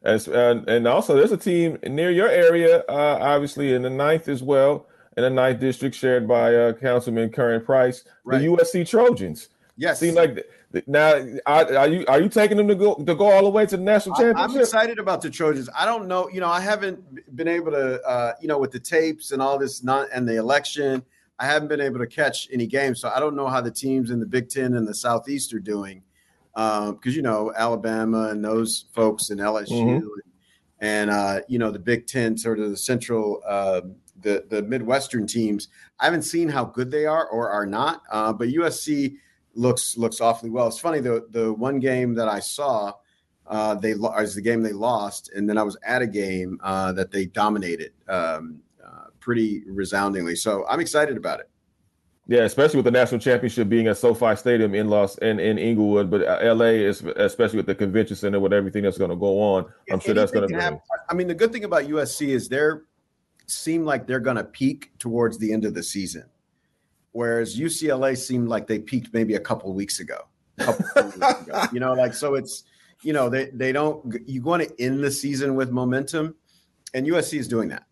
As, 0.03 0.27
and, 0.27 0.67
and 0.69 0.87
also, 0.87 1.15
there's 1.15 1.31
a 1.31 1.37
team 1.37 1.77
near 1.87 2.11
your 2.11 2.27
area, 2.27 2.83
uh, 2.89 3.17
obviously 3.21 3.73
in 3.73 3.81
the 3.81 3.89
ninth 3.89 4.27
as 4.27 4.43
well, 4.43 4.87
in 5.17 5.23
the 5.23 5.29
ninth 5.29 5.59
district, 5.59 5.95
shared 5.95 6.27
by 6.27 6.53
uh, 6.53 6.73
Councilman 6.73 7.29
Curren 7.29 7.63
Price, 7.63 8.03
Right. 8.23 8.39
the 8.39 8.47
USC 8.47 8.87
Trojans. 8.87 9.49
Yes. 9.75 9.99
Seem 9.99 10.15
like 10.15 10.45
now, 10.87 11.23
are, 11.45 11.75
are 11.77 11.87
you 11.87 12.05
are 12.07 12.21
you 12.21 12.29
taking 12.29 12.57
them 12.57 12.67
to 12.67 12.75
go 12.75 12.95
to 12.95 13.15
go 13.15 13.31
all 13.31 13.43
the 13.43 13.49
way 13.49 13.65
to 13.65 13.77
the 13.77 13.83
national 13.83 14.15
championship? 14.15 14.55
I'm 14.55 14.59
excited 14.59 14.99
about 14.99 15.21
the 15.21 15.29
Trojans. 15.29 15.69
I 15.77 15.85
don't 15.85 16.07
know, 16.07 16.29
you 16.29 16.41
know, 16.41 16.49
I 16.49 16.59
haven't 16.59 17.35
been 17.35 17.47
able 17.47 17.71
to, 17.71 18.01
uh, 18.01 18.33
you 18.41 18.47
know, 18.47 18.57
with 18.57 18.71
the 18.71 18.79
tapes 18.79 19.31
and 19.31 19.41
all 19.41 19.57
this, 19.57 19.83
not 19.83 20.09
and 20.13 20.27
the 20.27 20.37
election, 20.37 21.03
I 21.43 21.47
haven't 21.47 21.67
been 21.67 21.81
able 21.81 21.99
to 21.99 22.07
catch 22.07 22.47
any 22.53 22.65
games, 22.65 23.01
so 23.01 23.11
I 23.13 23.19
don't 23.19 23.35
know 23.35 23.47
how 23.49 23.59
the 23.59 23.69
teams 23.69 24.11
in 24.11 24.19
the 24.21 24.25
Big 24.25 24.47
Ten 24.47 24.75
and 24.75 24.87
the 24.87 24.93
Southeast 24.93 25.53
are 25.53 25.59
doing, 25.59 26.01
because 26.53 27.17
you 27.17 27.21
know 27.21 27.51
Alabama 27.57 28.29
and 28.29 28.41
those 28.41 28.85
folks 28.93 29.29
and 29.29 29.41
LSU 29.41 29.83
Mhm. 29.99 30.07
and, 30.79 31.09
uh, 31.09 31.41
you 31.49 31.59
know 31.59 31.69
the 31.69 31.79
Big 31.79 32.07
Ten, 32.07 32.37
sort 32.37 32.59
of 32.59 32.69
the 32.69 32.77
Central, 32.77 33.41
uh, 33.45 33.81
the 34.21 34.45
the 34.49 34.61
Midwestern 34.61 35.27
teams. 35.27 35.67
I 35.99 36.05
haven't 36.05 36.21
seen 36.21 36.47
how 36.47 36.63
good 36.63 36.89
they 36.89 37.05
are 37.05 37.27
or 37.27 37.49
are 37.49 37.65
not, 37.65 38.03
uh, 38.09 38.31
but 38.31 38.47
USC 38.47 39.17
looks 39.53 39.97
looks 39.97 40.21
awfully 40.21 40.49
well. 40.49 40.67
It's 40.69 40.79
funny 40.79 41.01
the 41.01 41.27
the 41.31 41.51
one 41.51 41.79
game 41.79 42.13
that 42.13 42.29
I 42.29 42.39
saw 42.39 42.93
uh, 43.47 43.75
they 43.75 43.91
is 43.91 44.33
the 44.35 44.41
game 44.41 44.61
they 44.63 44.71
lost, 44.71 45.29
and 45.35 45.49
then 45.49 45.57
I 45.57 45.63
was 45.63 45.75
at 45.83 46.01
a 46.01 46.07
game 46.07 46.57
uh, 46.63 46.93
that 46.93 47.11
they 47.11 47.25
dominated 47.25 47.91
um, 48.07 48.61
pretty 49.23 49.63
resoundingly. 49.67 50.35
So 50.35 50.65
I'm 50.67 50.81
excited 50.81 51.15
about 51.15 51.39
it. 51.39 51.49
Yeah, 52.27 52.41
especially 52.41 52.77
with 52.77 52.85
the 52.85 52.91
national 52.91 53.19
championship 53.19 53.67
being 53.67 53.87
at 53.87 53.97
SoFi 53.97 54.35
Stadium 54.35 54.75
in 54.75 54.87
Los 54.89 55.17
in, 55.17 55.39
in 55.39 55.57
Inglewood, 55.57 56.09
but 56.09 56.23
uh, 56.23 56.53
LA 56.55 56.65
is 56.65 57.01
especially 57.01 57.57
with 57.57 57.65
the 57.65 57.75
convention 57.75 58.15
center 58.15 58.39
with 58.39 58.53
everything 58.53 58.83
that's 58.83 58.97
going 58.97 59.09
to 59.09 59.17
go 59.17 59.41
on. 59.41 59.65
I'm 59.91 59.99
sure 59.99 60.13
that's 60.13 60.31
going 60.31 60.47
to 60.47 60.55
be. 60.55 60.61
happen. 60.61 60.79
I 61.09 61.13
mean, 61.15 61.27
the 61.27 61.35
good 61.35 61.51
thing 61.51 61.65
about 61.65 61.83
USC 61.83 62.29
is 62.29 62.47
they're 62.47 62.83
seem 63.47 63.83
like 63.83 64.07
they're 64.07 64.21
going 64.21 64.37
to 64.37 64.43
peak 64.45 64.91
towards 64.99 65.37
the 65.37 65.51
end 65.51 65.65
of 65.65 65.73
the 65.73 65.83
season, 65.83 66.23
whereas 67.11 67.59
UCLA 67.59 68.17
seemed 68.17 68.47
like 68.47 68.67
they 68.67 68.79
peaked 68.79 69.13
maybe 69.13 69.35
a 69.35 69.41
couple 69.41 69.73
weeks 69.73 69.99
ago. 69.99 70.19
a 70.59 70.63
couple 70.63 70.85
weeks 71.03 71.41
ago. 71.41 71.63
You 71.73 71.81
know, 71.81 71.93
like 71.93 72.13
so 72.13 72.35
it's 72.35 72.63
you 73.01 73.11
know 73.11 73.27
they 73.27 73.49
they 73.53 73.73
don't 73.73 74.15
you 74.25 74.41
want 74.41 74.63
to 74.63 74.81
end 74.81 75.03
the 75.03 75.11
season 75.11 75.55
with 75.55 75.71
momentum, 75.71 76.35
and 76.93 77.05
USC 77.05 77.37
is 77.37 77.49
doing 77.49 77.67
that. 77.67 77.83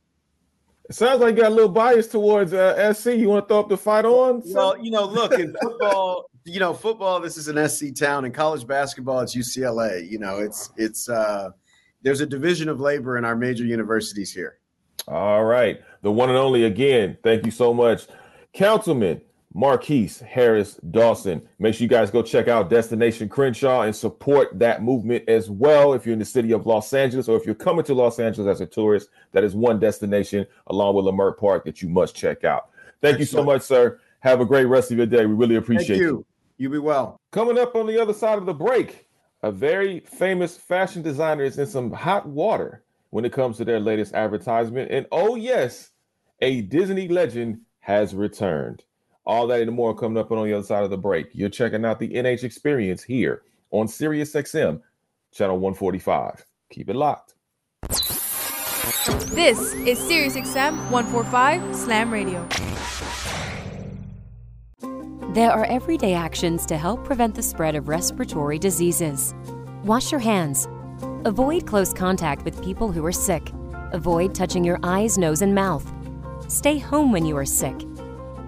It 0.92 0.96
sounds 0.96 1.22
like 1.22 1.38
you 1.38 1.44
got 1.44 1.54
a 1.54 1.56
little 1.56 1.72
bias 1.72 2.08
towards 2.08 2.52
uh, 2.52 2.94
SC. 2.94 3.12
You 3.12 3.30
want 3.30 3.46
to 3.46 3.48
throw 3.48 3.62
up 3.62 3.70
the 3.70 3.78
fight 3.78 4.04
on? 4.04 4.42
Well, 4.48 4.78
you 4.78 4.92
know, 4.92 5.06
look 5.06 5.32
in 5.32 5.56
football, 5.62 6.30
you 6.44 6.60
know, 6.60 6.74
football. 6.74 7.22
This 7.22 7.38
is 7.38 7.48
an 7.48 7.70
SC 7.70 7.96
town. 7.96 8.26
In 8.26 8.34
college 8.34 8.68
basketball, 8.68 9.22
it's 9.22 9.34
UCLA. 9.34 10.06
You 10.12 10.20
know, 10.20 10.40
it's 10.40 10.70
it's 10.76 11.08
uh, 11.08 11.52
there's 12.02 12.20
a 12.20 12.26
division 12.26 12.68
of 12.68 12.82
labor 12.82 13.18
in 13.18 13.24
our 13.24 13.38
major 13.38 13.64
universities 13.64 14.34
here. 14.34 14.60
All 15.08 15.46
right. 15.46 15.80
The 16.02 16.12
one 16.12 16.28
and 16.28 16.38
only 16.38 16.66
again. 16.66 17.18
Thank 17.24 17.46
you 17.46 17.52
so 17.52 17.74
much. 17.74 18.08
Councilman 18.52 19.22
Marqueece 19.54 20.22
Harris 20.22 20.76
Dawson. 20.92 21.42
Make 21.60 21.76
sure 21.76 21.84
you 21.84 21.90
guys 21.90 22.10
go 22.10 22.22
check 22.22 22.48
out 22.48 22.70
Destination 22.70 23.28
Crenshaw 23.28 23.82
and 23.82 23.96
support 23.96 24.58
that 24.60 24.82
movement 24.82 25.28
as 25.28 25.50
well. 25.50 25.94
If 25.94 26.06
you're 26.06 26.14
in 26.14 26.20
the 26.20 26.26
city 26.26 26.54
of 26.54 26.66
Los 26.66 26.94
Angeles 26.94 27.28
or 27.28 27.36
if 27.36 27.46
you're 27.46 27.56
coming 27.56 27.84
to 27.86 27.94
Los 27.94 28.20
Angeles 28.20 28.48
as 28.48 28.62
a 28.62 28.66
tourist, 28.66 29.10
that 29.34 29.44
is 29.44 29.54
one 29.54 29.80
destination 29.80 30.46
along 30.68 30.96
with 30.96 31.06
Leimert 31.06 31.38
Park 31.38 31.66
that 31.66 31.82
you 31.82 31.90
must 31.90 32.16
check 32.16 32.46
out. 32.46 32.70
Thank 33.02 33.20
you 33.20 33.26
so 33.26 33.44
much, 33.44 33.62
sir. 33.62 34.00
Have 34.22 34.40
a 34.40 34.46
great 34.46 34.66
rest 34.66 34.92
of 34.92 34.98
your 34.98 35.08
day. 35.08 35.26
We 35.26 35.34
really 35.34 35.56
appreciate 35.56 35.88
Thank 35.88 36.00
you. 36.00 36.08
you. 36.08 36.26
You 36.58 36.70
be 36.70 36.78
well. 36.78 37.20
Coming 37.32 37.58
up 37.58 37.76
on 37.76 37.88
the 37.88 38.00
other 38.00 38.14
side 38.14 38.38
of 38.38 38.46
the 38.46 38.54
break, 38.54 39.08
a 39.42 39.52
very 39.52 40.02
famous 40.02 40.56
fashion 40.56 41.02
designer 41.02 41.44
is 41.44 41.58
in 41.58 41.66
some 41.66 41.92
hot 41.92 42.28
water 42.28 42.84
when 43.10 43.26
it 43.26 43.34
comes 43.34 43.58
to 43.58 43.66
their 43.66 43.80
latest 43.80 44.14
advertisement. 44.14 44.92
And 44.92 45.08
oh, 45.12 45.36
yes, 45.36 45.90
a 46.40 46.62
Disney 46.62 47.08
legend 47.08 47.62
has 47.80 48.14
returned. 48.14 48.84
All 49.26 49.48
that 49.48 49.62
and 49.62 49.72
more 49.72 49.96
coming 49.96 50.18
up 50.18 50.32
on 50.32 50.46
the 50.46 50.54
other 50.54 50.66
side 50.66 50.84
of 50.84 50.90
the 50.90 50.98
break. 50.98 51.28
You're 51.34 51.50
checking 51.50 51.86
out 51.86 52.00
the 52.00 52.10
NH 52.10 52.44
Experience 52.44 53.04
here 53.04 53.44
on 53.70 53.88
SiriusXM, 53.88 54.82
channel 55.32 55.60
145. 55.60 56.46
Keep 56.72 56.90
it 56.90 56.96
locked. 56.96 57.36
This 59.30 59.74
is 59.74 60.00
SiriusXM 60.00 60.90
145 60.90 61.76
Slam 61.76 62.12
Radio. 62.12 62.48
There 65.34 65.52
are 65.52 65.66
everyday 65.66 66.14
actions 66.14 66.66
to 66.66 66.78
help 66.78 67.06
prevent 67.06 67.36
the 67.36 67.44
spread 67.44 67.76
of 67.76 67.88
respiratory 67.88 68.60
diseases. 68.60 69.34
Wash 69.86 70.12
your 70.12 70.20
hands. 70.20 70.68
Avoid 71.24 71.66
close 71.66 71.94
contact 71.94 72.44
with 72.44 72.62
people 72.64 72.92
who 72.92 73.06
are 73.06 73.14
sick. 73.14 73.52
Avoid 73.94 74.36
touching 74.36 74.64
your 74.64 74.80
eyes, 74.84 75.18
nose, 75.18 75.42
and 75.42 75.56
mouth. 75.56 75.90
Stay 76.50 76.80
home 76.80 77.12
when 77.12 77.26
you 77.26 77.38
are 77.38 77.46
sick. 77.46 77.76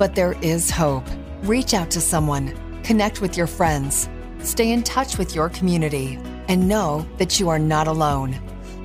but 0.00 0.14
there 0.14 0.32
is 0.40 0.70
hope. 0.70 1.04
Reach 1.42 1.74
out 1.74 1.90
to 1.90 2.00
someone, 2.00 2.56
connect 2.82 3.20
with 3.20 3.36
your 3.36 3.46
friends, 3.46 4.08
stay 4.38 4.72
in 4.72 4.82
touch 4.82 5.18
with 5.18 5.34
your 5.34 5.50
community, 5.50 6.18
and 6.48 6.66
know 6.66 7.06
that 7.18 7.38
you 7.38 7.50
are 7.50 7.58
not 7.58 7.86
alone. 7.86 8.34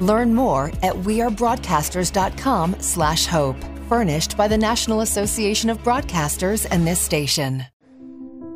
Learn 0.02 0.34
more 0.34 0.68
at 0.84 0.94
wearebroadcasters.com 0.94 2.76
slash 2.82 3.26
hope, 3.28 3.56
furnished 3.88 4.36
by 4.36 4.50
the 4.50 4.58
National 4.58 5.02
Association 5.02 5.70
of 5.70 5.78
Broadcasters 5.84 6.68
and 6.70 6.86
this 6.86 7.00
station. 7.00 7.66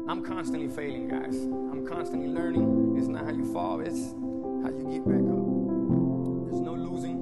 I'm 0.09 0.21
constantly 0.21 0.67
failing, 0.67 1.07
guys. 1.07 1.35
I'm 1.35 1.87
constantly 1.87 2.27
learning. 2.27 2.95
It's 2.97 3.07
not 3.07 3.23
how 3.23 3.31
you 3.31 3.53
fall, 3.53 3.79
it's 3.79 4.11
how 4.63 4.69
you 4.69 4.83
get 4.91 5.07
back 5.07 5.23
up. 5.31 5.39
There's 6.49 6.61
no 6.61 6.73
losing, 6.73 7.17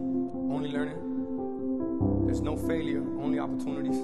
only 0.51 0.71
learning. 0.71 2.25
There's 2.25 2.41
no 2.41 2.57
failure, 2.57 3.03
only 3.21 3.37
opportunities. 3.37 4.03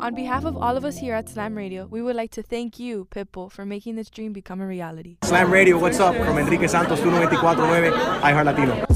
On 0.00 0.14
behalf 0.14 0.44
of 0.44 0.56
all 0.56 0.76
of 0.76 0.84
us 0.84 0.96
here 0.98 1.14
at 1.14 1.28
Slam 1.28 1.56
Radio, 1.56 1.86
we 1.86 2.00
would 2.00 2.14
like 2.14 2.30
to 2.32 2.42
thank 2.42 2.78
you, 2.78 3.08
Pitbull, 3.10 3.50
for 3.50 3.66
making 3.66 3.96
this 3.96 4.08
dream 4.08 4.32
become 4.32 4.60
a 4.60 4.66
reality. 4.66 5.16
Slam 5.24 5.50
Radio, 5.52 5.76
what's 5.76 5.98
up? 5.98 6.14
From 6.14 6.38
Enrique 6.38 6.68
Santos, 6.68 7.00
1249, 7.00 7.92
iHeart 8.22 8.44
Latino. 8.44 8.86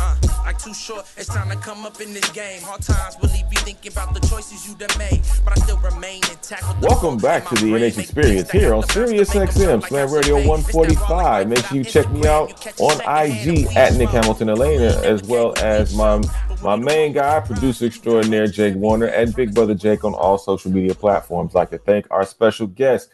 Uh, 0.00 0.16
like 0.44 0.58
too 0.58 0.74
short, 0.74 1.06
it's 1.16 1.28
time 1.28 1.48
to 1.48 1.56
come 1.56 1.84
up 1.86 2.00
in 2.00 2.12
this 2.12 2.28
game. 2.30 2.60
Hard 2.62 2.82
times 2.82 3.16
will 3.22 3.28
leave 3.30 3.44
you 3.52 3.58
thinking 3.60 3.92
about 3.92 4.14
the 4.14 4.20
choices 4.26 4.66
you 4.68 4.74
done 4.74 4.96
made, 4.98 5.20
but 5.44 5.56
I 5.56 5.62
still 5.62 5.78
remain 5.78 6.20
intact. 6.30 6.66
with 6.66 6.80
the 6.80 6.86
Welcome 6.88 7.18
back 7.18 7.48
to 7.50 7.54
the 7.54 7.66
NH 7.72 7.98
Experience 7.98 8.50
here 8.50 8.74
on 8.74 8.82
Sirius 8.88 9.30
XM 9.30 9.86
Slam 9.86 10.10
Radio 10.12 10.34
145. 10.36 11.48
Make 11.48 11.64
sure 11.66 11.76
you 11.76 11.84
check 11.84 12.10
me 12.10 12.26
out 12.26 12.50
on 12.80 13.00
IG 13.00 13.68
at 13.76 13.94
Nick 13.94 14.08
Hamilton 14.08 14.48
Elena, 14.48 15.00
as 15.02 15.22
well 15.22 15.54
as 15.58 15.94
my 15.94 16.20
my 16.62 16.74
main 16.74 17.12
guy, 17.12 17.40
producer 17.40 17.86
extraordinaire 17.86 18.48
Jake 18.48 18.74
Warner, 18.74 19.06
and 19.06 19.34
Big 19.34 19.54
Brother 19.54 19.74
Jake 19.74 20.04
on 20.04 20.14
all 20.14 20.38
social 20.38 20.72
media 20.72 20.94
platforms. 20.94 21.54
I'd 21.54 21.58
like 21.60 21.70
to 21.70 21.78
thank 21.78 22.06
our 22.10 22.26
special 22.26 22.66
guest, 22.66 23.10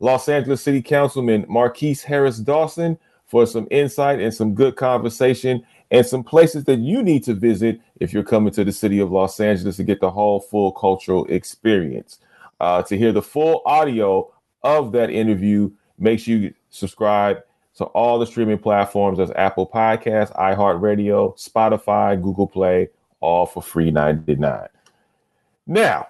Los 0.00 0.28
Angeles 0.28 0.62
City 0.62 0.82
Councilman 0.82 1.44
Marqueece 1.44 2.02
Harris 2.02 2.38
Dawson, 2.38 2.98
for 3.26 3.46
some 3.46 3.68
insight 3.70 4.18
and 4.20 4.34
some 4.34 4.54
good 4.54 4.74
conversation 4.74 5.64
and 5.92 6.04
some 6.04 6.24
places 6.24 6.64
that 6.64 6.80
you 6.80 7.00
need 7.02 7.22
to 7.24 7.34
visit 7.34 7.80
if 8.00 8.12
you're 8.12 8.24
coming 8.24 8.52
to 8.52 8.64
the 8.64 8.72
city 8.72 8.98
of 8.98 9.12
Los 9.12 9.38
Angeles 9.38 9.76
to 9.76 9.84
get 9.84 10.00
the 10.00 10.10
whole 10.10 10.40
full 10.40 10.72
cultural 10.72 11.24
experience. 11.26 12.18
Uh, 12.58 12.82
to 12.82 12.98
hear 12.98 13.12
the 13.12 13.22
full 13.22 13.62
audio 13.64 14.32
of 14.64 14.90
that 14.92 15.10
interview, 15.10 15.70
make 15.98 16.18
sure 16.18 16.36
you 16.36 16.54
subscribe 16.70 17.38
to 17.76 17.84
all 17.84 18.18
the 18.18 18.26
streaming 18.26 18.58
platforms 18.58 19.18
as 19.18 19.30
Apple 19.32 19.66
Podcasts, 19.66 20.34
iHeartRadio, 20.36 21.38
Spotify, 21.38 22.20
Google 22.20 22.46
Play, 22.46 22.88
all 23.20 23.46
for 23.46 23.62
free 23.62 23.90
99. 23.90 24.68
Now, 25.66 26.08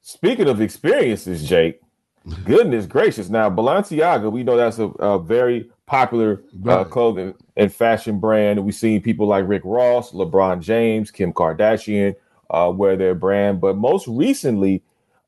speaking 0.00 0.48
of 0.48 0.60
experiences, 0.60 1.48
Jake, 1.48 1.80
goodness 2.44 2.86
gracious. 2.86 3.28
Now, 3.28 3.50
Balenciaga, 3.50 4.30
we 4.30 4.42
know 4.42 4.56
that's 4.56 4.78
a, 4.78 4.86
a 4.86 5.18
very 5.18 5.70
popular 5.86 6.42
uh, 6.66 6.84
clothing 6.84 7.34
and 7.56 7.72
fashion 7.72 8.18
brand. 8.18 8.64
We've 8.64 8.74
seen 8.74 9.02
people 9.02 9.26
like 9.26 9.46
Rick 9.46 9.62
Ross, 9.64 10.12
LeBron 10.12 10.60
James, 10.60 11.10
Kim 11.10 11.32
Kardashian 11.32 12.14
uh, 12.50 12.72
wear 12.74 12.96
their 12.96 13.14
brand. 13.14 13.60
But 13.60 13.76
most 13.76 14.06
recently, 14.08 14.82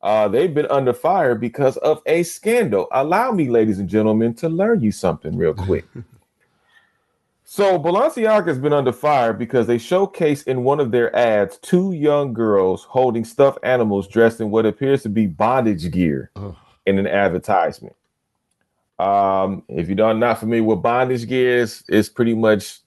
uh, 0.05 0.27
they've 0.27 0.53
been 0.53 0.67
under 0.67 0.93
fire 0.93 1.33
because 1.33 1.77
of 1.77 1.99
a 2.05 2.21
scandal. 2.21 2.87
Allow 2.91 3.31
me, 3.31 3.49
ladies 3.49 3.79
and 3.79 3.89
gentlemen, 3.89 4.35
to 4.35 4.47
learn 4.47 4.81
you 4.81 4.91
something 4.91 5.35
real 5.35 5.55
quick. 5.55 5.83
so, 7.43 7.79
Balenciaga 7.79 8.45
has 8.45 8.59
been 8.59 8.71
under 8.71 8.91
fire 8.91 9.33
because 9.33 9.65
they 9.65 9.79
showcase 9.79 10.43
in 10.43 10.63
one 10.63 10.79
of 10.79 10.91
their 10.91 11.13
ads 11.15 11.57
two 11.57 11.93
young 11.93 12.33
girls 12.33 12.83
holding 12.83 13.25
stuffed 13.25 13.57
animals 13.63 14.07
dressed 14.07 14.39
in 14.41 14.51
what 14.51 14.67
appears 14.67 15.01
to 15.01 15.09
be 15.09 15.25
bondage 15.25 15.89
gear 15.89 16.29
in 16.85 16.99
an 16.99 17.07
advertisement. 17.07 17.95
Um, 18.99 19.63
if 19.67 19.87
you're 19.87 19.95
not- 19.97 20.19
not 20.19 20.39
familiar 20.39 20.63
with 20.63 20.83
bondage 20.83 21.27
gears, 21.27 21.83
it's 21.87 22.09
pretty 22.09 22.35
much 22.35 22.81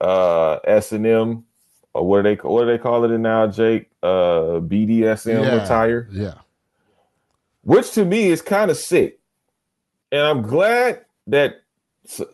uh 0.00 0.60
S 0.62 0.92
and 0.92 1.04
M 1.04 1.44
what 1.92 2.22
do 2.22 2.34
they 2.34 2.34
what 2.36 2.62
do 2.62 2.66
they 2.66 2.78
call 2.78 3.04
it 3.04 3.18
now, 3.18 3.46
Jake? 3.46 3.90
Uh 4.02 4.60
BDSM 4.60 5.42
Yeah, 5.42 5.64
attire. 5.64 6.08
Yeah. 6.12 6.34
Which 7.62 7.92
to 7.92 8.04
me 8.04 8.28
is 8.28 8.42
kind 8.42 8.70
of 8.70 8.76
sick. 8.76 9.18
And 10.12 10.22
I'm 10.22 10.42
glad 10.42 11.04
that 11.26 11.62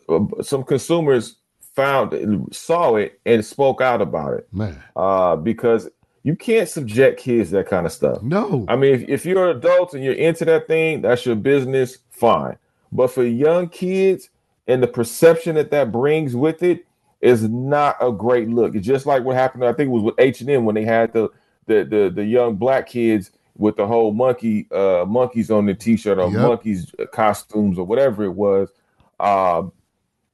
uh, 0.08 0.20
some 0.42 0.62
consumers 0.64 1.36
found 1.74 2.48
saw 2.52 2.96
it 2.96 3.20
and 3.26 3.44
spoke 3.44 3.80
out 3.80 4.00
about 4.02 4.34
it. 4.34 4.48
Man. 4.52 4.82
Uh 4.96 5.36
because 5.36 5.88
you 6.22 6.36
can't 6.36 6.68
subject 6.68 7.20
kids 7.20 7.50
to 7.50 7.56
that 7.56 7.68
kind 7.68 7.86
of 7.86 7.92
stuff. 7.92 8.22
No. 8.22 8.64
I 8.68 8.76
mean, 8.76 8.94
if, 8.94 9.08
if 9.08 9.26
you're 9.26 9.50
an 9.50 9.58
adult 9.58 9.94
and 9.94 10.02
you're 10.02 10.14
into 10.14 10.44
that 10.46 10.66
thing, 10.66 11.02
that's 11.02 11.26
your 11.26 11.36
business, 11.36 11.98
fine. 12.10 12.56
But 12.90 13.08
for 13.08 13.24
young 13.24 13.68
kids 13.68 14.30
and 14.66 14.82
the 14.82 14.86
perception 14.86 15.54
that 15.56 15.70
that 15.72 15.92
brings 15.92 16.34
with 16.34 16.62
it 16.62 16.86
is 17.24 17.42
not 17.48 17.96
a 18.00 18.12
great 18.12 18.48
look. 18.50 18.74
It's 18.74 18.86
just 18.86 19.06
like 19.06 19.24
what 19.24 19.34
happened. 19.34 19.64
I 19.64 19.72
think 19.72 19.88
it 19.88 19.92
was 19.92 20.02
with 20.02 20.14
H 20.18 20.42
and 20.42 20.50
M 20.50 20.64
when 20.66 20.74
they 20.74 20.84
had 20.84 21.12
the 21.12 21.30
the 21.66 21.84
the, 21.84 22.12
the 22.14 22.24
young 22.24 22.56
black 22.56 22.86
kids 22.86 23.30
with 23.56 23.76
the 23.76 23.86
whole 23.86 24.12
monkey 24.12 24.66
uh 24.72 25.04
monkeys 25.08 25.50
on 25.50 25.64
the 25.66 25.74
t-shirt 25.74 26.18
or 26.18 26.30
Yep. 26.30 26.40
monkeys 26.40 26.94
costumes 27.12 27.78
or 27.78 27.86
whatever 27.86 28.24
it 28.24 28.32
was. 28.34 28.68
Um, 29.20 29.72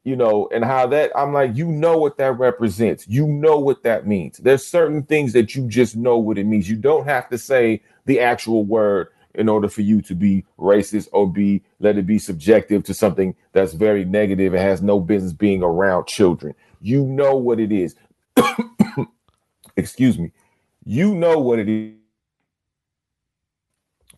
you 0.03 0.17
know, 0.17 0.49
and 0.53 0.65
how 0.65 0.87
that 0.89 1.13
I'm 1.17 1.33
like, 1.33 1.55
you 1.55 1.67
know 1.67 1.99
what 1.99 2.17
that 2.19 2.39
represents. 2.39 3.07
You 3.07 3.27
know 3.27 3.59
what 3.59 3.83
that 3.85 4.07
means. 4.07 4.39
There's 4.39 4.67
certain 4.67 5.03
things 5.05 5.33
that 5.35 5.55
you 5.55 5.69
just 5.69 5.95
know 5.97 6.19
what 6.19 6.39
it 6.39 6.45
means. 6.45 6.69
You 6.69 6.77
don't 6.77 7.05
have 7.05 7.29
to 7.29 7.39
say 7.39 7.83
the 8.07 8.19
actual 8.21 8.65
word. 8.65 9.09
In 9.35 9.49
order 9.49 9.69
for 9.69 9.83
you 9.83 10.03
to 10.03 10.15
be 10.15 10.45
racist 10.59 11.09
or 11.13 11.31
be 11.31 11.63
let 11.79 11.97
it 11.97 12.07
be 12.07 12.19
subjective 12.19 12.83
to 12.85 12.95
something 12.95 13.35
that's 13.53 13.73
very 13.73 14.05
negative 14.05 14.55
and 14.55 14.63
has 14.63 14.83
no 14.83 15.01
business 15.01 15.33
being 15.33 15.63
around 15.63 16.07
children. 16.07 16.55
You 16.81 17.05
know 17.05 17.37
what 17.37 17.61
it 17.61 17.73
is. 17.73 17.95
Excuse 19.77 20.19
me. 20.19 20.33
You 20.85 21.15
know 21.15 21.39
what 21.39 21.59
it 21.59 21.69
is. 21.69 21.95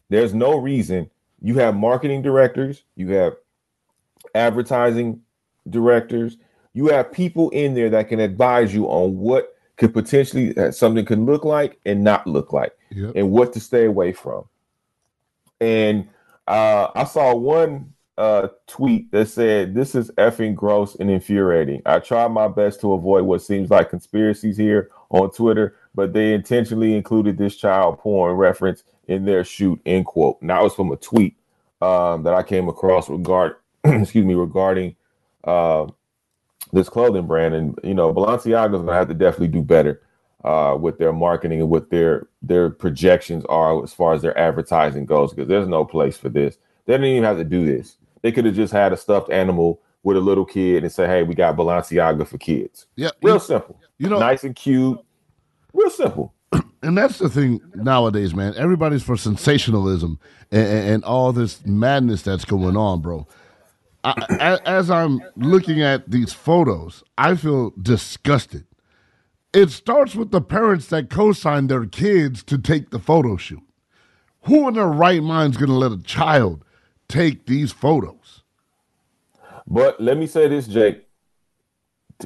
There's 0.09 0.35
no 0.35 0.57
reason 0.59 1.11
you 1.41 1.55
have 1.57 1.75
marketing 1.75 2.23
directors, 2.23 2.85
you 2.97 3.09
have 3.13 3.35
advertising 4.35 5.21
directors, 5.69 6.37
you 6.75 6.89
have 6.89 7.13
people 7.13 7.51
in 7.51 7.75
there 7.75 7.91
that 7.91 8.09
can 8.09 8.21
advise 8.21 8.73
you 8.73 8.87
on 8.87 9.17
what 9.19 9.57
could 9.77 9.93
potentially 9.93 10.55
something 10.73 11.05
could 11.05 11.19
look 11.19 11.45
like 11.45 11.79
and 11.85 12.05
not 12.05 12.27
look 12.27 12.53
like 12.53 12.73
Yep. 12.91 13.13
and 13.17 13.31
what 13.31 13.53
to 13.55 13.61
stay 13.61 13.87
away 13.87 14.13
from. 14.13 14.45
And 15.63 16.09
uh, 16.49 16.89
I 16.93 17.05
saw 17.05 17.37
one 17.37 17.95
uh, 18.19 18.49
tweet 18.67 19.13
that 19.13 19.29
said, 19.29 19.75
This 19.75 19.95
is 19.95 20.11
effing 20.19 20.57
gross 20.57 20.97
and 20.97 21.09
infuriating. 21.09 21.83
I 21.87 22.01
try 22.01 22.27
my 22.27 22.49
best 22.49 22.81
to 22.81 22.95
avoid 22.95 23.23
what 23.23 23.43
seems 23.43 23.71
like 23.71 23.91
conspiracies 23.91 24.57
here 24.57 24.91
on 25.11 25.31
Twitter, 25.31 25.77
but 25.95 26.13
they 26.13 26.35
intentionally 26.35 26.97
included 26.97 27.39
this 27.39 27.55
child 27.55 28.01
porn 28.01 28.35
reference 28.35 28.83
in 29.07 29.25
their 29.25 29.45
shoot, 29.45 29.81
end 29.87 30.07
quote. 30.07 30.43
Now 30.43 30.57
that 30.57 30.65
was 30.65 30.75
from 30.75 30.91
a 30.91 30.97
tweet 30.97 31.37
um, 31.81 32.25
that 32.25 32.35
I 32.35 32.43
came 32.43 32.69
across 32.69 33.09
regard, 33.09 33.55
excuse 33.85 34.27
me, 34.27 34.35
regarding 34.35 34.97
uh, 35.45 35.87
this 36.73 36.89
clothing 36.89 37.29
brand. 37.29 37.55
And, 37.55 37.79
you 37.85 37.95
know, 37.95 38.13
Balenciaga's 38.13 38.73
going 38.73 38.87
to 38.87 38.95
have 38.95 39.09
to 39.09 39.15
definitely 39.15 39.49
do 39.49 39.63
better 39.63 40.03
uh, 40.45 40.77
with 40.79 40.99
their 40.99 41.13
marketing 41.13 41.61
and 41.61 41.71
what 41.71 41.91
their 41.91 42.27
their 42.43 42.71
projections 42.71 43.45
are 43.47 43.83
as 43.83 43.93
far 43.93 44.15
as 44.15 44.23
their 44.23 44.37
advertising 44.39 45.07
goes, 45.07 45.33
because 45.33 45.49
there's 45.49 45.69
no 45.69 45.85
place 45.85 46.17
for 46.17 46.29
this. 46.29 46.59
They 46.87 46.95
didn't 46.95 47.07
even 47.07 47.25
have 47.25 47.39
to 47.39 47.45
do 47.45 47.65
this. 47.65 47.97
They 48.23 48.33
could 48.33 48.45
have 48.45 48.55
just 48.55 48.73
had 48.73 48.93
a 48.93 48.97
stuffed 48.97 49.31
animal 49.31 49.81
with 50.03 50.17
a 50.17 50.21
little 50.21 50.45
kid 50.45 50.83
and 50.83 50.93
say, 50.93 51.07
"Hey, 51.07 51.23
we 51.23 51.35
got 51.35 51.57
Balenciaga 51.57 52.27
for 52.27 52.39
kids." 52.39 52.87
Yeah, 52.97 53.11
real 53.23 53.41
simple. 53.41 53.79
You 53.99 54.09
know, 54.09 54.19
nice 54.19 54.45
and 54.45 54.57
cute. 54.57 54.99
Real 55.73 55.91
simple. 55.91 56.35
and 56.83 56.99
that's 56.99 57.19
the 57.19 57.29
thing 57.29 57.61
nowadays, 57.75 58.35
man. 58.35 58.55
Everybody's 58.57 59.03
for 59.03 59.17
sensationalism 59.17 60.19
and, 60.51 60.67
and, 60.67 61.05
all 61.05 61.33
this 61.33 61.65
madness 61.65 62.23
that's 62.23 62.45
going 62.45 62.77
on, 62.77 63.01
bro. 63.01 63.27
I, 64.05 64.59
as 64.67 64.91
I'm 64.91 65.21
looking 65.37 65.81
at 65.81 66.11
these 66.11 66.33
photos, 66.33 67.05
I 67.17 67.37
feel 67.37 67.71
disgusted. 67.81 68.67
It 69.53 69.71
starts 69.71 70.15
with 70.15 70.31
the 70.31 70.41
parents 70.41 70.87
that 70.89 71.11
co-signed 71.11 71.69
their 71.69 71.85
kids 71.87 72.43
to 72.45 72.57
take 72.59 72.91
the 72.91 72.99
photo 72.99 73.37
shoot. 73.37 73.63
Who 74.45 74.67
in 74.69 74.75
their 74.75 74.87
right 74.89 75.23
mind 75.23 75.53
is 75.55 75.57
going 75.59 75.69
to 75.71 75.77
let 75.77 75.93
a 75.93 76.03
child 76.03 76.65
take 77.09 77.47
these 77.47 77.71
photos? 77.71 78.43
But 79.67 80.01
let 80.01 80.17
me 80.17 80.27
say 80.27 80.49
this, 80.49 80.67
Jake, 80.67 81.07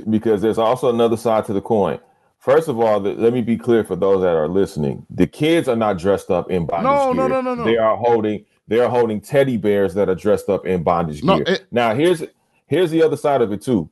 because 0.09 0.41
there's 0.41 0.59
also 0.59 0.89
another 0.89 1.17
side 1.17 1.45
to 1.47 1.53
the 1.53 1.61
coin. 1.61 1.99
First 2.39 2.69
of 2.69 2.79
all, 2.79 3.01
let 3.01 3.33
me 3.33 3.41
be 3.43 3.57
clear 3.57 3.83
for 3.83 3.97
those 3.97 4.23
that 4.23 4.37
are 4.37 4.49
listening: 4.49 5.05
the 5.11 5.27
kids 5.27 5.69
are 5.69 5.77
not 5.77 5.99
dressed 5.99 6.31
up 6.31 6.51
in 6.51 6.65
bondage 6.65 6.85
No, 6.85 7.13
no, 7.13 7.27
no, 7.27 7.41
no, 7.41 7.55
no. 7.55 7.65
They 7.65 7.77
are 7.77 7.97
holding 7.97 8.45
they 8.69 8.79
are 8.79 8.89
holding 8.89 9.21
teddy 9.21 9.57
bears 9.57 9.95
that 9.95 10.09
are 10.09 10.15
dressed 10.15 10.49
up 10.49 10.65
in 10.65 10.83
bondage 10.85 11.25
No, 11.25 11.37
gear. 11.37 11.45
it- 11.49 11.67
now, 11.73 11.95
here's 11.95 12.23
here's 12.67 12.91
the 12.91 13.03
other 13.03 13.17
side 13.17 13.43
of 13.43 13.53
it 13.53 13.63
too. 13.63 13.91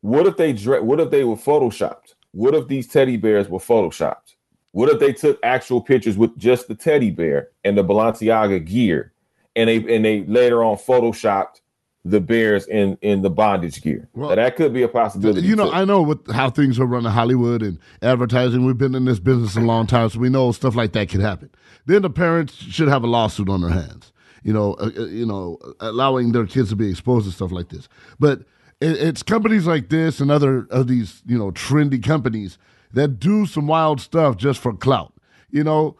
What 0.00 0.26
if 0.26 0.36
they 0.36 0.52
dre- 0.54 0.80
What 0.80 0.98
if 1.00 1.10
they 1.10 1.24
were 1.24 1.36
photoshopped? 1.36 2.14
What 2.32 2.54
if 2.54 2.68
these 2.68 2.86
teddy 2.86 3.16
bears 3.16 3.48
were 3.48 3.58
photoshopped? 3.58 4.34
What 4.72 4.90
if 4.90 5.00
they 5.00 5.12
took 5.12 5.38
actual 5.42 5.80
pictures 5.80 6.16
with 6.16 6.36
just 6.38 6.68
the 6.68 6.74
teddy 6.74 7.10
bear 7.10 7.48
and 7.64 7.76
the 7.76 7.84
Balenciaga 7.84 8.64
gear, 8.64 9.12
and 9.56 9.68
they 9.68 9.76
and 9.76 10.04
they 10.04 10.24
later 10.24 10.62
on 10.62 10.76
photoshopped 10.76 11.60
the 12.04 12.20
bears 12.20 12.66
in 12.66 12.98
in 13.00 13.22
the 13.22 13.30
bondage 13.30 13.82
gear? 13.82 14.08
Now, 14.14 14.34
that 14.34 14.56
could 14.56 14.74
be 14.74 14.82
a 14.82 14.88
possibility. 14.88 15.46
You 15.46 15.56
know, 15.56 15.70
too. 15.70 15.72
I 15.72 15.84
know 15.84 16.02
what 16.02 16.20
how 16.30 16.50
things 16.50 16.78
are 16.78 16.86
run 16.86 17.06
in 17.06 17.12
Hollywood 17.12 17.62
and 17.62 17.78
advertising. 18.02 18.66
We've 18.66 18.78
been 18.78 18.94
in 18.94 19.06
this 19.06 19.18
business 19.18 19.56
a 19.56 19.60
long 19.60 19.86
time, 19.86 20.10
so 20.10 20.18
we 20.18 20.28
know 20.28 20.52
stuff 20.52 20.76
like 20.76 20.92
that 20.92 21.08
could 21.08 21.20
happen. 21.20 21.50
Then 21.86 22.02
the 22.02 22.10
parents 22.10 22.54
should 22.54 22.88
have 22.88 23.02
a 23.02 23.08
lawsuit 23.08 23.48
on 23.48 23.62
their 23.62 23.70
hands. 23.70 24.12
You 24.42 24.52
know, 24.52 24.74
uh, 24.74 24.90
uh, 24.96 25.06
you 25.06 25.26
know, 25.26 25.58
allowing 25.80 26.32
their 26.32 26.46
kids 26.46 26.68
to 26.68 26.76
be 26.76 26.90
exposed 26.90 27.26
to 27.26 27.32
stuff 27.32 27.50
like 27.50 27.70
this. 27.70 27.88
But 28.20 28.42
it, 28.80 28.96
it's 28.96 29.22
companies 29.22 29.66
like 29.66 29.88
this 29.88 30.20
and 30.20 30.30
other 30.30 30.66
of 30.70 30.88
these, 30.88 31.22
you 31.26 31.38
know, 31.38 31.50
trendy 31.50 32.02
companies 32.02 32.58
that 32.92 33.18
do 33.20 33.46
some 33.46 33.66
wild 33.66 34.00
stuff 34.00 34.36
just 34.36 34.60
for 34.60 34.72
clout. 34.72 35.12
You 35.50 35.64
know, 35.64 35.96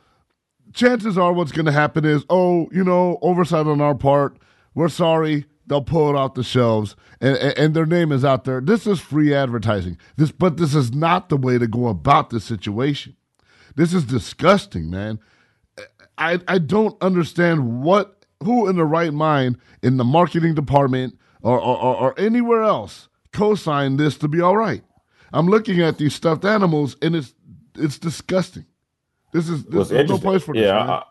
chances 0.72 1.18
are 1.18 1.32
what's 1.32 1.52
going 1.52 1.66
to 1.66 1.72
happen 1.72 2.04
is, 2.04 2.24
oh, 2.30 2.68
you 2.72 2.84
know, 2.84 3.18
oversight 3.22 3.66
on 3.66 3.80
our 3.80 3.94
part. 3.94 4.38
We're 4.74 4.88
sorry. 4.88 5.46
They'll 5.66 5.82
pull 5.82 6.08
it 6.08 6.16
off 6.16 6.32
the 6.32 6.42
shelves, 6.42 6.96
and, 7.20 7.36
and, 7.36 7.58
and 7.58 7.74
their 7.74 7.84
name 7.84 8.10
is 8.10 8.24
out 8.24 8.44
there. 8.44 8.62
This 8.62 8.86
is 8.86 9.00
free 9.00 9.34
advertising. 9.34 9.98
This, 10.16 10.32
but 10.32 10.56
this 10.56 10.74
is 10.74 10.94
not 10.94 11.28
the 11.28 11.36
way 11.36 11.58
to 11.58 11.66
go 11.66 11.88
about 11.88 12.30
this 12.30 12.44
situation. 12.44 13.16
This 13.76 13.92
is 13.92 14.04
disgusting, 14.04 14.88
man. 14.88 15.18
I 16.16 16.40
I 16.48 16.56
don't 16.56 17.00
understand 17.02 17.82
what 17.82 18.24
who 18.42 18.66
in 18.66 18.76
the 18.76 18.86
right 18.86 19.12
mind 19.12 19.58
in 19.82 19.98
the 19.98 20.04
marketing 20.04 20.54
department 20.54 21.18
or 21.43 21.61
or, 21.61 21.97
or, 21.97 22.14
anywhere 22.18 22.62
else 22.62 23.09
co-signed 23.32 23.99
this 23.99 24.16
to 24.18 24.28
be 24.28 24.41
all 24.41 24.57
right. 24.57 24.82
I'm 25.32 25.47
looking 25.47 25.80
at 25.82 25.99
these 25.99 26.14
stuffed 26.14 26.45
animals, 26.45 26.97
and 27.03 27.14
it's 27.14 27.34
it's 27.76 27.99
disgusting. 27.99 28.66
This 29.32 29.49
is 29.49 29.64
What's 29.66 29.91
there's 29.91 30.09
no 30.09 30.18
place 30.18 30.43
for 30.43 30.55
this. 30.55 30.64
yeah. 30.64 30.78
I, 30.78 31.03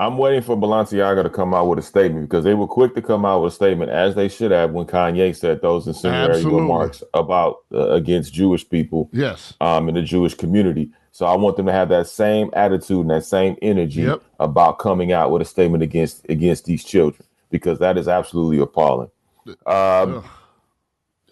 I'm 0.00 0.18
waiting 0.18 0.42
for 0.42 0.56
Balenciaga 0.56 1.22
to 1.22 1.30
come 1.30 1.54
out 1.54 1.68
with 1.68 1.78
a 1.78 1.82
statement 1.82 2.28
because 2.28 2.42
they 2.44 2.54
were 2.54 2.66
quick 2.66 2.94
to 2.96 3.02
come 3.02 3.24
out 3.24 3.42
with 3.42 3.52
a 3.52 3.54
statement, 3.54 3.90
as 3.92 4.16
they 4.16 4.28
should 4.28 4.50
have 4.50 4.72
when 4.72 4.86
Kanye 4.86 5.34
said 5.36 5.62
those 5.62 5.86
incendiary 5.86 6.44
remarks 6.44 7.02
about 7.14 7.58
uh, 7.72 7.90
against 7.90 8.32
Jewish 8.34 8.68
people, 8.68 9.08
Yes. 9.12 9.54
um, 9.60 9.88
in 9.88 9.94
the 9.94 10.02
Jewish 10.02 10.34
community. 10.34 10.90
So 11.12 11.26
I 11.26 11.36
want 11.36 11.56
them 11.56 11.66
to 11.66 11.72
have 11.72 11.90
that 11.90 12.08
same 12.08 12.50
attitude 12.54 13.02
and 13.02 13.10
that 13.10 13.24
same 13.24 13.56
energy 13.62 14.02
Yep. 14.02 14.22
about 14.40 14.80
coming 14.80 15.12
out 15.12 15.30
with 15.30 15.42
a 15.42 15.44
statement 15.44 15.84
against 15.84 16.26
against 16.28 16.64
these 16.64 16.82
children 16.82 17.24
because 17.50 17.78
that 17.78 17.96
is 17.96 18.08
absolutely 18.08 18.58
appalling. 18.58 19.10
Um, 19.66 20.24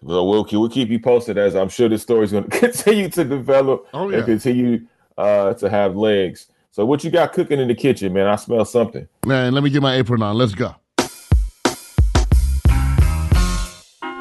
well, 0.02 0.26
we'll 0.28 0.46
we'll 0.50 0.68
keep 0.68 0.88
you 0.90 0.98
posted 1.00 1.38
as 1.38 1.54
I'm 1.56 1.68
sure 1.68 1.88
this 1.88 2.02
story 2.02 2.24
is 2.24 2.32
going 2.32 2.44
to 2.50 2.58
continue 2.58 3.08
to 3.10 3.24
develop 3.24 3.86
Oh, 3.94 4.08
yeah. 4.10 4.18
and 4.18 4.26
continue 4.26 4.86
uh, 5.18 5.54
to 5.54 5.70
have 5.70 5.96
legs. 5.96 6.46
So 6.70 6.84
what 6.86 7.04
you 7.04 7.10
got 7.10 7.32
cooking 7.32 7.60
in 7.60 7.68
the 7.68 7.74
kitchen, 7.74 8.12
man? 8.12 8.26
I 8.26 8.36
smell 8.36 8.64
something. 8.64 9.06
Man, 9.26 9.52
let 9.52 9.62
me 9.62 9.70
get 9.70 9.82
my 9.82 9.94
apron 9.96 10.22
on. 10.22 10.36
Let's 10.36 10.54
go. 10.54 10.74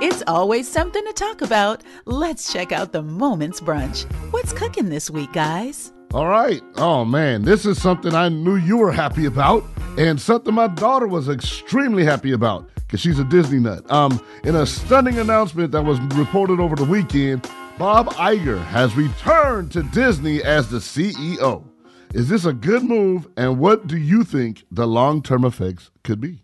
It's 0.03 0.23
always 0.27 0.67
something 0.69 1.03
to 1.05 1.13
talk 1.13 1.41
about. 1.41 1.83
Let's 2.05 2.51
check 2.51 2.71
out 2.71 2.91
the 2.91 3.01
Moments 3.03 3.61
Brunch. 3.61 4.11
What's 4.31 4.51
cooking 4.51 4.89
this 4.89 5.09
week, 5.09 5.31
guys? 5.31 5.93
All 6.13 6.27
right. 6.27 6.61
Oh 6.75 7.05
man, 7.05 7.43
this 7.43 7.65
is 7.65 7.81
something 7.81 8.13
I 8.13 8.27
knew 8.27 8.57
you 8.57 8.75
were 8.75 8.91
happy 8.91 9.25
about, 9.25 9.63
and 9.97 10.19
something 10.19 10.53
my 10.53 10.67
daughter 10.67 11.07
was 11.07 11.29
extremely 11.29 12.03
happy 12.03 12.33
about 12.33 12.69
because 12.75 12.99
she's 12.99 13.17
a 13.17 13.23
Disney 13.23 13.59
nut. 13.59 13.89
Um, 13.89 14.21
in 14.43 14.57
a 14.57 14.65
stunning 14.65 15.19
announcement 15.19 15.71
that 15.71 15.83
was 15.83 16.01
reported 16.17 16.59
over 16.59 16.75
the 16.75 16.83
weekend, 16.83 17.49
Bob 17.77 18.09
Iger 18.15 18.61
has 18.65 18.93
returned 18.93 19.71
to 19.71 19.83
Disney 19.83 20.43
as 20.43 20.69
the 20.69 20.79
CEO. 20.79 21.63
Is 22.13 22.27
this 22.27 22.43
a 22.43 22.51
good 22.51 22.83
move, 22.83 23.29
and 23.37 23.57
what 23.57 23.87
do 23.87 23.95
you 23.95 24.25
think 24.25 24.65
the 24.69 24.85
long-term 24.85 25.45
effects 25.45 25.91
could 26.03 26.19
be? 26.19 26.43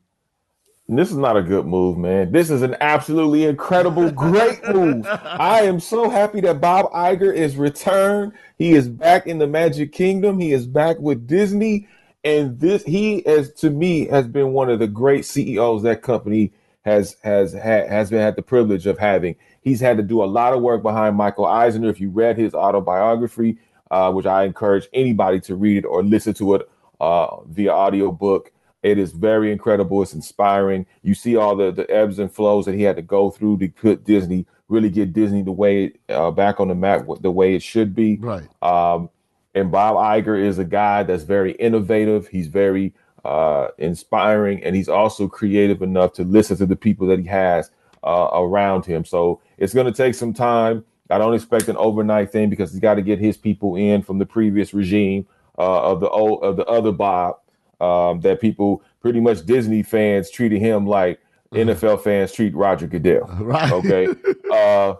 This 0.89 1.11
is 1.11 1.17
not 1.17 1.35
a 1.35 1.41
good 1.41 1.65
move, 1.65 1.97
man. 1.97 2.31
This 2.31 2.49
is 2.49 2.61
an 2.61 2.77
absolutely 2.79 3.43
incredible, 3.43 4.09
great 4.09 4.65
move. 4.69 5.05
I 5.23 5.63
am 5.63 5.81
so 5.81 6.09
happy 6.09 6.39
that 6.41 6.61
Bob 6.61 6.89
Iger 6.93 7.35
is 7.35 7.57
returned. 7.57 8.31
He 8.57 8.71
is 8.71 8.87
back 8.87 9.27
in 9.27 9.37
the 9.37 9.47
Magic 9.47 9.91
Kingdom. 9.91 10.39
He 10.39 10.53
is 10.53 10.65
back 10.65 10.97
with 10.99 11.27
Disney, 11.27 11.89
and 12.23 12.57
this 12.61 12.85
he 12.85 13.21
has 13.25 13.51
to 13.55 13.69
me 13.69 14.07
has 14.07 14.27
been 14.27 14.53
one 14.53 14.69
of 14.69 14.79
the 14.79 14.87
great 14.87 15.25
CEOs 15.25 15.83
that 15.83 16.01
company 16.01 16.53
has 16.85 17.17
has 17.21 17.51
had 17.51 17.89
has 17.89 18.09
been 18.09 18.21
had 18.21 18.37
the 18.37 18.41
privilege 18.41 18.85
of 18.85 18.97
having. 18.97 19.35
He's 19.61 19.81
had 19.81 19.97
to 19.97 20.03
do 20.03 20.23
a 20.23 20.25
lot 20.25 20.53
of 20.53 20.61
work 20.61 20.83
behind 20.83 21.17
Michael 21.17 21.47
Eisner. 21.47 21.89
If 21.89 21.99
you 21.99 22.09
read 22.09 22.37
his 22.37 22.53
autobiography, 22.53 23.57
uh, 23.91 24.13
which 24.13 24.25
I 24.25 24.45
encourage 24.45 24.87
anybody 24.93 25.41
to 25.41 25.55
read 25.57 25.79
it 25.79 25.85
or 25.85 26.01
listen 26.01 26.33
to 26.35 26.55
it 26.55 26.69
uh, 27.01 27.41
via 27.43 27.73
audiobook. 27.73 28.53
It 28.83 28.97
is 28.97 29.11
very 29.11 29.51
incredible. 29.51 30.01
It's 30.01 30.13
inspiring. 30.13 30.85
You 31.01 31.13
see 31.13 31.35
all 31.35 31.55
the, 31.55 31.71
the 31.71 31.89
ebbs 31.89 32.19
and 32.19 32.31
flows 32.31 32.65
that 32.65 32.75
he 32.75 32.83
had 32.83 32.95
to 32.95 33.01
go 33.01 33.29
through 33.29 33.57
to 33.57 33.67
put 33.69 34.05
Disney, 34.05 34.45
really 34.69 34.89
get 34.89 35.13
Disney 35.13 35.41
the 35.41 35.51
way 35.51 35.93
uh, 36.09 36.31
back 36.31 36.59
on 36.59 36.67
the 36.67 36.75
map, 36.75 37.05
the 37.21 37.31
way 37.31 37.55
it 37.55 37.63
should 37.63 37.95
be. 37.95 38.17
Right. 38.17 38.47
Um, 38.61 39.09
and 39.55 39.71
Bob 39.71 39.95
Iger 39.95 40.39
is 40.39 40.59
a 40.59 40.65
guy 40.65 41.03
that's 41.03 41.23
very 41.23 41.53
innovative. 41.53 42.27
He's 42.27 42.47
very 42.47 42.93
uh, 43.25 43.69
inspiring, 43.79 44.63
and 44.63 44.75
he's 44.75 44.89
also 44.89 45.27
creative 45.27 45.81
enough 45.81 46.13
to 46.13 46.23
listen 46.23 46.57
to 46.57 46.65
the 46.65 46.75
people 46.75 47.07
that 47.07 47.19
he 47.19 47.25
has 47.25 47.71
uh, 48.03 48.29
around 48.33 48.85
him. 48.85 49.03
So 49.03 49.41
it's 49.57 49.73
going 49.73 49.87
to 49.87 49.91
take 49.91 50.13
some 50.13 50.33
time. 50.33 50.85
I 51.09 51.17
don't 51.17 51.33
expect 51.33 51.67
an 51.69 51.77
overnight 51.77 52.31
thing 52.31 52.49
because 52.49 52.71
he's 52.71 52.81
got 52.81 52.95
to 52.95 53.01
get 53.01 53.17
his 53.17 53.37
people 53.37 53.75
in 53.75 54.03
from 54.03 54.19
the 54.19 54.25
previous 54.25 54.73
regime 54.73 55.25
uh, 55.57 55.91
of 55.91 56.01
the 56.01 56.09
old 56.09 56.43
of 56.43 56.57
the 56.57 56.65
other 56.65 56.91
Bob 56.91 57.37
um, 57.81 58.19
that 58.21 58.41
people 58.41 58.81
pretty 59.01 59.19
much 59.19 59.45
Disney 59.45 59.83
fans 59.83 60.29
treated 60.31 60.59
him 60.59 60.85
like 60.87 61.19
NFL 61.53 62.01
fans 62.03 62.31
treat 62.33 62.53
Roger 62.55 62.87
Goodell. 62.87 63.27
Right. 63.39 63.71
Okay. 63.71 64.07
uh, 64.51 64.95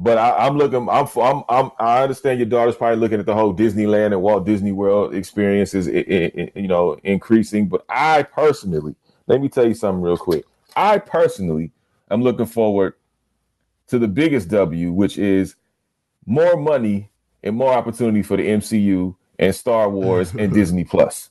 but 0.00 0.16
I, 0.18 0.46
I'm 0.46 0.56
looking. 0.56 0.88
I'm, 0.88 1.08
I'm. 1.20 1.42
I'm. 1.48 1.70
I 1.80 2.02
understand 2.02 2.38
your 2.38 2.48
daughter's 2.48 2.76
probably 2.76 2.98
looking 3.00 3.18
at 3.18 3.26
the 3.26 3.34
whole 3.34 3.52
Disneyland 3.52 4.06
and 4.06 4.22
Walt 4.22 4.46
Disney 4.46 4.70
World 4.70 5.12
experiences, 5.14 5.88
i- 5.88 5.90
i- 5.90 6.32
i- 6.40 6.52
you 6.54 6.68
know, 6.68 6.96
increasing. 7.02 7.66
But 7.66 7.84
I 7.88 8.22
personally, 8.22 8.94
let 9.26 9.40
me 9.40 9.48
tell 9.48 9.66
you 9.66 9.74
something 9.74 10.00
real 10.00 10.16
quick. 10.16 10.44
I 10.76 10.98
personally 10.98 11.72
am 12.12 12.22
looking 12.22 12.46
forward 12.46 12.94
to 13.88 13.98
the 13.98 14.06
biggest 14.06 14.48
W, 14.50 14.92
which 14.92 15.18
is 15.18 15.56
more 16.26 16.56
money 16.56 17.10
and 17.42 17.56
more 17.56 17.72
opportunity 17.72 18.22
for 18.22 18.36
the 18.36 18.46
MCU 18.46 19.16
and 19.40 19.52
Star 19.54 19.88
Wars 19.90 20.32
and 20.34 20.52
Disney 20.54 20.84
Plus. 20.84 21.30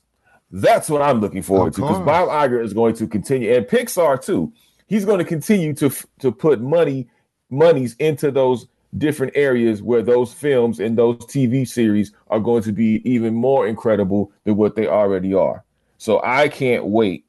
That's 0.50 0.88
what 0.88 1.02
I'm 1.02 1.20
looking 1.20 1.42
forward 1.42 1.74
to 1.74 1.82
because. 1.82 1.98
Bob 2.04 2.28
Iger 2.28 2.62
is 2.62 2.72
going 2.72 2.94
to 2.96 3.06
continue 3.06 3.52
and 3.54 3.66
Pixar 3.66 4.22
too. 4.22 4.52
He's 4.86 5.04
going 5.04 5.18
to 5.18 5.24
continue 5.24 5.74
to 5.74 5.90
to 6.20 6.32
put 6.32 6.60
money 6.60 7.08
monies 7.50 7.94
into 7.98 8.30
those 8.30 8.66
different 8.96 9.32
areas 9.36 9.82
where 9.82 10.02
those 10.02 10.32
films 10.32 10.80
and 10.80 10.96
those 10.96 11.16
TV 11.18 11.68
series 11.68 12.12
are 12.28 12.40
going 12.40 12.62
to 12.62 12.72
be 12.72 13.02
even 13.04 13.34
more 13.34 13.66
incredible 13.66 14.32
than 14.44 14.56
what 14.56 14.74
they 14.74 14.86
already 14.86 15.34
are. 15.34 15.64
So 15.98 16.22
I 16.24 16.48
can't 16.48 16.86
wait. 16.86 17.26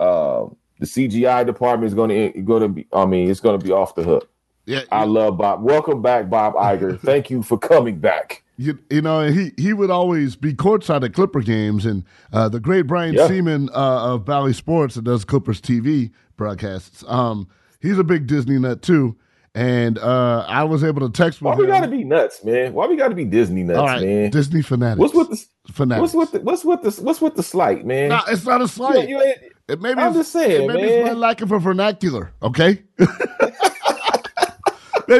Uh, 0.00 0.46
the 0.78 0.86
CGI 0.86 1.44
department 1.44 1.88
is 1.88 1.94
going 1.94 2.10
to 2.10 2.40
going 2.40 2.62
to 2.62 2.68
be. 2.68 2.86
I 2.92 3.04
mean, 3.04 3.30
it's 3.30 3.40
going 3.40 3.58
to 3.58 3.64
be 3.64 3.72
off 3.72 3.94
the 3.94 4.02
hook. 4.02 4.31
Yeah, 4.66 4.82
I 4.92 5.04
love 5.04 5.38
Bob. 5.38 5.62
Welcome 5.62 6.02
back, 6.02 6.30
Bob 6.30 6.54
Iger. 6.54 6.98
Thank 7.04 7.30
you 7.30 7.42
for 7.42 7.58
coming 7.58 7.98
back. 7.98 8.42
You, 8.58 8.78
you 8.90 9.02
know, 9.02 9.28
he, 9.28 9.50
he 9.56 9.72
would 9.72 9.90
always 9.90 10.36
be 10.36 10.54
courtside 10.54 11.02
at 11.04 11.14
Clipper 11.14 11.40
games, 11.40 11.84
and 11.84 12.04
uh, 12.32 12.48
the 12.48 12.60
great 12.60 12.82
Brian 12.82 13.14
Yeah. 13.14 13.26
Sieman 13.26 13.68
uh, 13.70 14.14
of 14.14 14.24
Bally 14.24 14.52
Sports 14.52 14.94
that 14.94 15.02
does 15.02 15.24
Clippers 15.24 15.60
TV 15.60 16.12
broadcasts. 16.36 17.02
Um, 17.08 17.48
he's 17.80 17.98
a 17.98 18.04
big 18.04 18.26
Disney 18.28 18.58
nut 18.60 18.82
too, 18.82 19.16
and 19.54 19.98
uh, 19.98 20.44
I 20.46 20.62
was 20.62 20.84
able 20.84 21.00
to 21.00 21.10
text 21.10 21.42
Why 21.42 21.52
with 21.56 21.60
we 21.60 21.64
him. 21.64 21.70
got 21.70 21.80
to 21.80 21.88
be 21.90 22.04
nuts, 22.04 22.44
man? 22.44 22.72
Why 22.72 22.86
we 22.86 22.94
got 22.96 23.08
to 23.08 23.16
be 23.16 23.24
Disney 23.24 23.64
nuts, 23.64 23.78
All 23.80 23.86
right, 23.86 24.02
man? 24.02 24.30
Disney 24.30 24.62
fanatics. 24.62 25.00
What's 25.00 25.14
with 25.14 25.30
the 25.30 25.72
fanatics? 25.72 26.00
What's 26.00 26.14
with 26.14 26.32
the 26.32 26.40
what's 26.46 26.64
with 26.64 26.82
the 26.82 27.02
what's 27.02 27.20
with 27.20 27.34
the 27.34 27.42
slight, 27.42 27.84
man? 27.84 28.10
No, 28.10 28.20
it's 28.28 28.44
not 28.46 28.60
a 28.62 28.68
slight. 28.68 29.08
You, 29.08 29.18
you 29.18 29.34
It 29.66 29.80
maybe 29.80 29.98
I'm 30.00 30.14
just 30.14 30.30
saying, 30.30 30.64
it 30.64 30.66
maybe 30.68 30.82
man. 30.86 30.98
it's 31.00 31.06
my 31.08 31.14
lack 31.14 31.40
of 31.40 31.50
a 31.50 31.58
vernacular. 31.58 32.32
Okay. 32.42 32.82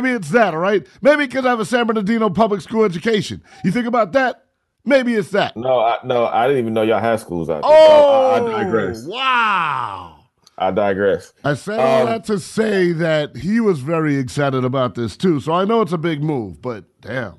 maybe 0.01 0.11
it's 0.11 0.31
that. 0.31 0.55
All 0.55 0.61
right. 0.61 0.87
Maybe 1.01 1.27
because 1.27 1.45
I 1.47 1.51
have 1.51 1.61
a 1.61 1.65
San 1.65 1.87
Bernardino 1.87 2.31
public 2.31 2.61
school 2.61 2.85
education. 2.85 3.43
You 3.65 3.71
think 3.73 3.87
about 3.87 4.13
that? 4.13 4.45
Maybe 4.85 5.15
it's 5.15 5.31
that. 5.31 5.57
no, 5.57 5.79
I, 5.81 5.99
no, 6.05 6.27
I 6.27 6.47
didn't 6.49 6.63
even 6.63 6.75
know 6.75 6.83
y'all 6.83 6.99
had 7.01 7.21
schools 7.21 7.49
out 7.49 7.63
there. 7.63 7.71
Oh, 7.73 8.31
I, 8.51 8.61
I 8.61 8.65
digress. 8.65 9.05
wow. 9.07 10.19
I 10.59 10.71
digress. 10.71 11.33
I 11.45 11.55
say 11.55 11.77
all 11.77 12.03
Um, 12.03 12.07
that 12.07 12.25
to 12.25 12.39
say 12.41 12.93
that 12.93 13.37
he 13.37 13.61
was 13.61 13.81
very 13.81 14.17
excited 14.17 14.65
about 14.65 14.95
this 14.95 15.17
too. 15.17 15.41
So 15.41 15.53
I 15.53 15.65
know 15.65 15.83
it's 15.83 15.93
a 15.93 15.99
big 15.99 16.23
move, 16.23 16.61
but 16.61 16.85
damn. 17.01 17.35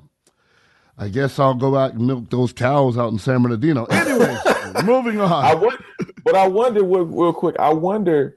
I 0.96 1.08
guess 1.08 1.38
I'll 1.38 1.54
go 1.54 1.76
out 1.76 1.94
and 1.94 2.06
milk 2.06 2.30
those 2.30 2.52
cows 2.52 2.96
out 2.96 3.12
in 3.12 3.18
San 3.18 3.42
Bernardino. 3.42 3.84
Anyways, 3.86 4.38
moving 4.84 5.20
on. 5.20 5.44
I 5.44 5.54
wonder, 5.54 5.84
but 6.24 6.34
I 6.36 6.46
wonder 6.48 6.84
real, 6.84 7.04
real 7.04 7.32
quick. 7.32 7.56
I 7.58 7.72
wonder 7.72 8.36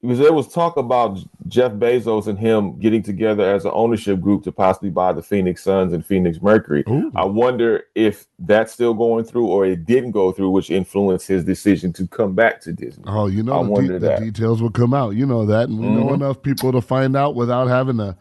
because 0.00 0.18
there 0.18 0.32
was 0.32 0.46
talk 0.52 0.76
about 0.76 1.18
Jeff 1.48 1.72
Bezos 1.72 2.28
and 2.28 2.38
him 2.38 2.78
getting 2.78 3.02
together 3.02 3.42
as 3.42 3.64
an 3.64 3.72
ownership 3.74 4.20
group 4.20 4.44
to 4.44 4.52
possibly 4.52 4.90
buy 4.90 5.12
the 5.12 5.22
Phoenix 5.22 5.62
Suns 5.64 5.92
and 5.92 6.06
Phoenix 6.06 6.40
Mercury. 6.40 6.84
I 7.16 7.24
wonder 7.24 7.84
if 7.96 8.26
that's 8.38 8.72
still 8.72 8.94
going 8.94 9.24
through 9.24 9.46
or 9.48 9.66
it 9.66 9.84
didn't 9.86 10.12
go 10.12 10.30
through, 10.30 10.50
which 10.50 10.70
influenced 10.70 11.26
his 11.26 11.42
decision 11.44 11.92
to 11.94 12.06
come 12.06 12.34
back 12.34 12.60
to 12.60 12.72
Disney. 12.72 13.02
Oh, 13.08 13.26
you 13.26 13.40
I 13.40 13.42
know, 13.42 13.58
the, 13.62 13.64
de- 13.64 13.70
wonder 13.72 13.98
the 13.98 14.16
details 14.20 14.62
will 14.62 14.70
come 14.70 14.94
out. 14.94 15.16
You 15.16 15.26
know 15.26 15.44
that, 15.46 15.68
and 15.68 15.78
we 15.80 15.86
know 15.88 16.06
Mhm. 16.10 16.14
enough 16.14 16.42
people 16.42 16.70
to 16.72 16.80
find 16.80 17.16
out 17.16 17.34
without 17.34 17.66
having 17.66 17.96
to, 17.96 18.16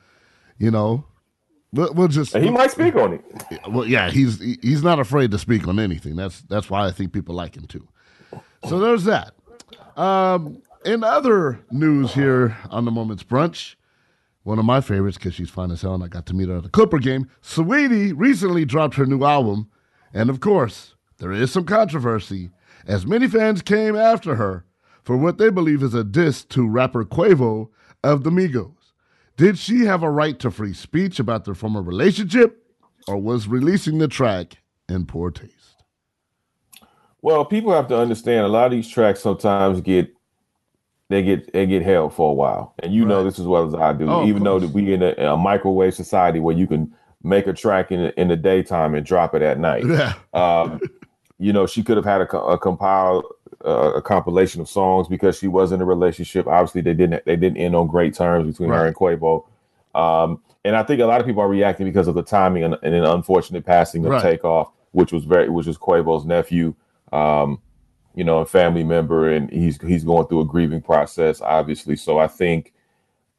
you 0.57 0.71
know, 0.71 1.05
we'll, 1.73 1.93
we'll 1.93 2.07
just. 2.07 2.33
And 2.33 2.43
he 2.43 2.49
might 2.49 2.71
speak 2.71 2.95
on 2.95 3.13
it. 3.13 3.21
Well, 3.69 3.85
yeah, 3.85 4.09
he's 4.09 4.39
he's 4.63 4.81
not 4.81 4.97
afraid 4.99 5.29
to 5.29 5.37
speak 5.37 5.67
on 5.67 5.77
anything. 5.77 6.15
That's 6.15 6.41
that's 6.41 6.71
why 6.71 6.87
I 6.87 6.91
think 6.91 7.13
people 7.13 7.35
like 7.35 7.55
him 7.55 7.65
too. 7.67 7.87
So 8.67 8.79
there's 8.79 9.03
that. 9.03 9.33
Um, 9.95 10.61
in 10.85 11.03
other 11.03 11.59
news 11.71 12.13
here 12.13 12.57
on 12.69 12.85
the 12.85 12.91
Moments 12.91 13.23
Brunch, 13.23 13.75
one 14.43 14.59
of 14.59 14.65
my 14.65 14.81
favorites 14.81 15.17
because 15.17 15.33
she's 15.33 15.49
fine 15.49 15.71
as 15.71 15.81
hell, 15.81 15.95
and 15.95 16.03
I 16.03 16.07
got 16.07 16.25
to 16.27 16.33
meet 16.33 16.49
her 16.49 16.57
at 16.57 16.65
a 16.65 16.69
Clipper 16.69 16.99
game. 16.99 17.29
Saweetie 17.41 18.13
recently 18.15 18.65
dropped 18.65 18.95
her 18.95 19.05
new 19.05 19.23
album, 19.23 19.69
and 20.13 20.29
of 20.29 20.39
course, 20.39 20.95
there 21.17 21.31
is 21.31 21.51
some 21.51 21.65
controversy 21.65 22.51
as 22.85 23.05
many 23.05 23.27
fans 23.27 23.61
came 23.61 23.95
after 23.95 24.35
her 24.35 24.65
for 25.03 25.17
what 25.17 25.37
they 25.37 25.49
believe 25.49 25.83
is 25.83 25.93
a 25.93 26.03
diss 26.03 26.43
to 26.45 26.67
rapper 26.67 27.03
Quavo 27.03 27.69
of 28.03 28.23
the 28.23 28.29
Migos. 28.29 28.73
Did 29.35 29.57
she 29.57 29.81
have 29.81 30.03
a 30.03 30.09
right 30.09 30.39
to 30.39 30.49
free 30.49 30.73
speech 30.73 31.19
about 31.19 31.45
their 31.45 31.53
former 31.53 31.81
relationship, 31.81 32.63
or 33.07 33.17
was 33.17 33.47
releasing 33.47 33.97
the 33.97 34.07
track 34.07 34.57
in 34.89 35.05
poor 35.05 35.31
taste? 35.31 35.53
Well, 37.21 37.45
people 37.45 37.73
have 37.73 37.87
to 37.89 37.97
understand 37.97 38.45
a 38.45 38.47
lot 38.47 38.67
of 38.67 38.71
these 38.71 38.87
tracks 38.87 39.21
sometimes 39.21 39.81
get 39.81 40.16
they 41.09 41.23
get 41.23 41.53
they 41.53 41.65
get 41.65 41.83
held 41.83 42.13
for 42.13 42.31
a 42.31 42.33
while, 42.33 42.73
and 42.79 42.93
you 42.93 43.05
know 43.05 43.23
this 43.23 43.39
as 43.39 43.45
well 43.45 43.65
as 43.65 43.73
I 43.73 43.93
do. 43.93 44.09
Oh, 44.09 44.25
even 44.27 44.43
though 44.43 44.59
that 44.59 44.71
we 44.71 44.93
in 44.93 45.01
a, 45.01 45.13
a 45.13 45.37
microwave 45.37 45.93
society 45.93 46.39
where 46.39 46.55
you 46.55 46.67
can 46.67 46.93
make 47.23 47.47
a 47.47 47.53
track 47.53 47.91
in 47.91 48.03
the, 48.03 48.19
in 48.19 48.27
the 48.27 48.35
daytime 48.35 48.93
and 48.93 49.05
drop 49.05 49.33
it 49.33 49.41
at 49.41 49.59
night. 49.59 49.85
Yeah. 49.85 50.13
Um, 50.33 50.79
you 51.39 51.51
know, 51.53 51.65
she 51.65 51.83
could 51.83 51.97
have 51.97 52.05
had 52.05 52.21
a, 52.21 52.37
a 52.37 52.57
compile 52.57 53.23
uh, 53.65 53.93
a 53.95 54.01
compilation 54.01 54.61
of 54.61 54.69
songs 54.69 55.07
because 55.07 55.37
she 55.37 55.47
was 55.47 55.71
in 55.71 55.81
a 55.81 55.85
relationship. 55.85 56.47
Obviously, 56.47 56.81
they 56.81 56.93
didn't 56.93 57.23
they 57.25 57.35
didn't 57.35 57.57
end 57.57 57.75
on 57.75 57.87
great 57.87 58.13
terms 58.13 58.47
between 58.47 58.69
her 58.69 58.85
and 58.85 58.95
Quavo. 58.95 59.45
Um, 59.95 60.41
and 60.63 60.75
I 60.75 60.83
think 60.83 61.01
a 61.01 61.05
lot 61.05 61.21
of 61.21 61.27
people 61.27 61.41
are 61.41 61.47
reacting 61.47 61.85
because 61.85 62.07
of 62.07 62.15
the 62.15 62.23
timing 62.23 62.63
and, 62.63 62.77
and 62.83 62.93
an 62.93 63.05
unfortunate 63.05 63.65
passing 63.65 64.05
of 64.05 64.11
Right. 64.11 64.21
Takeoff, 64.21 64.71
which 64.91 65.11
was 65.11 65.23
very 65.23 65.49
which 65.49 65.67
was 65.67 65.77
Quavo's 65.77 66.25
nephew. 66.25 66.75
Um, 67.11 67.61
you 68.17 68.23
know, 68.23 68.39
a 68.39 68.45
family 68.45 68.83
member, 68.83 69.29
and 69.31 69.49
he's 69.51 69.79
he's 69.81 70.03
going 70.03 70.25
through 70.27 70.41
a 70.41 70.45
grieving 70.45 70.81
process, 70.81 71.39
obviously. 71.39 71.95
So 71.95 72.17
I 72.17 72.27
think 72.27 72.73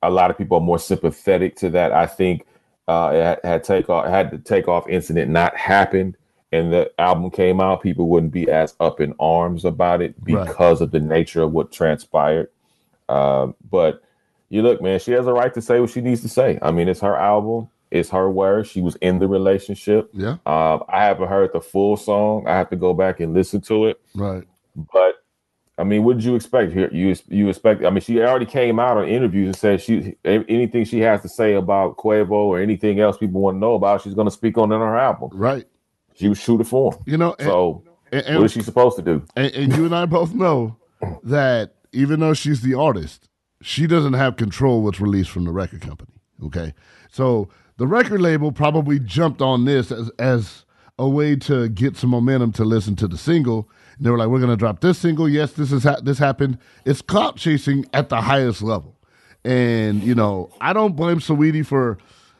a 0.03 0.09
lot 0.11 0.31
of 0.31 0.39
people 0.39 0.57
are 0.59 0.65
more 0.65 0.79
sympathetic 0.79 1.57
to 1.57 1.71
that. 1.71 1.93
I 1.93 2.07
think 2.07 2.47
uh, 2.87 3.11
had, 3.13 3.41
had 3.43 3.65
takeoff 3.65 4.07
had 4.07 4.31
the 4.31 4.39
takeoff 4.39 4.89
incident 4.89 5.31
not 5.33 5.57
happened 5.57 6.17
and 6.53 6.73
the 6.73 6.91
album 6.99 7.31
came 7.31 7.61
out, 7.61 7.83
people 7.83 8.09
wouldn't 8.09 8.33
be 8.33 8.49
as 8.51 8.75
up 8.81 9.01
in 9.01 9.15
arms 9.21 9.65
about 9.67 10.01
it 10.01 10.15
Right. 10.23 10.47
because 10.47 10.81
of 10.81 10.93
the 10.93 11.01
nature 11.01 11.43
of 11.43 11.53
what 11.53 11.71
transpired. 11.73 12.49
Um, 13.09 13.55
but 13.71 14.03
you 14.49 14.63
look, 14.63 14.81
man, 14.81 14.99
she 14.99 15.13
has 15.13 15.27
a 15.27 15.33
right 15.33 15.53
to 15.53 15.61
say 15.61 15.81
what 15.81 15.91
she 15.91 16.01
needs 16.01 16.23
to 16.23 16.29
say. 16.29 16.59
I 16.63 16.71
mean, 16.71 16.89
it's 16.89 17.01
her 17.01 17.17
album, 17.17 17.69
it's 17.91 18.09
her 18.11 18.31
words. 18.31 18.69
She 18.71 18.81
was 18.81 18.97
in 19.03 19.19
the 19.19 19.29
relationship. 19.29 20.09
Yeah. 20.15 20.37
Um, 20.47 20.85
I 20.89 21.05
haven't 21.05 21.29
heard 21.29 21.51
the 21.53 21.61
full 21.61 21.97
song. 21.99 22.47
I 22.47 22.55
have 22.57 22.71
to 22.71 22.77
go 22.77 22.95
back 22.95 23.21
and 23.21 23.35
listen 23.35 23.61
to 23.63 23.87
it. 23.87 24.01
Right. 24.15 24.45
But 24.93 25.15
I 25.79 25.85
mean, 25.85 26.05
what 26.05 26.17
did 26.17 26.25
you 26.25 26.35
expect 26.35 26.73
here? 26.73 26.91
You 26.93 27.15
you 27.29 27.49
expect? 27.49 27.85
I 27.85 27.91
mean, 27.91 28.01
she 28.01 28.21
already 28.21 28.47
came 28.47 28.79
out 28.79 28.97
on 28.97 29.09
interviews 29.09 29.47
and 29.49 29.57
said 29.57 29.81
she 29.81 30.17
anything 30.25 30.85
she 30.85 31.01
has 31.01 31.23
to 31.23 31.29
say 31.29 31.55
about 31.55 31.97
Quavo 31.97 32.31
or 32.31 32.61
anything 32.61 33.01
else 33.01 33.17
people 33.17 33.41
want 33.41 33.57
to 33.57 33.59
know 33.59 33.75
about, 33.75 34.03
she's 34.03 34.15
going 34.15 34.27
to 34.27 34.33
speak 34.33 34.59
on 34.59 34.73
in 34.73 34.81
her 34.81 34.97
album. 34.99 35.31
Right. 35.33 35.67
She 36.15 36.29
was 36.29 36.43
true 36.43 36.59
for 36.59 36.65
form. 36.65 36.97
You 37.07 37.17
know, 37.17 37.35
and- 37.39 37.49
so 37.49 37.83
and- 38.11 38.27
and- 38.27 38.37
what 38.39 38.45
is 38.47 38.53
she 38.53 38.63
supposed 38.63 38.97
to 38.97 39.03
do? 39.03 39.23
And, 39.37 39.55
and 39.55 39.77
you 39.77 39.85
and 39.85 39.95
I 39.95 40.07
both 40.07 40.35
know 40.35 40.77
that 41.23 41.75
even 41.93 42.21
though 42.21 42.35
she's 42.35 42.61
the 42.63 42.75
artist, 42.75 43.29
she 43.63 43.87
doesn't 43.87 44.15
have 44.15 44.37
control 44.37 44.83
what's 44.83 45.01
released 45.01 45.31
from 45.31 45.45
the 45.45 45.53
record 45.53 45.81
company. 45.81 46.13
Okay. 46.45 46.75
So 47.11 47.49
the 47.77 47.87
record 47.87 48.21
label 48.21 48.51
probably 48.53 48.99
jumped 48.99 49.41
on 49.41 49.65
this 49.65 49.91
as, 49.93 50.11
as 50.19 50.65
a 50.99 51.09
way 51.09 51.37
to 51.37 51.69
get 51.69 51.97
some 51.97 52.11
momentum 52.11 52.51
to 52.53 52.65
listen 52.65 52.97
to 52.97 53.07
the 53.09 53.17
single. 53.19 53.69
And 53.99 54.07
they 54.07 54.11
were 54.11 54.19
like, 54.19 54.29
we're 54.29 54.39
going 54.39 54.51
to 54.51 54.57
drop 54.57 54.81
this 54.81 54.99
single. 54.99 55.29
Yes, 55.29 55.53
this 55.53 55.73
is 55.73 55.85
ha- 55.85 56.01
this 56.03 56.19
happened. 56.19 56.59
It's 56.85 57.03
clout 57.03 57.37
chasing 57.37 57.85
at 57.93 58.09
the 58.09 58.23
highest 58.23 58.63
level. 58.63 58.97
And, 59.45 60.03
you 60.03 60.15
know, 60.15 60.51
I 60.61 60.73
don't 60.73 60.97
blame 60.97 61.19
Saweetie 61.19 61.67
for, 61.67 61.99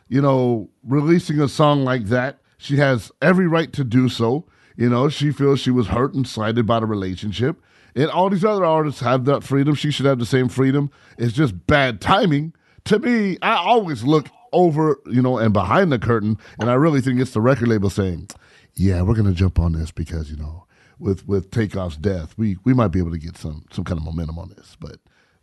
you 0.09 0.21
know, 0.21 0.71
releasing 0.85 1.41
a 1.41 1.49
song 1.49 1.85
like 1.85 2.07
that. 2.07 2.39
She 2.59 2.77
has 2.77 3.13
every 3.23 3.47
right 3.47 3.73
to 3.75 3.85
do 3.85 4.09
so. 4.09 4.45
You 4.77 4.89
know, 4.89 5.09
she 5.09 5.33
feels 5.33 5.61
she 5.61 5.71
was 5.71 5.89
hurt 5.89 6.15
and 6.15 6.27
slighted 6.27 6.67
by 6.67 6.81
the 6.81 6.87
relationship. 6.87 7.61
And 7.97 8.11
all 8.11 8.31
these 8.31 8.45
other 8.45 8.65
artists 8.65 9.01
have 9.01 9.25
that 9.25 9.43
freedom. 9.43 9.75
She 9.75 9.91
should 9.91 10.07
have 10.07 10.19
the 10.21 10.27
same 10.27 10.49
freedom. 10.49 10.91
It's 11.19 11.33
just 11.33 11.67
bad 11.67 12.01
timing. 12.01 12.53
To 12.85 12.99
me, 13.01 13.39
I 13.43 13.57
always 13.57 14.05
look 14.05 14.29
over, 14.53 14.99
you 15.07 15.21
know, 15.21 15.39
and 15.39 15.53
behind 15.53 15.91
the 15.91 15.99
curtain, 15.99 16.39
and 16.61 16.71
I 16.71 16.75
really 16.75 17.01
think 17.01 17.21
it's 17.21 17.33
the 17.33 17.41
record 17.41 17.69
label 17.69 17.91
saying, 17.91 18.29
"Yeah, 18.75 19.03
we're 19.03 19.15
gonna 19.15 19.33
jump 19.33 19.59
on 19.59 19.73
this 19.73 19.91
because 19.91 20.31
you 20.31 20.37
know, 20.37 20.65
with 20.99 21.27
with 21.27 21.51
Takeoff's 21.51 21.97
death, 21.97 22.35
we 22.37 22.57
we 22.65 22.75
might 22.75 22.89
be 22.89 22.99
able 22.99 23.13
to 23.13 23.19
get 23.19 23.37
some 23.37 23.65
some 23.73 23.85
kind 23.85 23.99
of 23.99 24.05
momentum 24.05 24.39
on 24.39 24.51
this." 24.57 24.77
But 24.81 24.97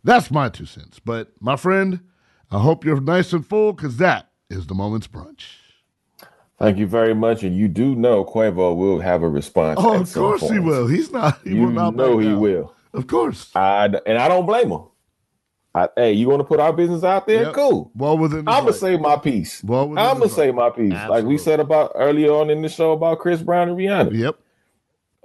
that's 0.04 0.30
my 0.30 0.48
two 0.48 0.66
cents. 0.66 0.98
But 0.98 1.32
my 1.40 1.56
friend, 1.56 2.00
I 2.50 2.60
hope 2.60 2.84
you're 2.84 3.00
nice 3.00 3.32
and 3.32 3.46
full 3.46 3.72
because 3.72 3.96
that 3.98 4.30
is 4.50 4.66
the 4.66 4.74
moment's 4.74 5.08
brunch. 5.08 5.44
Thank 6.58 6.78
you 6.78 6.86
very 6.86 7.14
much. 7.14 7.42
And 7.42 7.56
you 7.56 7.68
do 7.68 7.94
know 7.94 8.24
Quavo 8.24 8.74
will 8.76 9.00
have 9.00 9.22
a 9.22 9.28
response. 9.28 9.78
Oh, 9.82 10.00
of 10.00 10.08
some 10.08 10.22
course 10.22 10.48
he 10.50 10.58
will. 10.58 10.86
He's 10.86 11.10
not. 11.10 11.38
He 11.44 11.54
you 11.54 11.62
will 11.62 11.70
not. 11.70 11.94
know 11.94 12.18
he 12.18 12.28
down. 12.28 12.40
will. 12.40 12.74
Of 12.94 13.06
course. 13.06 13.50
I, 13.54 13.86
and 14.06 14.16
I 14.16 14.28
don't 14.28 14.46
blame 14.46 14.70
him. 14.70 14.84
I, 15.74 15.88
hey, 15.94 16.12
you 16.12 16.28
want 16.30 16.40
to 16.40 16.44
put 16.44 16.58
our 16.58 16.72
business 16.72 17.04
out 17.04 17.26
there? 17.26 17.44
Yep. 17.44 17.52
Cool. 17.52 17.90
Well 17.94 18.16
within. 18.16 18.48
I'm 18.48 18.64
gonna 18.64 18.72
say 18.72 18.96
my 18.96 19.16
piece. 19.16 19.62
Well 19.62 19.90
within 19.90 20.02
I'm 20.02 20.14
gonna 20.14 20.24
his 20.24 20.34
say 20.34 20.50
my 20.50 20.70
piece. 20.70 20.94
Like 20.94 21.26
we 21.26 21.36
said 21.36 21.60
about 21.60 21.92
earlier 21.94 22.32
on 22.32 22.48
in 22.48 22.62
the 22.62 22.70
show 22.70 22.92
about 22.92 23.18
Chris 23.18 23.42
Brown 23.42 23.68
and 23.68 23.76
Rihanna. 23.76 24.16
Yep. 24.16 24.38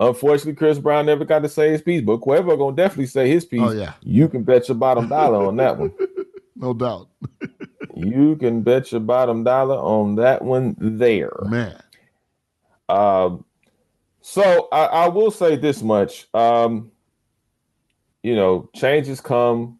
Unfortunately, 0.01 0.55
Chris 0.55 0.79
Brown 0.79 1.05
never 1.05 1.23
got 1.23 1.43
to 1.43 1.49
say 1.49 1.69
his 1.69 1.81
piece, 1.83 2.01
but 2.01 2.21
Quavo 2.21 2.57
gonna 2.57 2.75
definitely 2.75 3.05
say 3.05 3.29
his 3.29 3.45
piece. 3.45 3.61
Oh, 3.61 3.71
yeah. 3.71 3.93
You 4.01 4.27
can 4.27 4.41
bet 4.41 4.67
your 4.67 4.75
bottom 4.75 5.07
dollar 5.07 5.45
on 5.45 5.55
that 5.57 5.77
one. 5.77 5.93
No 6.55 6.73
doubt. 6.73 7.07
You 7.93 8.35
can 8.37 8.61
bet 8.61 8.91
your 8.91 9.01
bottom 9.01 9.43
dollar 9.43 9.75
on 9.75 10.15
that 10.15 10.41
one 10.43 10.75
there. 10.79 11.37
Man. 11.43 11.81
Um, 12.87 13.43
so 14.21 14.69
I, 14.71 14.85
I 14.85 15.07
will 15.09 15.29
say 15.29 15.55
this 15.55 15.81
much. 15.83 16.27
Um, 16.33 16.91
you 18.23 18.35
know, 18.35 18.69
changes 18.73 19.19
come, 19.19 19.77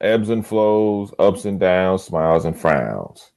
ebbs 0.00 0.28
and 0.28 0.44
flows, 0.46 1.14
ups 1.18 1.44
and 1.44 1.60
downs, 1.60 2.02
smiles 2.02 2.44
and 2.44 2.58
frowns. 2.58 3.30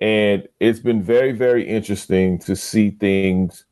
And 0.00 0.46
it's 0.60 0.80
been 0.80 1.02
very, 1.02 1.32
very 1.32 1.66
interesting 1.66 2.38
to 2.40 2.54
see 2.54 2.90
things. 2.90 3.64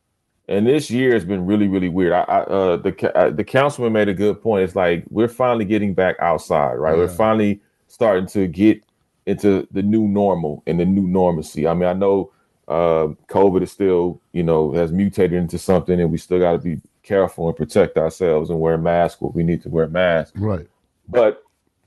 And 0.49 0.67
this 0.67 0.91
year 0.91 1.13
has 1.13 1.25
been 1.25 1.45
really, 1.45 1.69
really 1.69 1.91
weird. 1.91 2.13
I, 2.13 2.21
I 2.23 2.41
uh, 2.41 2.77
the 2.79 3.17
uh, 3.17 3.31
the 3.31 3.45
councilman 3.45 3.93
made 3.93 4.09
a 4.09 4.15
good 4.15 4.41
point. 4.43 4.65
It's 4.65 4.75
like 4.75 5.05
we're 5.11 5.29
finally 5.29 5.67
getting 5.67 5.93
back 5.93 6.17
outside, 6.21 6.75
right? 6.75 6.97
We're 6.97 7.09
finally 7.09 7.61
starting 7.87 8.27
to 8.29 8.47
get 8.47 8.83
into 9.27 9.69
the 9.73 9.83
new 9.83 10.09
normal 10.09 10.63
and 10.67 10.81
the 10.81 10.87
new 10.87 11.07
normalcy. 11.07 11.67
I 11.67 11.75
mean, 11.75 11.89
I 11.89 11.93
know 11.93 12.33
uh, 12.67 13.09
COVID 13.29 13.63
is 13.63 13.71
still, 13.73 14.23
you 14.33 14.43
know, 14.43 14.73
has 14.73 14.91
mutated 14.91 15.35
into 15.35 15.59
something, 15.59 16.01
and 16.01 16.11
we 16.11 16.17
still 16.17 16.39
got 16.39 16.53
to 16.53 16.59
be 16.59 16.81
careful 17.03 17.49
and 17.49 17.57
protect 17.57 17.99
ourselves 17.99 18.49
and 18.49 18.59
wear 18.59 18.79
masks 18.79 19.21
where 19.21 19.31
we 19.31 19.43
need 19.43 19.63
to 19.63 19.69
wear 19.69 19.87
masks. 19.87 20.39
Right. 20.39 20.67
But 21.09 21.43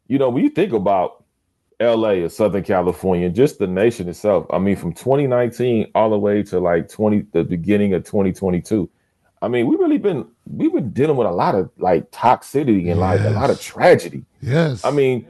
you 0.07 0.19
know, 0.19 0.29
when 0.29 0.43
you 0.43 0.49
think 0.49 0.73
about 0.73 1.20
LA 1.81 2.23
or 2.23 2.29
Southern 2.29 2.63
California, 2.63 3.29
just 3.29 3.59
the 3.59 3.67
nation 3.67 4.07
itself, 4.07 4.45
I 4.51 4.59
mean, 4.59 4.75
from 4.75 4.93
2019 4.93 5.91
all 5.95 6.09
the 6.09 6.19
way 6.19 6.43
to 6.43 6.59
like 6.59 6.89
20, 6.89 7.25
the 7.31 7.43
beginning 7.43 7.93
of 7.93 8.03
2022, 8.03 8.89
I 9.41 9.47
mean, 9.47 9.65
we 9.67 9.75
really 9.75 9.97
been 9.97 10.27
we've 10.45 10.71
been 10.71 10.91
dealing 10.91 11.17
with 11.17 11.27
a 11.27 11.31
lot 11.31 11.55
of 11.55 11.71
like 11.77 12.11
toxicity 12.11 12.91
and 12.91 12.99
like 12.99 13.21
a 13.21 13.31
lot 13.31 13.49
of 13.49 13.59
tragedy. 13.59 14.23
Yes. 14.39 14.85
I 14.85 14.91
mean, 14.91 15.25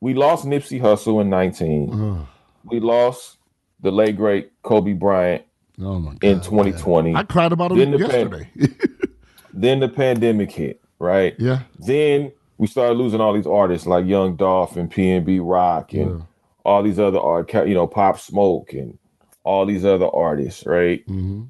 we 0.00 0.14
lost 0.14 0.46
Nipsey 0.46 0.80
Hussle 0.80 1.20
in 1.20 1.28
19. 1.28 1.90
Ugh. 1.92 2.26
We 2.64 2.80
lost 2.80 3.36
the 3.80 3.92
late 3.92 4.16
great 4.16 4.50
Kobe 4.62 4.94
Bryant 4.94 5.44
Oh 5.80 5.98
my 5.98 6.12
in 6.22 6.40
2020. 6.40 7.14
I 7.14 7.22
cried 7.24 7.52
about 7.52 7.72
him 7.72 7.78
Then 7.78 7.90
the 7.90 7.98
pan- 7.98 8.30
yesterday. 8.30 8.74
then 9.52 9.80
the 9.80 9.88
pandemic 9.88 10.50
hit, 10.50 10.80
right? 10.98 11.34
Yeah. 11.38 11.60
Then 11.78 12.32
we 12.58 12.66
started 12.66 12.94
losing 12.94 13.20
all 13.20 13.32
these 13.32 13.46
artists 13.46 13.86
like 13.86 14.06
Young 14.06 14.36
Dolph 14.36 14.76
and 14.76 14.90
PNB 14.90 15.40
Rock 15.42 15.92
and 15.92 16.24
all 16.64 16.82
these 16.82 16.98
other 16.98 17.18
art, 17.18 17.52
you 17.52 17.74
know, 17.74 17.86
Pop 17.86 18.18
Smoke 18.18 18.72
and 18.72 18.98
all 19.42 19.66
these 19.66 19.84
other 19.84 20.06
artists, 20.06 20.64
right? 20.66 21.06
Mm-hmm. 21.06 21.42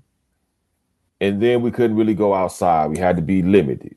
And 1.21 1.43
then 1.43 1.63
we 1.63 1.71
couldn't 1.71 1.97
really 1.97 2.15
go 2.15 2.35
outside. 2.35 2.91
We 2.91 2.99
had 2.99 3.17
to 3.17 3.23
be 3.23 3.43
limited. 3.43 3.95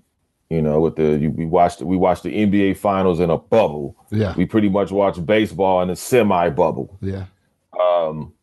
You 0.50 0.62
know, 0.62 0.80
with 0.80 0.96
the 0.96 1.18
you- 1.18 1.32
we 1.32 1.46
watched 1.46 1.82
we 1.82 1.98
watched 1.98 2.24
the 2.24 2.46
NBA 2.46 2.78
finals 2.78 3.20
in 3.20 3.30
a 3.30 3.38
bubble. 3.38 3.98
Yeah. 4.12 4.34
We 4.38 4.46
pretty 4.46 4.70
much 4.70 4.92
watched 4.92 5.26
baseball 5.26 5.82
in 5.82 5.90
a 5.90 5.96
semi 5.96 6.50
bubble. 6.50 6.98
Yeah. 7.02 7.26
Um, 7.78 8.34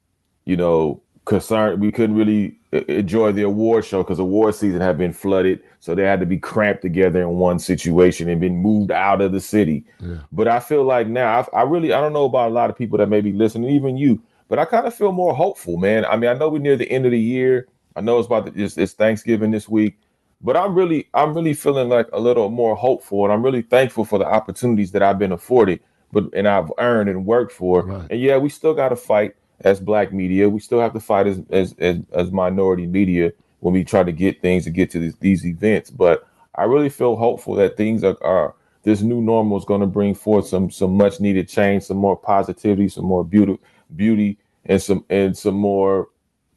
you 0.44 0.56
know, 0.56 1.02
concerned 1.24 1.80
we 1.80 1.90
couldn't 1.90 2.16
really 2.16 2.56
enjoy 2.88 3.32
the 3.32 3.42
award 3.42 3.84
show 3.84 4.02
because 4.02 4.18
award 4.18 4.54
season 4.54 4.80
had 4.80 4.98
been 4.98 5.12
flooded, 5.12 5.62
so 5.80 5.94
they 5.94 6.02
had 6.02 6.20
to 6.20 6.26
be 6.26 6.38
cramped 6.38 6.82
together 6.82 7.22
in 7.22 7.28
one 7.30 7.58
situation 7.58 8.28
and 8.28 8.40
been 8.40 8.56
moved 8.56 8.90
out 8.90 9.20
of 9.20 9.32
the 9.32 9.40
city. 9.40 9.84
Yeah. 10.00 10.18
But 10.32 10.48
I 10.48 10.60
feel 10.60 10.84
like 10.84 11.06
now 11.06 11.46
I, 11.52 11.60
I 11.60 11.62
really 11.62 11.92
I 11.92 12.00
don't 12.00 12.12
know 12.12 12.24
about 12.24 12.50
a 12.50 12.54
lot 12.54 12.70
of 12.70 12.76
people 12.76 12.98
that 12.98 13.08
may 13.08 13.20
be 13.20 13.32
listening, 13.32 13.70
even 13.70 13.96
you, 13.96 14.20
but 14.48 14.58
I 14.58 14.64
kind 14.64 14.86
of 14.86 14.94
feel 14.94 15.12
more 15.12 15.34
hopeful, 15.34 15.76
man. 15.76 16.04
I 16.04 16.16
mean, 16.16 16.30
I 16.30 16.34
know 16.34 16.48
we're 16.48 16.58
near 16.58 16.76
the 16.76 16.90
end 16.90 17.06
of 17.06 17.12
the 17.12 17.20
year. 17.20 17.68
I 17.96 18.00
know 18.00 18.18
it's 18.18 18.26
about 18.26 18.52
the, 18.52 18.62
it's, 18.62 18.76
it's 18.76 18.92
Thanksgiving 18.92 19.52
this 19.52 19.68
week, 19.68 19.96
but 20.42 20.56
I'm 20.56 20.74
really 20.74 21.08
I'm 21.14 21.32
really 21.32 21.54
feeling 21.54 21.88
like 21.88 22.08
a 22.12 22.20
little 22.20 22.50
more 22.50 22.76
hopeful, 22.76 23.24
and 23.24 23.32
I'm 23.32 23.42
really 23.42 23.62
thankful 23.62 24.04
for 24.04 24.18
the 24.18 24.26
opportunities 24.26 24.92
that 24.92 25.02
I've 25.02 25.18
been 25.18 25.32
afforded, 25.32 25.80
but 26.12 26.24
and 26.34 26.46
I've 26.48 26.70
earned 26.78 27.08
and 27.08 27.24
worked 27.24 27.52
for. 27.52 27.84
And 28.10 28.20
yeah, 28.20 28.36
we 28.36 28.48
still 28.48 28.74
got 28.74 28.90
to 28.90 28.96
fight 28.96 29.36
as 29.61 29.80
Black 29.80 30.12
media. 30.12 30.48
We 30.48 30.61
still 30.61 30.80
have 30.80 30.92
to 30.94 31.00
fight 31.00 31.26
as 31.26 31.40
as 31.50 31.74
as, 31.78 31.98
as 32.12 32.30
minority 32.32 32.86
media 32.86 33.32
when 33.61 33.74
we 33.74 33.84
try 33.84 34.02
to 34.02 34.12
get 34.12 34.42
things 34.42 34.64
to 34.64 34.70
get 34.70 34.90
to 34.90 34.98
these, 34.98 35.16
these 35.16 35.46
events. 35.46 35.90
But 35.90 36.26
I 36.55 36.64
really 36.64 36.90
feel 36.90 37.16
hopeful 37.16 37.55
that 37.55 37.76
things 37.76 38.05
are, 38.05 38.16
are 38.22 38.55
this 38.82 39.00
new 39.00 39.20
normal 39.20 39.57
is 39.57 39.64
going 39.64 39.80
to 39.80 39.86
bring 39.86 40.14
forth 40.14 40.46
some 40.46 40.70
some 40.70 40.96
much 40.96 41.20
needed 41.20 41.48
change, 41.48 41.84
some 41.84 41.96
more 41.96 42.16
positivity, 42.16 42.88
some 42.88 43.05
more 43.07 43.24
beauty, 43.24 43.59
beauty, 43.96 44.38
and 44.66 44.80
some 44.82 45.05
and 45.09 45.36
some 45.36 45.55
more 45.55 46.09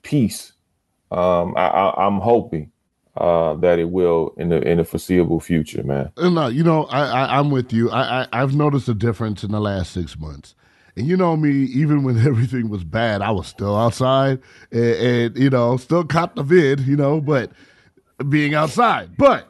peace. 0.03 0.53
Um, 1.09 1.53
I, 1.55 1.93
I'm 1.97 2.19
hoping 2.19 2.71
uh, 3.15 3.55
that 3.55 3.79
it 3.79 3.89
will 3.89 4.33
in 4.37 4.49
the 4.49 4.61
in 4.61 4.77
the 4.77 4.83
foreseeable 4.83 5.39
future, 5.39 5.83
man. 5.83 6.11
Uh, 6.17 6.29
No, 6.29 6.47
you 6.47 6.63
know, 6.63 6.85
I, 6.85 7.05
I 7.05 7.39
I'm 7.39 7.49
with 7.49 7.71
you. 7.71 7.89
I, 7.89 8.23
I 8.23 8.27
I've 8.33 8.55
noticed 8.55 8.89
a 8.89 8.93
difference 8.93 9.43
in 9.43 9.51
the 9.51 9.61
last 9.61 9.93
six 9.93 10.17
months. 10.19 10.53
And 10.97 11.05
you 11.05 11.15
know 11.15 11.37
me, 11.37 11.51
even 11.51 12.01
when 12.01 12.17
everything 12.27 12.69
was 12.69 12.83
bad, 12.83 13.21
I 13.21 13.29
was 13.29 13.47
still 13.47 13.77
outside 13.77 14.39
and, 14.71 14.83
and 14.83 15.37
you 15.37 15.51
know, 15.51 15.77
still 15.77 16.03
caught 16.03 16.35
the 16.35 16.43
vid, 16.43 16.81
you 16.81 16.97
know, 16.97 17.21
but 17.21 17.51
being 18.27 18.55
outside. 18.55 19.15
But 19.15 19.47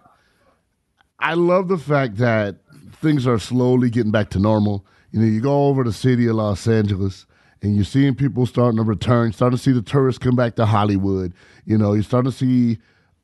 I 1.20 1.36
love 1.36 1.70
the 1.70 1.78
fact 1.78 2.18
that 2.18 2.58
things 3.02 3.26
are 3.26 3.40
slowly 3.40 3.90
getting 3.90 4.12
back 4.12 4.30
to 4.32 4.40
normal. 4.40 4.86
You 5.12 5.22
know, 5.22 5.26
you 5.26 5.40
go 5.40 5.68
over 5.68 5.86
the 5.86 5.94
city 5.94 6.28
of 6.28 6.36
Los 6.36 6.68
Angeles 6.68 7.26
and 7.62 7.76
you're 7.76 7.86
seeing 7.86 8.14
people 8.14 8.46
starting 8.46 8.78
to 8.78 8.84
return, 8.84 9.32
starting 9.32 9.58
to 9.58 9.64
see 9.64 9.72
the 9.72 9.82
tourists 9.82 10.20
come 10.20 10.36
back 10.36 10.58
to 10.58 10.66
Hollywood. 10.66 11.34
You 11.64 11.78
know, 11.78 11.94
you're 11.94 12.04
starting 12.04 12.30
to 12.30 12.38
see 12.38 12.78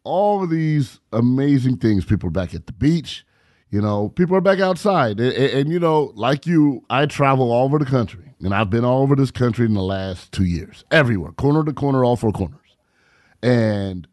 all 0.05 0.41
of 0.43 0.49
these 0.49 1.01
amazing 1.11 1.77
things. 1.77 2.05
People 2.05 2.29
back 2.29 2.55
at 2.55 2.67
the 2.67 2.73
beach. 2.73 3.25
You 3.73 3.81
know, 3.81 4.09
people 4.09 4.35
are 4.37 4.41
back 4.41 4.59
outside. 4.59 5.19
And, 5.19 5.33
and- 5.33 5.51
and, 5.51 5.69
you 5.71 5.79
know, 5.79 6.11
like 6.13 6.45
you, 6.45 6.83
I 6.91 7.07
travel 7.07 7.51
all 7.51 7.65
over 7.65 7.79
the 7.79 7.85
country. 7.85 8.35
And 8.39 8.53
I've 8.53 8.69
been 8.69 8.85
all 8.85 9.01
over 9.01 9.15
this 9.15 9.31
country 9.31 9.65
in 9.65 9.73
the 9.73 9.81
last 9.81 10.31
two 10.31 10.43
years, 10.43 10.83
everywhere, 10.91 11.31
corner 11.31 11.63
to 11.63 11.73
corner, 11.73 12.05
all 12.05 12.15
four 12.15 12.31
corners. 12.31 12.59
And 13.41 14.07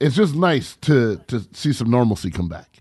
it's 0.00 0.16
just 0.16 0.34
nice 0.34 0.76
to 0.82 1.18
to 1.26 1.46
see 1.52 1.72
some 1.74 1.90
normalcy 1.90 2.30
come 2.30 2.48
back. 2.48 2.80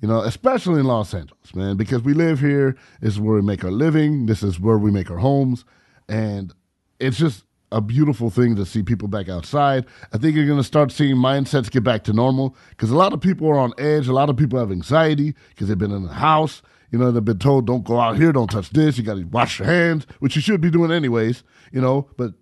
You 0.00 0.08
know, 0.08 0.20
especially 0.22 0.80
in 0.80 0.86
Los 0.86 1.14
Angeles, 1.14 1.54
man, 1.54 1.76
because 1.76 2.02
we 2.02 2.12
live 2.12 2.40
here. 2.40 2.76
This 3.00 3.14
is 3.14 3.20
where 3.20 3.36
we 3.36 3.42
make 3.42 3.62
our 3.62 3.70
living. 3.70 4.26
This 4.26 4.42
is 4.42 4.58
where 4.58 4.78
we 4.78 4.90
make 4.90 5.10
our 5.10 5.18
homes, 5.18 5.64
and 6.08 6.52
it's 6.98 7.18
just 7.18 7.44
a 7.70 7.80
beautiful 7.80 8.30
thing 8.30 8.56
to 8.56 8.64
see 8.64 8.82
people 8.82 9.08
back 9.08 9.28
outside. 9.28 9.84
I 10.12 10.18
think 10.18 10.34
you're 10.34 10.46
going 10.46 10.58
to 10.58 10.64
start 10.64 10.90
seeing 10.90 11.16
mindsets 11.16 11.70
get 11.70 11.84
back 11.84 12.04
to 12.04 12.12
normal 12.12 12.56
because 12.70 12.90
a 12.90 12.96
lot 12.96 13.12
of 13.12 13.20
people 13.20 13.48
are 13.48 13.58
on 13.58 13.72
edge. 13.78 14.08
A 14.08 14.12
lot 14.12 14.30
of 14.30 14.36
people 14.36 14.58
have 14.58 14.70
anxiety 14.72 15.34
because 15.50 15.68
they've 15.68 15.78
been 15.78 15.92
in 15.92 16.04
the 16.04 16.12
house. 16.14 16.62
You 16.90 16.98
know, 16.98 17.10
they've 17.12 17.24
been 17.24 17.38
told, 17.38 17.66
"Don't 17.66 17.84
go 17.84 18.00
out 18.00 18.16
here. 18.16 18.32
Don't 18.32 18.50
touch 18.50 18.70
this. 18.70 18.96
You 18.96 19.04
got 19.04 19.16
to 19.16 19.24
wash 19.24 19.58
your 19.58 19.68
hands," 19.68 20.06
which 20.20 20.36
you 20.36 20.40
should 20.42 20.60
be 20.62 20.70
doing 20.70 20.90
anyways. 20.90 21.42
You 21.70 21.82
know, 21.82 22.08
but 22.16 22.32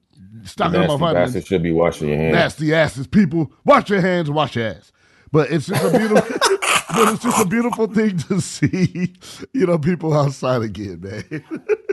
stocking 0.45 0.77
up 0.77 0.83
Nasty 0.83 0.93
on 0.93 0.99
vitamins. 1.01 1.35
bastard 1.35 1.47
should 1.49 1.63
be 1.65 1.73
washing 1.73 2.09
your 2.09 2.19
hands. 2.19 2.35
Nasty 2.35 2.75
asses, 2.75 3.07
people. 3.09 3.51
Wash 3.65 3.91
your 3.91 4.01
hands, 4.01 4.31
wash 4.31 4.55
your 4.55 4.67
ass. 4.69 4.93
But 5.33 5.51
it's 5.51 5.67
just 5.67 5.85
a 5.85 5.99
beautiful, 5.99 6.39
but 6.95 7.13
it's 7.13 7.23
just 7.25 7.41
a 7.43 7.49
beautiful 7.49 7.87
thing 7.89 8.19
to 8.19 8.41
see. 8.41 9.15
You 9.53 9.67
know, 9.67 9.79
people 9.79 10.15
outside 10.15 10.63
again, 10.63 11.01
man. 11.01 11.45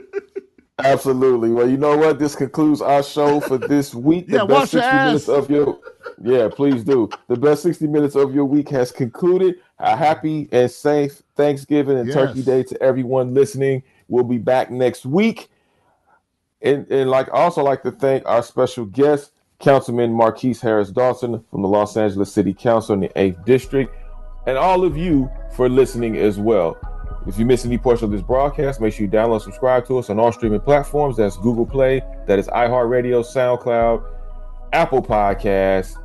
Absolutely. 0.84 1.50
Well, 1.52 1.70
you 1.70 1.78
know 1.78 1.96
what? 1.98 2.20
This 2.20 2.36
concludes 2.36 2.82
our 2.82 3.04
show 3.04 3.40
for 3.40 3.58
this 3.58 3.94
week. 3.96 4.28
The 4.34 4.38
Yeah, 4.38 4.44
wash 4.44 4.72
best 4.72 4.74
your 4.74 4.82
60 4.84 4.98
minutes 4.98 5.30
ass. 5.30 5.30
of 5.30 5.50
your 5.50 5.80
Yeah, 6.22 6.50
please 6.50 6.84
do. 6.84 7.10
The 7.28 7.36
best 7.38 7.64
60 7.64 7.88
minutes 7.88 8.16
of 8.16 8.34
your 8.34 8.46
week 8.46 8.70
has 8.70 8.92
concluded. 8.92 9.56
A 9.80 9.96
happy 9.96 10.48
and 10.52 10.70
safe 10.70 11.22
Thanksgiving 11.36 11.98
and 11.98 12.12
Turkey 12.12 12.42
Day 12.42 12.64
to 12.64 12.82
everyone 12.82 13.34
listening. 13.34 13.84
We'll 14.08 14.24
be 14.24 14.38
back 14.38 14.72
next 14.72 15.06
week. 15.06 15.50
And, 16.62 16.90
and 16.90 17.10
like 17.10 17.28
also 17.34 17.64
like 17.64 17.84
to 17.84 17.92
thank 17.92 18.26
our 18.26 18.42
special 18.42 18.86
guest, 18.86 19.32
Councilman 19.60 20.12
Marqueece 20.14 20.62
Harris 20.62 20.92
Dawson 20.92 21.44
from 21.52 21.62
the 21.62 21.68
Los 21.68 21.98
Angeles 21.98 22.32
City 22.32 22.54
Council 22.54 22.94
in 22.94 23.02
the 23.02 23.10
8th 23.10 23.44
District, 23.46 23.94
and 24.48 24.58
all 24.58 24.86
of 24.86 24.96
you 24.96 25.30
for 25.56 25.68
listening 25.68 26.18
as 26.18 26.38
well. 26.40 26.78
If 27.26 27.40
you 27.40 27.46
miss 27.46 27.66
any 27.66 27.78
portion 27.78 28.06
of 28.06 28.12
this 28.12 28.22
broadcast, 28.22 28.82
make 28.82 28.94
sure 28.94 29.06
you 29.06 29.12
download, 29.12 29.42
subscribe 29.42 29.86
to 29.88 29.98
us 29.98 30.10
on 30.10 30.20
all 30.20 30.32
streaming 30.32 30.60
platforms. 30.60 31.18
That's 31.18 31.38
Google 31.38 31.66
Play, 31.66 32.02
that 32.28 32.38
is 32.38 32.48
iHeartRadio, 32.48 33.24
SoundCloud, 33.24 34.04
Apple 34.74 35.02
Podcasts, 35.02 35.98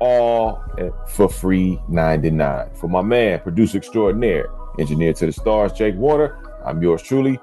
all 0.00 0.62
for 1.08 1.28
free 1.28 1.80
99. 1.88 2.70
For 2.74 2.88
my 2.88 3.02
man, 3.02 3.40
producer 3.40 3.78
extraordinaire, 3.78 4.48
engineer 4.78 5.12
to 5.14 5.26
the 5.26 5.32
stars, 5.32 5.72
Jake 5.72 5.94
Warner, 5.94 6.38
I'm 6.64 6.82
yours 6.82 7.02
truly, 7.02 7.40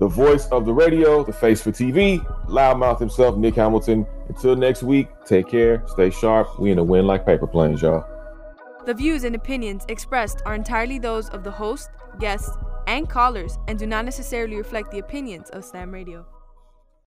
the 0.00 0.08
voice 0.08 0.46
of 0.46 0.64
the 0.64 0.72
radio, 0.72 1.22
the 1.22 1.32
face 1.34 1.60
for 1.60 1.70
TV, 1.70 2.24
loudmouth 2.46 2.98
himself, 2.98 3.36
Nick 3.36 3.56
Hamilton. 3.56 4.06
Until 4.28 4.56
next 4.56 4.82
week, 4.82 5.08
take 5.26 5.48
care, 5.48 5.82
stay 5.88 6.08
sharp. 6.08 6.58
We 6.58 6.70
in 6.70 6.78
a 6.78 6.84
win 6.84 7.06
like 7.06 7.26
paper 7.26 7.46
planes, 7.46 7.82
y'all. 7.82 8.06
The 8.86 8.94
views 8.94 9.24
and 9.24 9.34
opinions 9.36 9.84
expressed 9.88 10.42
are 10.46 10.54
entirely 10.54 10.98
those 10.98 11.28
of 11.28 11.44
the 11.44 11.50
host, 11.50 11.90
guests, 12.18 12.56
and 12.86 13.08
callers 13.08 13.58
and 13.68 13.78
do 13.78 13.86
not 13.86 14.06
necessarily 14.06 14.56
reflect 14.56 14.90
the 14.90 15.00
opinions 15.00 15.50
of 15.50 15.64
Slam 15.64 15.92
Radio. 15.92 16.24